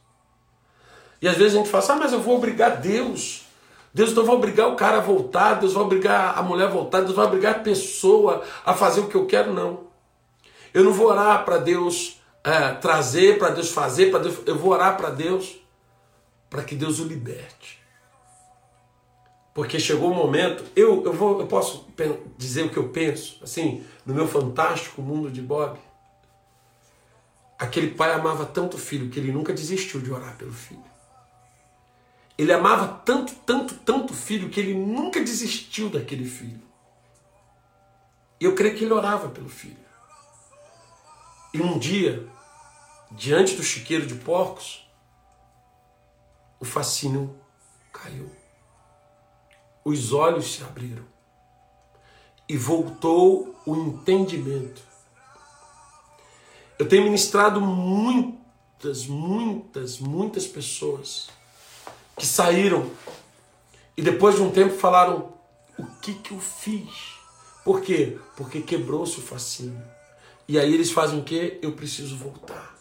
E 1.22 1.28
às 1.28 1.36
vezes 1.36 1.56
a 1.56 1.58
gente 1.58 1.70
fala, 1.70 1.84
assim, 1.84 1.92
ah, 1.94 1.96
mas 1.96 2.14
eu 2.14 2.22
vou 2.22 2.36
obrigar 2.36 2.80
Deus 2.80 3.49
Deus 3.94 4.14
não 4.14 4.24
vai 4.24 4.36
obrigar 4.36 4.68
o 4.68 4.76
cara 4.76 4.98
a 4.98 5.02
voltar, 5.02 5.56
Deus 5.56 5.74
vai 5.74 5.84
obrigar 5.84 6.38
a 6.38 6.44
mulher 6.44 6.68
a 6.68 6.72
voltar, 6.72 7.02
Deus 7.02 7.16
vai 7.16 7.26
obrigar 7.26 7.56
a 7.56 7.60
pessoa 7.60 8.44
a 8.66 8.74
fazer 8.74 9.02
o 9.02 9.08
que 9.08 9.16
eu 9.16 9.26
quero, 9.26 9.54
não. 9.54 9.88
Eu 10.74 10.84
não 10.84 10.94
vou 10.94 11.08
orar 11.08 11.44
para 11.44 11.58
Deus 11.58 12.22
é, 12.44 12.74
trazer, 12.74 13.40
para 13.40 13.50
Deus 13.50 13.72
fazer, 13.72 14.12
para 14.12 14.20
Deus. 14.20 14.38
Eu 14.46 14.58
vou 14.58 14.72
orar 14.72 14.96
para 14.96 15.10
Deus 15.10 15.58
para 16.50 16.64
que 16.64 16.76
Deus 16.76 17.00
o 17.00 17.04
liberte. 17.04 17.80
Porque 19.54 19.80
chegou 19.80 20.10
o 20.10 20.14
um 20.14 20.16
momento, 20.16 20.64
eu, 20.76 21.04
eu, 21.04 21.12
vou, 21.12 21.40
eu 21.42 21.48
posso 21.48 21.88
dizer 22.38 22.64
o 22.64 22.70
que 22.70 22.78
eu 22.78 22.90
penso, 22.90 23.40
assim, 23.44 23.84
no 24.06 24.14
meu 24.14 24.28
fantástico 24.28 25.02
mundo 25.02 25.30
de 25.30 25.42
Bob. 25.42 25.78
Aquele 27.58 27.90
pai 27.90 28.14
amava 28.14 28.46
tanto 28.46 28.78
o 28.78 28.80
filho 28.80 29.10
que 29.10 29.20
ele 29.20 29.32
nunca 29.32 29.52
desistiu 29.52 30.00
de 30.00 30.12
orar 30.12 30.38
pelo 30.38 30.54
filho. 30.54 30.89
Ele 32.40 32.54
amava 32.54 32.88
tanto, 33.04 33.36
tanto, 33.46 33.76
tanto 33.76 34.14
filho 34.14 34.50
que 34.50 34.62
ele 34.62 34.74
nunca 34.74 35.20
desistiu 35.20 35.90
daquele 35.90 36.24
filho. 36.24 36.62
Eu 38.40 38.56
creio 38.56 38.78
que 38.78 38.86
ele 38.86 38.94
orava 38.94 39.28
pelo 39.28 39.50
filho. 39.50 39.86
E 41.54 41.62
um 41.62 41.78
dia, 41.78 42.26
diante 43.12 43.58
do 43.58 43.62
chiqueiro 43.62 44.08
de 44.08 44.16
porcos, 44.16 44.90
o 46.62 46.64
fascínio 46.64 47.38
caiu. 47.92 48.32
Os 49.84 50.14
olhos 50.14 50.54
se 50.54 50.64
abriram. 50.64 51.04
E 52.48 52.56
voltou 52.56 53.54
o 53.66 53.76
entendimento. 53.76 54.82
Eu 56.80 56.88
tenho 56.88 57.04
ministrado 57.04 57.60
muitas, 57.60 59.08
muitas, 59.08 60.00
muitas 60.00 60.48
pessoas 60.48 61.38
que 62.20 62.28
saíram 62.28 62.92
e 63.98 64.02
depois 64.02 64.36
de 64.36 64.42
um 64.42 64.52
tempo 64.52 64.76
falaram: 64.78 65.34
o 65.78 65.86
que, 66.02 66.14
que 66.14 66.34
eu 66.34 66.40
fiz? 66.40 67.16
Por 67.64 67.82
quê? 67.82 68.18
Porque 68.36 68.62
quebrou-se 68.62 69.18
o 69.18 69.22
fascínio. 69.22 69.82
E 70.48 70.60
aí 70.60 70.74
eles 70.74 70.92
fazem 70.92 71.20
o 71.20 71.24
quê? 71.24 71.58
Eu 71.62 71.72
preciso 71.72 72.16
voltar. 72.18 72.78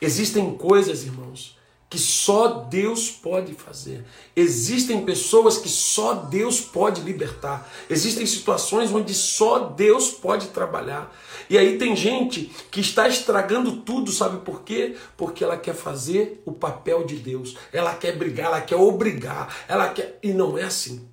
Existem 0.00 0.56
coisas, 0.56 1.04
irmãos, 1.04 1.58
que 1.92 1.98
só 1.98 2.48
Deus 2.70 3.10
pode 3.10 3.52
fazer. 3.52 4.02
Existem 4.34 5.04
pessoas 5.04 5.58
que 5.58 5.68
só 5.68 6.14
Deus 6.14 6.58
pode 6.58 7.02
libertar. 7.02 7.70
Existem 7.90 8.24
situações 8.24 8.90
onde 8.90 9.12
só 9.12 9.58
Deus 9.58 10.10
pode 10.10 10.46
trabalhar. 10.48 11.14
E 11.50 11.58
aí 11.58 11.76
tem 11.76 11.94
gente 11.94 12.50
que 12.70 12.80
está 12.80 13.06
estragando 13.06 13.82
tudo, 13.82 14.10
sabe 14.10 14.38
por 14.38 14.62
quê? 14.62 14.96
Porque 15.18 15.44
ela 15.44 15.58
quer 15.58 15.74
fazer 15.74 16.42
o 16.46 16.52
papel 16.52 17.04
de 17.04 17.16
Deus. 17.16 17.58
Ela 17.70 17.94
quer 17.94 18.16
brigar, 18.16 18.46
ela 18.46 18.62
quer 18.62 18.76
obrigar, 18.76 19.54
ela 19.68 19.90
quer 19.90 20.18
e 20.22 20.32
não 20.32 20.56
é 20.56 20.62
assim. 20.62 21.06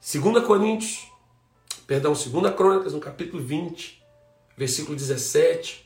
2 0.00 0.42
Coríntios, 0.46 1.06
perdão, 1.86 2.14
2 2.14 2.54
Crônicas, 2.56 2.94
no 2.94 2.98
capítulo 2.98 3.42
20, 3.42 4.02
versículo 4.56 4.96
17, 4.96 5.81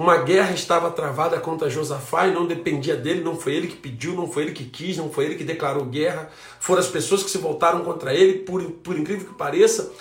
uma 0.00 0.16
guerra 0.16 0.52
estava 0.52 0.90
travada 0.90 1.38
contra 1.38 1.68
Josafá 1.68 2.26
e 2.26 2.32
não 2.32 2.46
dependia 2.46 2.96
dele, 2.96 3.22
não 3.22 3.36
foi 3.36 3.54
ele 3.54 3.68
que 3.68 3.76
pediu, 3.76 4.14
não 4.14 4.26
foi 4.26 4.44
ele 4.44 4.52
que 4.52 4.64
quis, 4.64 4.96
não 4.96 5.10
foi 5.10 5.26
ele 5.26 5.34
que 5.34 5.44
declarou 5.44 5.84
guerra. 5.84 6.30
Foram 6.58 6.80
as 6.80 6.88
pessoas 6.88 7.22
que 7.22 7.28
se 7.28 7.36
voltaram 7.36 7.84
contra 7.84 8.14
ele, 8.14 8.38
por, 8.38 8.62
por 8.62 8.98
incrível 8.98 9.26
que 9.26 9.34
pareça, 9.34 9.92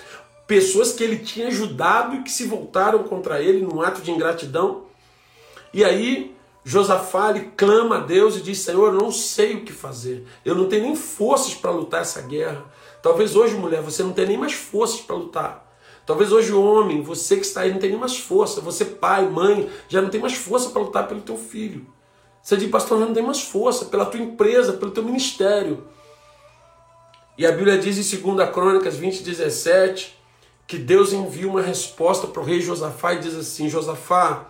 pessoas 0.47 0.93
que 0.93 1.03
ele 1.03 1.17
tinha 1.17 1.47
ajudado 1.47 2.15
e 2.15 2.23
que 2.23 2.31
se 2.31 2.45
voltaram 2.45 3.03
contra 3.03 3.41
ele 3.41 3.59
num 3.59 3.81
ato 3.81 3.99
de 3.99 4.09
ingratidão. 4.09 4.85
E 5.73 5.83
aí 5.83 6.33
Josafá 6.63 7.31
ele 7.31 7.51
clama 7.57 7.97
a 7.97 7.99
Deus 7.99 8.37
e 8.37 8.41
diz: 8.41 8.59
Senhor, 8.59 8.93
eu 8.93 9.01
não 9.01 9.11
sei 9.11 9.55
o 9.55 9.65
que 9.65 9.73
fazer, 9.73 10.25
eu 10.45 10.55
não 10.55 10.69
tenho 10.69 10.83
nem 10.83 10.95
forças 10.95 11.53
para 11.53 11.71
lutar 11.71 12.03
essa 12.03 12.21
guerra. 12.21 12.63
Talvez 13.03 13.35
hoje, 13.35 13.53
mulher, 13.55 13.81
você 13.81 14.01
não 14.01 14.13
tenha 14.13 14.29
nem 14.29 14.37
mais 14.37 14.53
forças 14.53 15.01
para 15.01 15.17
lutar. 15.17 15.68
Talvez 16.09 16.31
hoje, 16.31 16.51
homem, 16.51 17.03
você 17.03 17.35
que 17.35 17.45
está 17.45 17.61
aí 17.61 17.71
não 17.71 17.77
tenha 17.77 17.91
nem 17.91 17.99
mais 17.99 18.17
força. 18.17 18.61
Você, 18.61 18.83
pai, 18.83 19.29
mãe, 19.29 19.69
já 19.87 20.01
não 20.01 20.09
tem 20.09 20.19
mais 20.19 20.33
força 20.33 20.71
para 20.71 20.81
lutar 20.81 21.07
pelo 21.07 21.21
teu 21.21 21.37
filho. 21.37 21.85
Você 22.41 22.57
diz, 22.57 22.67
pastor, 22.67 22.99
não 22.99 23.13
tem 23.13 23.21
mais 23.21 23.43
força 23.43 23.85
pela 23.85 24.07
tua 24.07 24.19
empresa, 24.19 24.73
pelo 24.73 24.89
teu 24.89 25.03
ministério. 25.03 25.87
E 27.37 27.45
a 27.45 27.51
Bíblia 27.51 27.77
diz 27.77 27.95
em 28.11 28.21
2 28.21 28.49
Crônicas 28.49 28.95
20, 28.95 29.21
17, 29.21 30.19
que 30.65 30.79
Deus 30.79 31.13
envia 31.13 31.47
uma 31.47 31.61
resposta 31.61 32.25
para 32.25 32.41
o 32.41 32.43
rei 32.43 32.59
Josafá 32.59 33.13
e 33.13 33.19
diz 33.19 33.35
assim: 33.35 33.69
Josafá, 33.69 34.47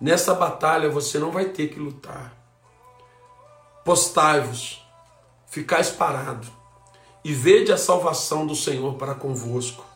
nessa 0.00 0.34
batalha 0.34 0.90
você 0.90 1.20
não 1.20 1.30
vai 1.30 1.50
ter 1.50 1.68
que 1.68 1.78
lutar. 1.78 2.34
Postai-vos, 3.84 4.84
ficais 5.46 5.88
parado, 5.88 6.48
e 7.24 7.32
vede 7.32 7.70
a 7.70 7.78
salvação 7.78 8.44
do 8.44 8.56
Senhor 8.56 8.94
para 8.94 9.14
convosco 9.14 9.88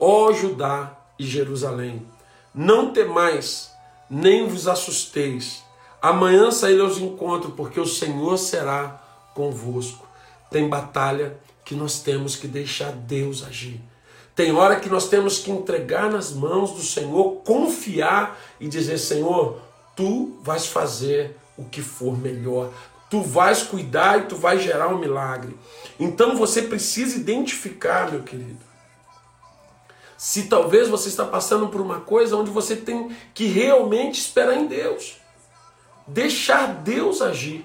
ó 0.00 0.32
Judá 0.32 0.96
e 1.18 1.26
Jerusalém. 1.26 2.06
Não 2.54 2.92
temais, 2.92 3.70
nem 4.08 4.48
vos 4.48 4.66
assusteis. 4.66 5.62
Amanhã 6.00 6.50
sairei 6.50 6.80
aos 6.80 6.98
encontros, 6.98 7.52
porque 7.54 7.78
o 7.78 7.86
Senhor 7.86 8.38
será 8.38 9.02
convosco. 9.34 10.08
Tem 10.50 10.68
batalha 10.68 11.36
que 11.64 11.74
nós 11.74 12.00
temos 12.00 12.34
que 12.34 12.48
deixar 12.48 12.90
Deus 12.90 13.44
agir. 13.44 13.80
Tem 14.34 14.52
hora 14.52 14.80
que 14.80 14.88
nós 14.88 15.08
temos 15.08 15.38
que 15.38 15.50
entregar 15.50 16.10
nas 16.10 16.32
mãos 16.32 16.72
do 16.72 16.82
Senhor, 16.82 17.42
confiar 17.44 18.40
e 18.58 18.66
dizer: 18.66 18.96
Senhor, 18.96 19.60
tu 19.94 20.38
vais 20.42 20.66
fazer 20.66 21.36
o 21.58 21.64
que 21.64 21.82
for 21.82 22.16
melhor. 22.16 22.72
Tu 23.10 23.20
vais 23.20 23.62
cuidar 23.62 24.20
e 24.20 24.22
tu 24.22 24.36
vais 24.36 24.62
gerar 24.62 24.88
um 24.88 24.98
milagre. 24.98 25.54
Então 25.98 26.36
você 26.36 26.62
precisa 26.62 27.18
identificar, 27.18 28.10
meu 28.10 28.22
querido, 28.22 28.69
se 30.20 30.48
talvez 30.48 30.86
você 30.86 31.08
está 31.08 31.24
passando 31.24 31.68
por 31.68 31.80
uma 31.80 32.00
coisa 32.00 32.36
onde 32.36 32.50
você 32.50 32.76
tem 32.76 33.16
que 33.32 33.46
realmente 33.46 34.20
esperar 34.20 34.54
em 34.54 34.66
Deus. 34.66 35.16
Deixar 36.06 36.74
Deus 36.74 37.22
agir. 37.22 37.64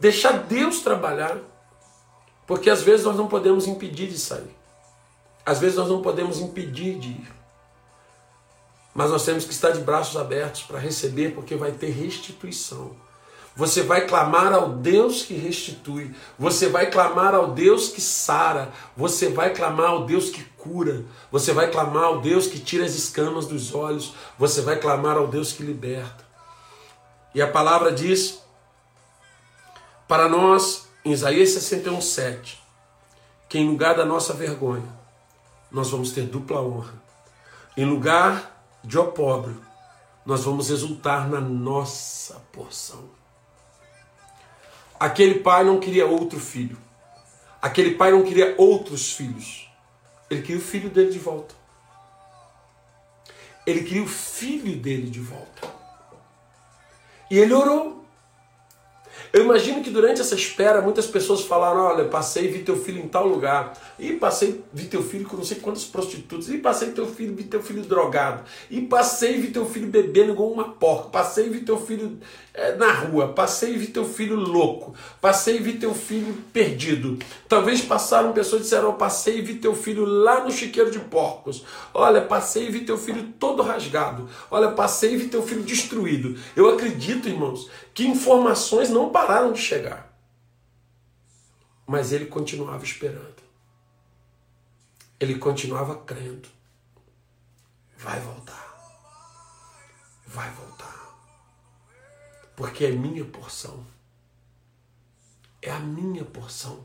Deixar 0.00 0.32
Deus 0.32 0.80
trabalhar. 0.80 1.38
Porque 2.48 2.68
às 2.68 2.82
vezes 2.82 3.06
nós 3.06 3.16
não 3.16 3.28
podemos 3.28 3.68
impedir 3.68 4.08
de 4.08 4.18
sair. 4.18 4.50
Às 5.46 5.60
vezes 5.60 5.76
nós 5.76 5.88
não 5.88 6.02
podemos 6.02 6.40
impedir 6.40 6.98
de 6.98 7.10
ir. 7.10 7.32
Mas 8.92 9.10
nós 9.10 9.24
temos 9.24 9.44
que 9.44 9.52
estar 9.52 9.70
de 9.70 9.82
braços 9.82 10.16
abertos 10.16 10.62
para 10.62 10.80
receber, 10.80 11.32
porque 11.32 11.54
vai 11.54 11.70
ter 11.70 11.90
restituição. 11.90 12.90
Você 13.54 13.82
vai 13.82 14.06
clamar 14.06 14.52
ao 14.52 14.70
Deus 14.70 15.22
que 15.22 15.34
restitui. 15.34 16.12
Você 16.38 16.68
vai 16.68 16.90
clamar 16.90 17.34
ao 17.34 17.52
Deus 17.52 17.88
que 17.88 18.00
sara. 18.00 18.72
Você 18.96 19.28
vai 19.28 19.54
clamar 19.54 19.90
ao 19.90 20.06
Deus 20.06 20.30
que 20.30 20.42
cura. 20.62 21.04
Você 21.30 21.52
vai 21.52 21.70
clamar 21.70 22.04
ao 22.04 22.20
Deus 22.20 22.46
que 22.46 22.58
tira 22.58 22.84
as 22.84 22.94
escamas 22.94 23.46
dos 23.46 23.74
olhos. 23.74 24.14
Você 24.38 24.62
vai 24.62 24.78
clamar 24.78 25.16
ao 25.16 25.26
Deus 25.26 25.52
que 25.52 25.62
liberta. 25.62 26.24
E 27.34 27.42
a 27.42 27.50
palavra 27.50 27.90
diz 27.90 28.40
para 30.06 30.28
nós, 30.28 30.88
em 31.04 31.12
Isaías 31.12 31.50
61, 31.50 32.00
7, 32.00 32.62
que 33.48 33.58
em 33.58 33.68
lugar 33.68 33.96
da 33.96 34.04
nossa 34.04 34.32
vergonha, 34.32 34.88
nós 35.70 35.90
vamos 35.90 36.12
ter 36.12 36.26
dupla 36.26 36.60
honra. 36.60 36.94
Em 37.76 37.86
lugar 37.86 38.62
de 38.84 38.98
opróbrio, 38.98 39.60
nós 40.24 40.44
vamos 40.44 40.70
exultar 40.70 41.28
na 41.28 41.40
nossa 41.40 42.40
porção. 42.52 43.04
Aquele 45.00 45.36
pai 45.40 45.64
não 45.64 45.80
queria 45.80 46.06
outro 46.06 46.38
filho. 46.38 46.76
Aquele 47.60 47.92
pai 47.92 48.12
não 48.12 48.22
queria 48.22 48.54
outros 48.58 49.12
filhos. 49.12 49.71
Ele 50.32 50.40
queria 50.40 50.60
o 50.60 50.64
filho 50.64 50.88
dele 50.88 51.10
de 51.10 51.18
volta. 51.18 51.54
Ele 53.66 53.82
queria 53.82 54.02
o 54.02 54.08
filho 54.08 54.76
dele 54.76 55.10
de 55.10 55.20
volta. 55.20 55.70
E 57.30 57.38
ele 57.38 57.52
orou. 57.52 58.01
Eu 59.32 59.44
imagino 59.44 59.82
que 59.82 59.90
durante 59.90 60.20
essa 60.20 60.34
espera 60.34 60.82
muitas 60.82 61.06
pessoas 61.06 61.42
falaram: 61.42 61.80
Olha, 61.80 62.04
passei 62.04 62.44
e 62.44 62.48
vi 62.48 62.58
teu 62.60 62.76
filho 62.76 63.00
em 63.00 63.08
tal 63.08 63.26
lugar. 63.26 63.72
E 63.98 64.12
passei 64.12 64.62
vi 64.72 64.84
teu 64.84 65.02
filho 65.02 65.26
com 65.26 65.36
não 65.36 65.44
sei 65.44 65.58
quantas 65.58 65.84
prostitutas. 65.84 66.48
E 66.48 66.58
passei 66.58 66.90
teu 66.90 67.06
filho 67.06 67.34
vi 67.34 67.44
teu 67.44 67.62
filho 67.62 67.82
drogado. 67.82 68.42
E 68.70 68.80
passei 68.82 69.36
e 69.36 69.40
vi 69.40 69.48
teu 69.48 69.64
filho 69.64 69.86
bebendo 69.86 70.32
igual 70.32 70.50
uma 70.50 70.70
porca. 70.72 71.08
Passei 71.08 71.46
e 71.46 71.50
vi 71.50 71.60
teu 71.60 71.78
filho 71.78 72.18
é, 72.52 72.74
na 72.76 72.92
rua. 72.92 73.28
Passei 73.28 73.74
e 73.74 73.78
vi 73.78 73.86
teu 73.86 74.04
filho 74.04 74.36
louco. 74.36 74.94
Passei 75.20 75.56
e 75.56 75.60
vi 75.60 75.74
teu 75.74 75.94
filho 75.94 76.34
perdido. 76.52 77.18
Talvez 77.48 77.80
passaram 77.80 78.32
pessoas 78.32 78.60
e 78.60 78.64
disseram: 78.64 78.92
Passei 78.94 79.38
e 79.38 79.42
vi 79.42 79.54
teu 79.54 79.74
filho 79.74 80.04
lá 80.04 80.44
no 80.44 80.50
chiqueiro 80.50 80.90
de 80.90 80.98
porcos. 80.98 81.64
Olha, 81.94 82.20
passei 82.20 82.66
e 82.66 82.70
vi 82.70 82.80
teu 82.80 82.98
filho 82.98 83.32
todo 83.38 83.62
rasgado. 83.62 84.28
Olha, 84.50 84.70
passei 84.72 85.14
e 85.14 85.16
vi 85.16 85.28
teu 85.28 85.42
filho 85.42 85.62
destruído. 85.62 86.36
Eu 86.54 86.68
acredito, 86.68 87.28
irmãos, 87.28 87.70
que 87.94 88.06
informações 88.06 88.90
não 88.90 89.10
pararam 89.10 89.52
de 89.52 89.60
chegar. 89.60 90.12
Mas 91.86 92.12
ele 92.12 92.26
continuava 92.26 92.84
esperando. 92.84 93.42
Ele 95.20 95.38
continuava 95.38 95.96
crendo. 95.96 96.48
Vai 97.96 98.18
voltar. 98.20 98.72
Vai 100.26 100.50
voltar. 100.50 100.72
Porque 102.56 102.84
é 102.84 102.90
minha 102.90 103.24
porção. 103.24 103.86
É 105.60 105.70
a 105.70 105.78
minha 105.78 106.24
porção. 106.24 106.84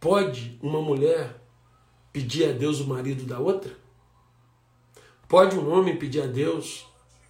Pode 0.00 0.58
uma 0.62 0.80
mulher 0.80 1.40
pedir 2.12 2.48
a 2.48 2.52
Deus 2.52 2.80
o 2.80 2.86
marido 2.86 3.24
da 3.24 3.38
outra? 3.38 3.76
Pode 5.28 5.56
um 5.58 5.70
homem 5.70 5.98
pedir 5.98 6.22
a 6.22 6.26
Deus 6.26 6.86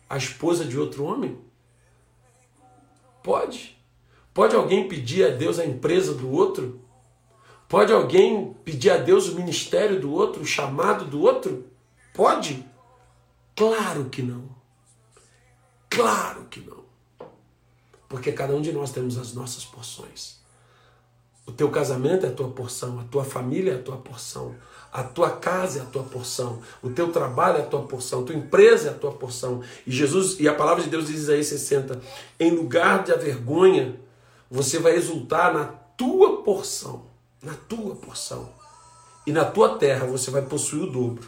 a 0.08 0.16
esposa 0.16 0.64
de 0.64 0.78
outro 0.78 1.04
homem? 1.04 1.43
Pode. 3.24 3.74
Pode 4.34 4.54
alguém 4.54 4.86
pedir 4.86 5.24
a 5.24 5.30
Deus 5.34 5.58
a 5.58 5.64
empresa 5.64 6.12
do 6.12 6.30
outro? 6.30 6.78
Pode 7.66 7.90
alguém 7.90 8.52
pedir 8.62 8.90
a 8.90 8.98
Deus 8.98 9.28
o 9.28 9.34
ministério 9.34 9.98
do 9.98 10.12
outro, 10.12 10.42
o 10.42 10.46
chamado 10.46 11.06
do 11.06 11.22
outro? 11.22 11.64
Pode? 12.12 12.68
Claro 13.56 14.10
que 14.10 14.20
não. 14.20 14.44
Claro 15.88 16.44
que 16.50 16.60
não. 16.60 16.84
Porque 18.10 18.30
cada 18.30 18.54
um 18.54 18.60
de 18.60 18.72
nós 18.72 18.92
temos 18.92 19.16
as 19.16 19.32
nossas 19.32 19.64
porções. 19.64 20.38
O 21.46 21.52
teu 21.52 21.70
casamento 21.70 22.26
é 22.26 22.28
a 22.28 22.34
tua 22.34 22.50
porção, 22.50 23.00
a 23.00 23.04
tua 23.04 23.24
família 23.24 23.72
é 23.72 23.76
a 23.76 23.82
tua 23.82 23.96
porção, 23.96 24.54
a 24.94 25.02
tua 25.02 25.32
casa 25.32 25.80
é 25.80 25.82
a 25.82 25.86
tua 25.86 26.04
porção, 26.04 26.62
o 26.80 26.88
teu 26.88 27.10
trabalho 27.10 27.58
é 27.58 27.62
a 27.62 27.66
tua 27.66 27.82
porção, 27.82 28.22
a 28.22 28.26
tua 28.26 28.34
empresa 28.36 28.88
é 28.88 28.90
a 28.92 28.94
tua 28.94 29.10
porção. 29.10 29.60
E 29.84 29.90
Jesus, 29.90 30.38
e 30.38 30.46
a 30.46 30.54
palavra 30.54 30.84
de 30.84 30.88
Deus 30.88 31.08
diz 31.08 31.28
aí 31.28 31.42
60, 31.42 32.00
em 32.38 32.52
lugar 32.52 33.02
de 33.02 33.12
a 33.12 33.16
vergonha, 33.16 33.98
você 34.48 34.78
vai 34.78 34.94
exultar 34.94 35.52
na 35.52 35.64
tua 35.64 36.44
porção, 36.44 37.06
na 37.42 37.54
tua 37.54 37.96
porção. 37.96 38.48
E 39.26 39.32
na 39.32 39.44
tua 39.44 39.78
terra 39.78 40.06
você 40.06 40.30
vai 40.30 40.42
possuir 40.42 40.84
o 40.84 40.90
dobro. 40.90 41.26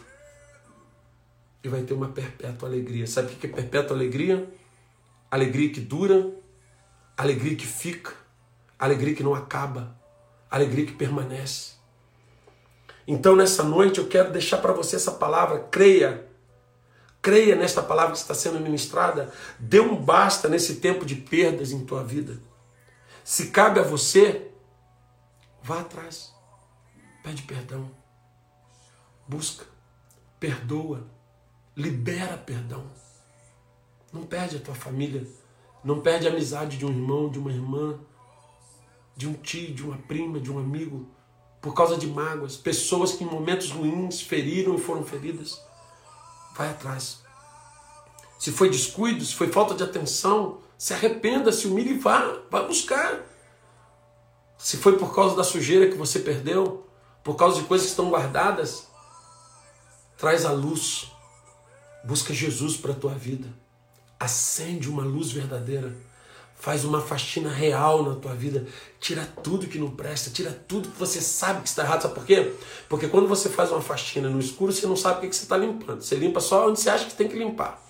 E 1.61 1.67
vai 1.67 1.81
ter 1.81 1.93
uma 1.93 2.07
perpétua 2.07 2.69
alegria. 2.69 3.05
Sabe 3.05 3.33
o 3.33 3.35
que 3.35 3.47
é 3.47 3.49
perpétua 3.49 3.97
alegria? 3.97 4.49
Alegria 5.29 5.69
que 5.69 5.81
dura, 5.81 6.31
alegria 7.17 7.55
que 7.55 7.67
fica, 7.67 8.13
alegria 8.79 9.13
que 9.13 9.23
não 9.23 9.35
acaba 9.35 9.97
alegria 10.49 10.85
que 10.85 10.93
permanece. 10.93 11.76
Então, 13.07 13.35
nessa 13.35 13.63
noite, 13.63 13.99
eu 13.99 14.07
quero 14.07 14.31
deixar 14.31 14.57
para 14.57 14.73
você 14.73 14.97
essa 14.97 15.11
palavra, 15.11 15.59
creia. 15.71 16.27
Creia 17.21 17.55
nesta 17.55 17.81
palavra 17.81 18.11
que 18.11 18.19
está 18.19 18.33
sendo 18.33 18.59
ministrada. 18.59 19.31
Dê 19.57 19.79
um 19.79 19.95
basta 19.95 20.49
nesse 20.49 20.75
tempo 20.75 21.05
de 21.05 21.15
perdas 21.15 21.71
em 21.71 21.85
tua 21.85 22.03
vida. 22.03 22.39
Se 23.23 23.47
cabe 23.47 23.79
a 23.79 23.83
você, 23.83 24.51
vá 25.63 25.79
atrás. 25.79 26.33
Pede 27.23 27.43
perdão. 27.43 27.89
Busca. 29.27 29.65
Perdoa. 30.39 31.07
Libera 31.75 32.37
perdão. 32.37 32.91
Não 34.11 34.25
perde 34.25 34.57
a 34.57 34.59
tua 34.59 34.75
família. 34.75 35.25
Não 35.83 36.01
perde 36.01 36.27
a 36.27 36.31
amizade 36.31 36.77
de 36.77 36.85
um 36.85 36.89
irmão, 36.89 37.29
de 37.29 37.39
uma 37.39 37.51
irmã 37.51 37.99
de 39.17 39.27
um 39.27 39.33
tio, 39.33 39.73
de 39.73 39.83
uma 39.83 39.97
prima, 39.97 40.39
de 40.39 40.51
um 40.51 40.59
amigo, 40.59 41.09
por 41.61 41.73
causa 41.73 41.97
de 41.97 42.07
mágoas, 42.07 42.55
pessoas 42.55 43.13
que 43.13 43.23
em 43.23 43.27
momentos 43.27 43.71
ruins 43.71 44.21
feriram 44.21 44.75
e 44.75 44.81
foram 44.81 45.03
feridas. 45.03 45.61
Vai 46.55 46.69
atrás. 46.69 47.19
Se 48.39 48.51
foi 48.51 48.69
descuido, 48.69 49.25
se 49.25 49.33
foi 49.33 49.47
falta 49.51 49.73
de 49.73 49.83
atenção, 49.83 50.59
se 50.77 50.93
arrependa, 50.93 51.51
se 51.51 51.67
humilhe 51.67 51.91
e 51.91 51.97
vá, 51.97 52.39
vá 52.49 52.63
buscar. 52.63 53.25
Se 54.57 54.77
foi 54.77 54.97
por 54.97 55.13
causa 55.13 55.35
da 55.35 55.43
sujeira 55.43 55.89
que 55.89 55.97
você 55.97 56.19
perdeu, 56.19 56.87
por 57.23 57.35
causa 57.35 57.61
de 57.61 57.67
coisas 57.67 57.87
que 57.87 57.91
estão 57.91 58.09
guardadas, 58.09 58.87
traz 60.17 60.45
a 60.45 60.51
luz. 60.51 61.11
Busca 62.03 62.33
Jesus 62.33 62.77
para 62.77 62.91
a 62.91 62.95
tua 62.95 63.13
vida. 63.13 63.47
Acende 64.19 64.89
uma 64.89 65.03
luz 65.03 65.31
verdadeira. 65.31 65.95
Faz 66.59 66.83
uma 66.83 66.99
faxina 66.99 67.49
real 67.51 68.03
na 68.03 68.15
tua 68.15 68.33
vida. 68.33 68.65
Tira 68.99 69.23
tudo 69.43 69.67
que 69.67 69.77
não 69.77 69.91
presta, 69.91 70.31
tira 70.31 70.51
tudo 70.67 70.89
que 70.89 70.99
você 70.99 71.21
sabe 71.21 71.61
que 71.61 71.69
está 71.69 71.83
errado. 71.83 72.01
Sabe 72.01 72.15
por 72.15 72.25
quê? 72.25 72.53
Porque 72.89 73.07
quando 73.07 73.27
você 73.27 73.47
faz 73.47 73.71
uma 73.71 73.81
faxina 73.81 74.27
no 74.27 74.39
escuro, 74.39 74.73
você 74.73 74.87
não 74.87 74.95
sabe 74.95 75.25
o 75.25 75.29
que 75.29 75.35
você 75.35 75.43
está 75.43 75.55
limpando. 75.55 76.01
Você 76.01 76.15
limpa 76.15 76.39
só 76.39 76.67
onde 76.67 76.79
você 76.79 76.89
acha 76.89 77.05
que 77.05 77.13
tem 77.13 77.27
que 77.27 77.37
limpar. 77.37 77.81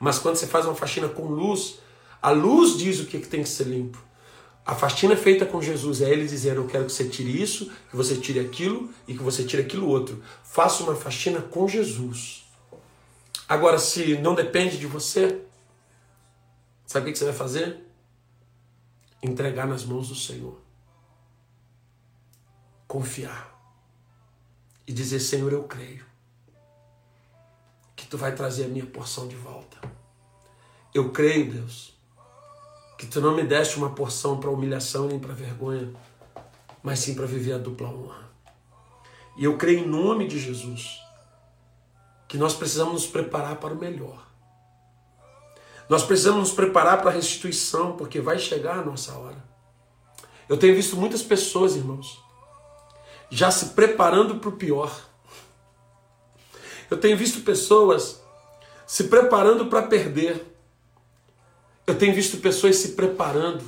Mas 0.00 0.18
quando 0.18 0.36
você 0.36 0.46
faz 0.46 0.64
uma 0.64 0.74
faxina 0.74 1.08
com 1.08 1.26
luz, 1.26 1.78
a 2.20 2.30
luz 2.30 2.78
diz 2.78 2.98
o 3.00 3.04
que 3.04 3.18
tem 3.18 3.42
que 3.42 3.48
ser 3.48 3.64
limpo. 3.64 3.98
A 4.66 4.74
faxina 4.74 5.14
feita 5.14 5.44
com 5.44 5.60
Jesus, 5.60 6.00
é 6.00 6.10
Ele 6.10 6.26
dizendo: 6.26 6.62
Eu 6.62 6.66
quero 6.66 6.86
que 6.86 6.92
você 6.92 7.06
tire 7.06 7.42
isso, 7.42 7.70
que 7.90 7.96
você 7.96 8.16
tire 8.16 8.40
aquilo 8.40 8.88
e 9.06 9.14
que 9.14 9.22
você 9.22 9.44
tire 9.44 9.62
aquilo 9.62 9.86
outro. 9.86 10.22
Faça 10.42 10.82
uma 10.82 10.94
faxina 10.94 11.42
com 11.42 11.68
Jesus. 11.68 12.44
Agora, 13.46 13.78
se 13.78 14.16
não 14.16 14.34
depende 14.34 14.78
de 14.78 14.86
você, 14.86 15.40
sabe 16.86 17.10
o 17.10 17.12
que 17.12 17.18
você 17.18 17.26
vai 17.26 17.34
fazer? 17.34 17.83
Entregar 19.24 19.66
nas 19.66 19.84
mãos 19.84 20.08
do 20.08 20.14
Senhor. 20.14 20.60
Confiar. 22.86 23.52
E 24.86 24.92
dizer: 24.92 25.20
Senhor, 25.20 25.52
eu 25.52 25.64
creio 25.64 26.04
que 27.96 28.06
tu 28.06 28.18
vai 28.18 28.34
trazer 28.34 28.64
a 28.64 28.68
minha 28.68 28.86
porção 28.86 29.26
de 29.26 29.36
volta. 29.36 29.78
Eu 30.92 31.10
creio, 31.10 31.52
Deus, 31.52 31.94
que 32.98 33.06
tu 33.06 33.20
não 33.20 33.34
me 33.34 33.42
deste 33.42 33.76
uma 33.76 33.94
porção 33.94 34.38
para 34.38 34.50
humilhação 34.50 35.08
nem 35.08 35.18
para 35.18 35.32
vergonha, 35.32 35.92
mas 36.82 37.00
sim 37.00 37.14
para 37.14 37.26
viver 37.26 37.54
a 37.54 37.58
dupla 37.58 37.88
honra. 37.88 38.30
E 39.36 39.44
eu 39.44 39.56
creio 39.56 39.80
em 39.80 39.88
nome 39.88 40.28
de 40.28 40.38
Jesus 40.38 41.00
que 42.28 42.38
nós 42.38 42.54
precisamos 42.54 42.92
nos 42.92 43.06
preparar 43.06 43.56
para 43.56 43.74
o 43.74 43.78
melhor. 43.78 44.23
Nós 45.88 46.02
precisamos 46.02 46.40
nos 46.40 46.52
preparar 46.52 47.00
para 47.00 47.10
a 47.10 47.14
restituição, 47.14 47.96
porque 47.96 48.20
vai 48.20 48.38
chegar 48.38 48.78
a 48.78 48.84
nossa 48.84 49.12
hora. 49.12 49.42
Eu 50.48 50.56
tenho 50.56 50.74
visto 50.74 50.96
muitas 50.96 51.22
pessoas, 51.22 51.76
irmãos, 51.76 52.22
já 53.30 53.50
se 53.50 53.70
preparando 53.70 54.36
para 54.36 54.48
o 54.48 54.56
pior. 54.56 54.94
Eu 56.90 56.98
tenho 56.98 57.16
visto 57.16 57.40
pessoas 57.40 58.22
se 58.86 59.04
preparando 59.04 59.66
para 59.66 59.82
perder. 59.82 60.56
Eu 61.86 61.96
tenho 61.96 62.14
visto 62.14 62.38
pessoas 62.38 62.76
se 62.76 62.90
preparando 62.90 63.64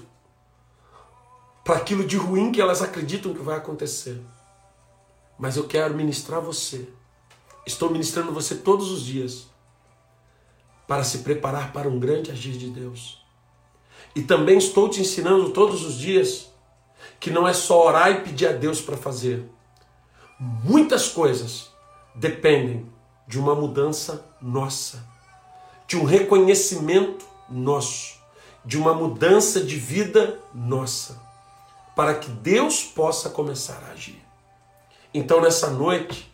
para 1.65 1.77
aquilo 1.77 2.05
de 2.05 2.17
ruim 2.17 2.53
que 2.53 2.61
elas 2.61 2.81
acreditam 2.81 3.35
que 3.35 3.43
vai 3.43 3.57
acontecer. 3.57 4.21
Mas 5.39 5.57
eu 5.57 5.65
quero 5.65 5.95
ministrar 5.95 6.41
você. 6.41 6.89
Estou 7.67 7.91
ministrando 7.91 8.33
você 8.33 8.55
todos 8.55 8.91
os 8.91 9.03
dias 9.03 9.49
para 10.87 11.05
se 11.05 11.19
preparar 11.19 11.73
para 11.73 11.89
um 11.89 11.99
grande 11.99 12.31
agir 12.31 12.57
de 12.57 12.71
Deus. 12.71 13.25
E 14.15 14.23
também 14.23 14.59
estou 14.59 14.89
te 14.89 15.01
ensinando 15.01 15.51
todos 15.51 15.85
os 15.85 15.99
dias 15.99 16.51
que 17.21 17.31
não 17.31 17.47
é 17.47 17.53
só 17.53 17.87
orar 17.87 18.11
e 18.11 18.21
pedir 18.23 18.47
a 18.47 18.53
Deus 18.53 18.81
para 18.81 18.97
fazer. 18.97 19.49
Muitas 20.39 21.09
coisas 21.09 21.71
dependem 22.15 22.91
de 23.27 23.39
uma 23.39 23.55
mudança 23.55 24.25
nossa, 24.41 25.07
de 25.87 25.97
um 25.97 26.05
reconhecimento 26.05 27.27
nosso, 27.49 28.19
de 28.65 28.79
uma 28.79 28.95
mudança 28.95 29.61
de 29.61 29.77
vida 29.77 30.41
nossa, 30.55 31.21
para 31.95 32.15
que 32.15 32.31
Deus 32.31 32.85
possa 32.85 33.31
começar 33.31 33.83
a 33.89 33.93
agir. 33.93 34.23
Então, 35.13 35.41
nessa 35.41 35.71
noite, 35.71 36.33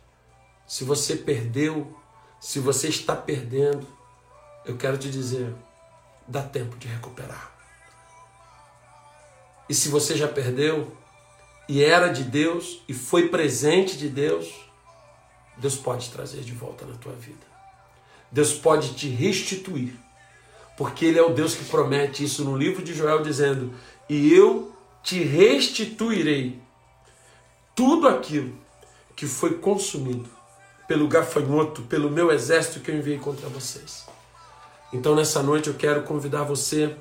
se 0.66 0.84
você 0.84 1.16
perdeu, 1.16 1.96
se 2.40 2.58
você 2.58 2.88
está 2.88 3.14
perdendo, 3.14 3.86
eu 4.64 4.76
quero 4.76 4.96
te 4.96 5.10
dizer, 5.10 5.52
dá 6.26 6.42
tempo 6.42 6.76
de 6.76 6.86
recuperar. 6.86 7.50
E 9.68 9.74
se 9.74 9.88
você 9.88 10.16
já 10.16 10.28
perdeu 10.28 10.96
e 11.68 11.82
era 11.82 12.08
de 12.08 12.24
Deus 12.24 12.82
e 12.88 12.94
foi 12.94 13.28
presente 13.28 13.96
de 13.96 14.08
Deus, 14.08 14.52
Deus 15.56 15.76
pode 15.76 16.10
trazer 16.10 16.42
de 16.42 16.52
volta 16.52 16.84
na 16.84 16.96
tua 16.96 17.12
vida. 17.12 17.46
Deus 18.30 18.52
pode 18.52 18.94
te 18.94 19.08
restituir. 19.08 19.94
Porque 20.76 21.04
Ele 21.04 21.18
é 21.18 21.22
o 21.22 21.34
Deus 21.34 21.54
que 21.54 21.64
promete 21.64 22.24
isso 22.24 22.44
no 22.44 22.56
livro 22.56 22.82
de 22.82 22.94
Joel, 22.94 23.22
dizendo: 23.22 23.74
E 24.08 24.32
eu 24.32 24.74
te 25.02 25.22
restituirei 25.22 26.60
tudo 27.74 28.08
aquilo 28.08 28.56
que 29.14 29.26
foi 29.26 29.58
consumido 29.58 30.28
pelo 30.88 31.06
gafanhoto, 31.08 31.82
pelo 31.82 32.10
meu 32.10 32.30
exército 32.32 32.80
que 32.80 32.90
eu 32.90 32.96
enviei 32.96 33.18
contra 33.18 33.48
vocês. 33.48 34.06
Então, 34.92 35.14
nessa 35.14 35.42
noite, 35.42 35.68
eu 35.68 35.74
quero 35.74 36.02
convidar 36.02 36.42
você 36.42 36.94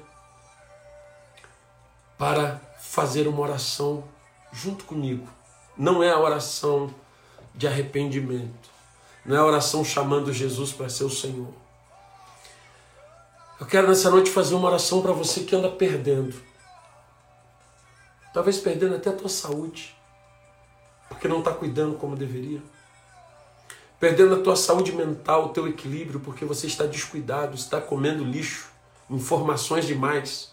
para 2.17 2.61
fazer 2.79 3.27
uma 3.27 3.41
oração 3.41 4.03
junto 4.51 4.85
comigo. 4.85 5.27
Não 5.77 6.01
é 6.01 6.11
a 6.11 6.19
oração 6.19 6.93
de 7.53 7.67
arrependimento, 7.67 8.69
não 9.25 9.35
é 9.35 9.39
a 9.39 9.45
oração 9.45 9.83
chamando 9.83 10.31
Jesus 10.31 10.71
para 10.71 10.87
ser 10.87 11.03
o 11.03 11.09
Senhor. 11.09 11.51
Eu 13.59 13.65
quero 13.65 13.87
nessa 13.87 14.09
noite 14.09 14.31
fazer 14.31 14.55
uma 14.55 14.67
oração 14.67 15.01
para 15.01 15.11
você 15.11 15.41
que 15.41 15.55
anda 15.55 15.69
perdendo. 15.69 16.35
Talvez 18.33 18.57
perdendo 18.57 18.95
até 18.95 19.09
a 19.09 19.15
tua 19.15 19.29
saúde, 19.29 19.95
porque 21.09 21.27
não 21.27 21.39
está 21.39 21.51
cuidando 21.51 21.97
como 21.97 22.15
deveria. 22.15 22.61
Perdendo 24.01 24.33
a 24.33 24.39
tua 24.39 24.55
saúde 24.55 24.91
mental, 24.93 25.45
o 25.45 25.49
teu 25.49 25.67
equilíbrio, 25.67 26.19
porque 26.19 26.43
você 26.43 26.65
está 26.65 26.87
descuidado, 26.87 27.55
está 27.55 27.79
comendo 27.79 28.23
lixo, 28.23 28.71
informações 29.07 29.85
demais. 29.85 30.51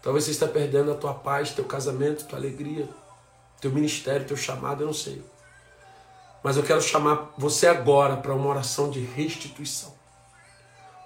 Talvez 0.00 0.24
você 0.24 0.30
está 0.30 0.46
perdendo 0.46 0.92
a 0.92 0.94
tua 0.94 1.12
paz, 1.12 1.50
teu 1.50 1.64
casamento, 1.64 2.24
tua 2.24 2.38
alegria, 2.38 2.88
teu 3.60 3.72
ministério, 3.72 4.24
teu 4.24 4.36
chamado, 4.36 4.84
eu 4.84 4.86
não 4.86 4.94
sei. 4.94 5.24
Mas 6.40 6.56
eu 6.56 6.62
quero 6.62 6.80
chamar 6.80 7.34
você 7.36 7.66
agora 7.66 8.16
para 8.16 8.32
uma 8.32 8.48
oração 8.48 8.90
de 8.90 9.00
restituição, 9.00 9.92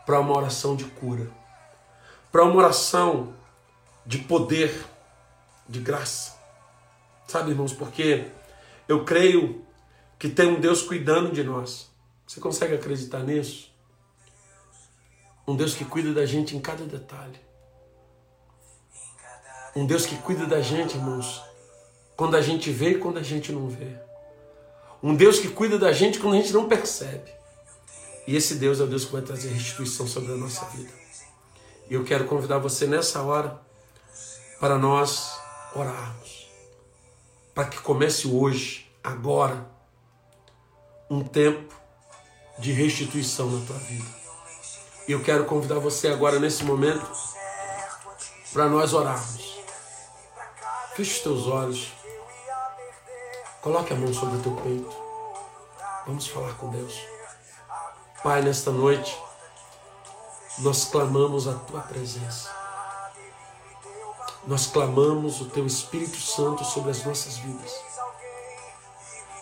para 0.04 0.20
uma 0.20 0.36
oração 0.36 0.76
de 0.76 0.84
cura, 0.84 1.26
para 2.30 2.44
uma 2.44 2.56
oração 2.56 3.32
de 4.04 4.18
poder, 4.18 4.84
de 5.66 5.80
graça. 5.80 6.36
Sabe, 7.26 7.52
irmãos, 7.52 7.72
porque 7.72 8.26
eu 8.86 9.06
creio 9.06 9.66
que 10.18 10.28
tem 10.28 10.48
um 10.48 10.60
Deus 10.60 10.82
cuidando 10.82 11.32
de 11.32 11.44
nós. 11.44 11.88
Você 12.26 12.40
consegue 12.40 12.74
acreditar 12.74 13.20
nisso? 13.20 13.72
Um 15.46 15.56
Deus 15.56 15.74
que 15.74 15.84
cuida 15.84 16.12
da 16.12 16.26
gente 16.26 16.56
em 16.56 16.60
cada 16.60 16.84
detalhe. 16.84 17.40
Um 19.74 19.86
Deus 19.86 20.04
que 20.04 20.16
cuida 20.16 20.44
da 20.44 20.60
gente, 20.60 20.96
irmãos, 20.96 21.42
quando 22.16 22.36
a 22.36 22.40
gente 22.40 22.70
vê 22.70 22.90
e 22.90 22.98
quando 22.98 23.18
a 23.18 23.22
gente 23.22 23.52
não 23.52 23.68
vê. 23.68 23.96
Um 25.02 25.14
Deus 25.14 25.38
que 25.38 25.48
cuida 25.48 25.78
da 25.78 25.92
gente 25.92 26.18
quando 26.18 26.34
a 26.34 26.38
gente 26.38 26.52
não 26.52 26.68
percebe. 26.68 27.30
E 28.26 28.36
esse 28.36 28.56
Deus 28.56 28.80
é 28.80 28.82
o 28.82 28.86
Deus 28.86 29.04
que 29.04 29.12
vai 29.12 29.22
trazer 29.22 29.48
restituição 29.50 30.06
sobre 30.06 30.32
a 30.32 30.36
nossa 30.36 30.66
vida. 30.66 30.92
E 31.88 31.94
eu 31.94 32.04
quero 32.04 32.26
convidar 32.26 32.58
você 32.58 32.86
nessa 32.86 33.22
hora 33.22 33.58
para 34.60 34.76
nós 34.76 35.38
orarmos. 35.74 36.46
Para 37.54 37.68
que 37.68 37.78
comece 37.78 38.28
hoje, 38.28 38.90
agora, 39.02 39.77
um 41.10 41.24
tempo 41.24 41.74
de 42.58 42.72
restituição 42.72 43.50
na 43.50 43.66
tua 43.66 43.76
vida. 43.78 44.08
E 45.06 45.12
eu 45.12 45.22
quero 45.22 45.46
convidar 45.46 45.78
você 45.78 46.08
agora, 46.08 46.38
nesse 46.38 46.64
momento, 46.64 47.10
para 48.52 48.68
nós 48.68 48.92
orarmos. 48.92 49.58
Feche 50.94 51.12
os 51.12 51.20
teus 51.20 51.46
olhos. 51.46 51.92
Coloque 53.62 53.92
a 53.92 53.96
mão 53.96 54.12
sobre 54.12 54.36
o 54.36 54.42
teu 54.42 54.52
peito. 54.56 54.96
Vamos 56.06 56.26
falar 56.26 56.54
com 56.54 56.70
Deus. 56.70 57.00
Pai, 58.22 58.42
nesta 58.42 58.70
noite, 58.70 59.16
nós 60.58 60.84
clamamos 60.86 61.46
a 61.46 61.54
tua 61.54 61.80
presença. 61.80 62.50
Nós 64.46 64.66
clamamos 64.66 65.40
o 65.40 65.46
teu 65.46 65.66
Espírito 65.66 66.16
Santo 66.16 66.64
sobre 66.64 66.90
as 66.90 67.04
nossas 67.04 67.36
vidas. 67.38 67.72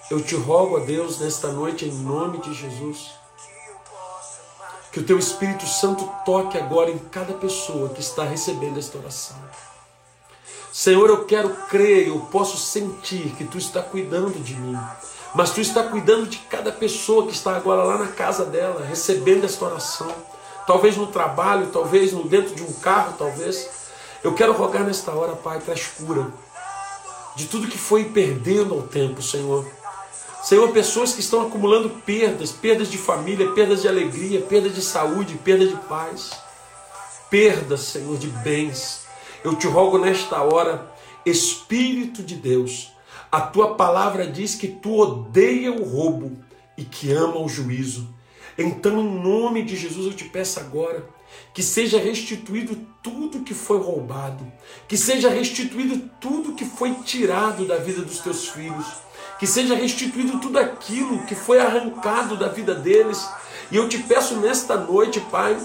Eu 0.08 0.22
te 0.22 0.36
rogo 0.36 0.76
a 0.76 0.80
Deus 0.80 1.18
nesta 1.18 1.48
noite, 1.48 1.84
em 1.84 1.90
nome 1.90 2.38
de 2.38 2.54
Jesus, 2.54 3.10
que 4.92 5.00
o 5.00 5.04
teu 5.04 5.18
Espírito 5.18 5.66
Santo 5.66 6.08
toque 6.24 6.56
agora 6.56 6.92
em 6.92 6.98
cada 6.98 7.34
pessoa 7.34 7.88
que 7.88 8.00
está 8.00 8.22
recebendo 8.22 8.78
esta 8.78 8.98
oração. 8.98 9.36
Senhor, 10.72 11.08
eu 11.08 11.24
quero 11.24 11.50
crer, 11.68 12.06
eu 12.06 12.20
posso 12.30 12.56
sentir 12.56 13.34
que 13.36 13.44
tu 13.44 13.58
está 13.58 13.82
cuidando 13.82 14.38
de 14.38 14.54
mim. 14.54 14.78
Mas 15.34 15.50
tu 15.50 15.60
está 15.60 15.82
cuidando 15.82 16.28
de 16.28 16.38
cada 16.38 16.70
pessoa 16.70 17.26
que 17.26 17.32
está 17.32 17.56
agora 17.56 17.82
lá 17.82 17.98
na 17.98 18.08
casa 18.08 18.44
dela, 18.44 18.84
recebendo 18.84 19.44
esta 19.44 19.64
oração. 19.64 20.14
Talvez 20.68 20.96
no 20.96 21.08
trabalho, 21.08 21.70
talvez 21.72 22.12
no 22.12 22.28
dentro 22.28 22.54
de 22.54 22.62
um 22.62 22.72
carro, 22.74 23.14
talvez. 23.18 23.68
Eu 24.22 24.34
quero 24.34 24.52
rogar 24.52 24.84
nesta 24.84 25.10
hora, 25.10 25.34
Pai, 25.34 25.58
a 25.58 26.04
cura 26.04 26.32
de 27.34 27.46
tudo 27.46 27.66
que 27.66 27.76
foi 27.76 28.04
perdendo 28.04 28.72
ao 28.72 28.82
tempo, 28.82 29.20
Senhor. 29.20 29.66
Senhor, 30.46 30.70
pessoas 30.70 31.12
que 31.12 31.18
estão 31.18 31.44
acumulando 31.44 31.90
perdas, 32.06 32.52
perdas 32.52 32.88
de 32.88 32.96
família, 32.96 33.50
perdas 33.50 33.82
de 33.82 33.88
alegria, 33.88 34.40
perdas 34.42 34.76
de 34.76 34.80
saúde, 34.80 35.36
perdas 35.42 35.70
de 35.70 35.76
paz, 35.88 36.30
perdas, 37.28 37.80
Senhor, 37.80 38.16
de 38.16 38.28
bens. 38.28 39.06
Eu 39.42 39.56
te 39.56 39.66
rogo 39.66 39.98
nesta 39.98 40.40
hora, 40.42 40.88
Espírito 41.24 42.22
de 42.22 42.36
Deus, 42.36 42.92
a 43.32 43.40
tua 43.40 43.74
palavra 43.74 44.24
diz 44.24 44.54
que 44.54 44.68
tu 44.68 44.96
odeia 44.96 45.72
o 45.72 45.82
roubo 45.82 46.38
e 46.78 46.84
que 46.84 47.10
ama 47.10 47.40
o 47.40 47.48
juízo. 47.48 48.08
Então, 48.56 49.00
em 49.00 49.20
nome 49.20 49.64
de 49.64 49.74
Jesus, 49.74 50.06
eu 50.06 50.14
te 50.14 50.26
peço 50.26 50.60
agora 50.60 51.08
que 51.52 51.60
seja 51.60 51.98
restituído 51.98 52.78
tudo 53.02 53.42
que 53.42 53.52
foi 53.52 53.78
roubado, 53.78 54.46
que 54.86 54.96
seja 54.96 55.28
restituído 55.28 56.08
tudo 56.20 56.54
que 56.54 56.64
foi 56.64 56.94
tirado 57.04 57.66
da 57.66 57.78
vida 57.78 58.02
dos 58.02 58.20
teus 58.20 58.48
filhos, 58.48 58.86
que 59.38 59.46
seja 59.46 59.74
restituído 59.74 60.38
tudo 60.38 60.58
aquilo 60.58 61.24
que 61.26 61.34
foi 61.34 61.58
arrancado 61.58 62.36
da 62.36 62.48
vida 62.48 62.74
deles. 62.74 63.28
E 63.70 63.76
eu 63.76 63.88
te 63.88 63.98
peço 63.98 64.36
nesta 64.36 64.76
noite, 64.76 65.20
Pai, 65.20 65.56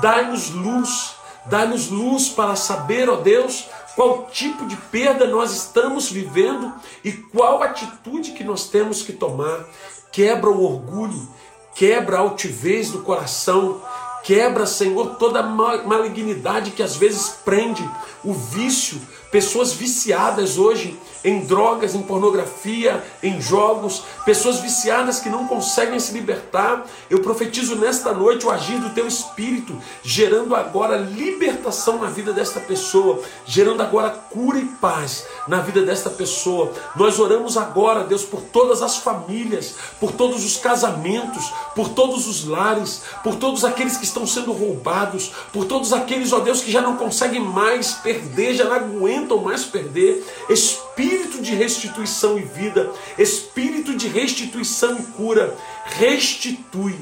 dai-nos 0.00 0.50
luz, 0.50 1.14
Dá-nos 1.46 1.90
luz 1.90 2.28
para 2.28 2.56
saber, 2.56 3.08
ó 3.10 3.16
Deus, 3.16 3.66
qual 3.94 4.26
tipo 4.32 4.66
de 4.66 4.76
perda 4.76 5.26
nós 5.26 5.52
estamos 5.52 6.10
vivendo 6.10 6.72
e 7.04 7.12
qual 7.12 7.62
atitude 7.62 8.32
que 8.32 8.42
nós 8.42 8.68
temos 8.68 9.02
que 9.02 9.12
tomar. 9.12 9.66
Quebra 10.10 10.48
o 10.48 10.64
orgulho, 10.64 11.28
quebra 11.74 12.16
a 12.16 12.20
altivez 12.20 12.90
do 12.90 13.02
coração, 13.02 13.82
quebra, 14.22 14.64
Senhor, 14.64 15.16
toda 15.16 15.42
malignidade 15.42 16.70
que 16.70 16.82
às 16.82 16.96
vezes 16.96 17.28
prende 17.44 17.86
o 18.24 18.32
vício, 18.32 18.98
pessoas 19.30 19.74
viciadas 19.74 20.56
hoje 20.56 20.98
em 21.24 21.40
drogas, 21.40 21.94
em 21.94 22.02
pornografia, 22.02 23.02
em 23.22 23.40
jogos, 23.40 24.02
pessoas 24.24 24.60
viciadas 24.60 25.20
que 25.20 25.30
não 25.30 25.46
conseguem 25.46 25.98
se 25.98 26.12
libertar. 26.12 26.84
Eu 27.08 27.20
profetizo 27.20 27.76
nesta 27.76 28.12
noite 28.12 28.46
o 28.46 28.50
agir 28.50 28.78
do 28.78 28.90
teu 28.90 29.06
espírito, 29.06 29.76
gerando 30.02 30.54
agora 30.54 30.96
libertação 30.96 31.98
na 31.98 32.10
vida 32.10 32.32
desta 32.32 32.60
pessoa, 32.60 33.22
gerando 33.46 33.82
agora 33.82 34.10
cura 34.10 34.58
e 34.58 34.66
paz 34.66 35.24
na 35.48 35.60
vida 35.60 35.82
desta 35.82 36.10
pessoa. 36.10 36.70
Nós 36.94 37.18
oramos 37.18 37.56
agora, 37.56 38.04
Deus, 38.04 38.24
por 38.24 38.42
todas 38.42 38.82
as 38.82 38.98
famílias, 38.98 39.74
por 39.98 40.12
todos 40.12 40.44
os 40.44 40.58
casamentos, 40.58 41.52
por 41.74 41.88
todos 41.88 42.26
os 42.26 42.44
lares, 42.44 43.02
por 43.22 43.36
todos 43.36 43.64
aqueles 43.64 43.96
que 43.96 44.04
estão 44.04 44.26
sendo 44.26 44.52
roubados, 44.52 45.32
por 45.52 45.64
todos 45.64 45.92
aqueles, 45.92 46.32
ó 46.32 46.40
Deus, 46.40 46.60
que 46.60 46.70
já 46.70 46.82
não 46.82 46.96
conseguem 46.96 47.40
mais 47.40 47.92
perder, 47.94 48.54
já 48.54 48.64
não 48.64 48.74
aguentam 48.74 49.38
mais 49.38 49.64
perder. 49.64 50.24
Espírito 50.50 50.83
espírito 50.94 51.42
de 51.42 51.54
restituição 51.54 52.38
e 52.38 52.42
vida, 52.42 52.90
espírito 53.18 53.96
de 53.96 54.06
restituição 54.06 54.96
e 54.96 55.02
cura. 55.02 55.56
Restitui, 55.84 56.96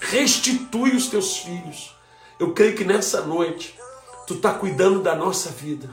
restitui 0.00 0.96
os 0.96 1.06
teus 1.06 1.36
filhos. 1.36 1.94
Eu 2.38 2.52
creio 2.52 2.74
que 2.74 2.84
nessa 2.84 3.22
noite 3.22 3.78
tu 4.26 4.34
está 4.34 4.52
cuidando 4.52 5.00
da 5.00 5.14
nossa 5.14 5.50
vida. 5.50 5.88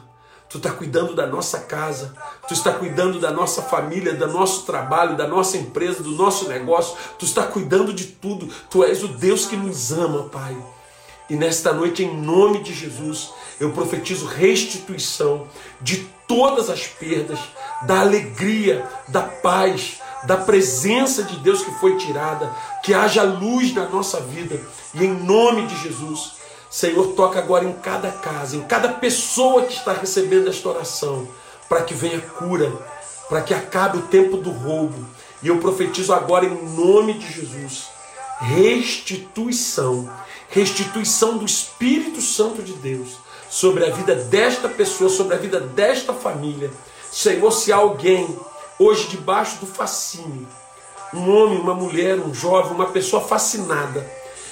Tu 0.50 0.58
está 0.58 0.72
cuidando 0.72 1.16
da 1.16 1.26
nossa 1.26 1.60
casa, 1.62 2.16
tu 2.48 2.54
está 2.54 2.72
cuidando 2.72 3.20
da 3.20 3.32
nossa 3.32 3.64
família, 3.64 4.14
do 4.14 4.28
nosso 4.28 4.66
trabalho, 4.66 5.18
da 5.18 5.28
nossa 5.28 5.58
empresa, 5.58 6.04
do 6.04 6.12
nosso 6.12 6.48
negócio, 6.48 6.96
tu 7.18 7.26
está 7.26 7.46
cuidando 7.48 7.92
de 7.92 8.06
tudo. 8.06 8.48
Tu 8.70 8.84
és 8.84 9.04
o 9.04 9.08
Deus 9.08 9.48
que 9.48 9.58
nos 9.58 9.92
ama, 9.92 10.30
Pai. 10.30 10.56
E 11.30 11.36
nesta 11.36 11.74
noite, 11.74 12.04
em 12.04 12.16
nome 12.22 12.62
de 12.62 12.74
Jesus, 12.74 13.32
eu 13.60 13.72
profetizo 13.72 14.26
restituição 14.26 15.48
de 15.82 16.08
todas 16.28 16.70
as 16.70 16.86
perdas, 16.86 17.40
da 17.84 18.02
alegria, 18.02 18.88
da 19.08 19.22
paz, 19.22 20.00
da 20.26 20.38
presença 20.38 21.24
de 21.24 21.38
Deus 21.38 21.64
que 21.64 21.72
foi 21.80 21.98
tirada, 21.98 22.52
que 22.84 22.94
haja 22.94 23.24
luz 23.24 23.74
na 23.74 23.88
nossa 23.88 24.20
vida. 24.20 24.60
E 24.94 25.04
em 25.04 25.14
nome 25.14 25.68
de 25.68 25.78
Jesus, 25.82 26.34
Senhor, 26.70 27.14
toca 27.14 27.40
agora 27.40 27.66
em 27.66 27.74
cada 27.74 28.12
casa, 28.12 28.58
em 28.58 28.62
cada 28.62 28.90
pessoa 28.90 29.64
que 29.64 29.74
está 29.74 29.94
recebendo 29.94 30.50
esta 30.50 30.70
oração, 30.70 31.28
para 31.70 31.84
que 31.84 31.94
venha 31.94 32.20
cura, 32.20 32.72
para 33.30 33.42
que 33.42 33.54
acabe 33.54 33.98
o 33.98 34.04
tempo 34.04 34.38
do 34.38 34.52
roubo. 34.52 35.06
E 35.42 35.48
eu 35.48 35.58
profetizo 35.58 36.14
agora 36.14 36.46
em 36.46 36.66
nome 36.76 37.14
de 37.14 37.32
Jesus, 37.32 37.88
restituição, 38.40 40.10
restituição 40.50 41.38
do 41.38 41.46
Espírito 41.46 42.22
Santo 42.22 42.62
de 42.62 42.74
Deus 42.74 43.18
sobre 43.50 43.86
a 43.86 43.90
vida 43.90 44.16
desta 44.16 44.68
pessoa, 44.68 45.10
sobre 45.10 45.36
a 45.36 45.38
vida 45.38 45.60
desta 45.60 46.14
família. 46.14 46.72
Senhor, 47.12 47.52
se 47.52 47.72
alguém 47.72 48.28
hoje 48.80 49.08
debaixo 49.08 49.60
do 49.60 49.66
fascínio, 49.66 50.48
um 51.14 51.30
homem, 51.30 51.60
uma 51.60 51.74
mulher, 51.74 52.20
um 52.20 52.34
jovem, 52.34 52.74
uma 52.74 52.88
pessoa 52.88 53.22
fascinada 53.22 54.06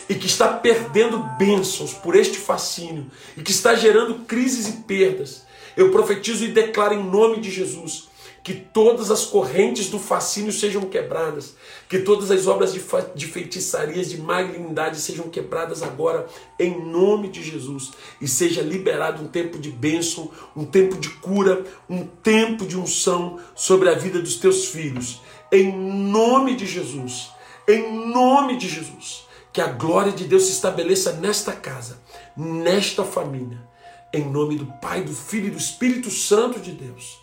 e 0.08 0.16
que 0.16 0.28
está 0.28 0.48
perdendo 0.48 1.20
bênçãos 1.38 1.94
por 1.94 2.16
este 2.16 2.38
fascínio 2.38 3.06
e 3.36 3.42
que 3.42 3.52
está 3.52 3.76
gerando 3.76 4.26
crises 4.26 4.68
e 4.68 4.72
perdas, 4.84 5.44
eu 5.76 5.92
profetizo 5.92 6.46
e 6.46 6.50
declaro 6.50 6.94
em 6.94 7.04
nome 7.04 7.40
de 7.40 7.50
Jesus 7.50 8.13
que 8.44 8.54
todas 8.54 9.10
as 9.10 9.24
correntes 9.24 9.90
do 9.90 9.98
fascínio 9.98 10.52
sejam 10.52 10.82
quebradas, 10.82 11.56
que 11.88 12.00
todas 12.00 12.30
as 12.30 12.46
obras 12.46 12.74
de, 12.74 12.84
de 13.16 13.26
feitiçarias, 13.26 14.10
de 14.10 14.18
malignidade 14.18 15.00
sejam 15.00 15.30
quebradas 15.30 15.82
agora, 15.82 16.28
em 16.60 16.86
nome 16.86 17.30
de 17.30 17.42
Jesus, 17.42 17.92
e 18.20 18.28
seja 18.28 18.62
liberado 18.62 19.24
um 19.24 19.28
tempo 19.28 19.58
de 19.58 19.72
bênção, 19.72 20.30
um 20.56 20.66
tempo 20.66 20.98
de 20.98 21.10
cura, 21.10 21.64
um 21.90 22.06
tempo 22.06 22.66
de 22.66 22.78
unção 22.78 23.40
sobre 23.56 23.88
a 23.88 23.94
vida 23.94 24.20
dos 24.20 24.36
teus 24.36 24.66
filhos, 24.66 25.22
em 25.50 25.72
nome 25.72 26.56
de 26.58 26.66
Jesus, 26.66 27.32
em 27.66 28.08
nome 28.08 28.58
de 28.58 28.68
Jesus, 28.68 29.26
que 29.54 29.62
a 29.62 29.68
glória 29.68 30.12
de 30.12 30.26
Deus 30.26 30.44
se 30.44 30.52
estabeleça 30.52 31.14
nesta 31.14 31.54
casa, 31.54 32.02
nesta 32.36 33.06
família, 33.06 33.66
em 34.12 34.30
nome 34.30 34.58
do 34.58 34.66
Pai, 34.82 35.02
do 35.02 35.14
Filho 35.14 35.48
e 35.48 35.52
do 35.52 35.58
Espírito 35.58 36.12
Santo 36.12 36.60
de 36.60 36.72
Deus. 36.72 37.23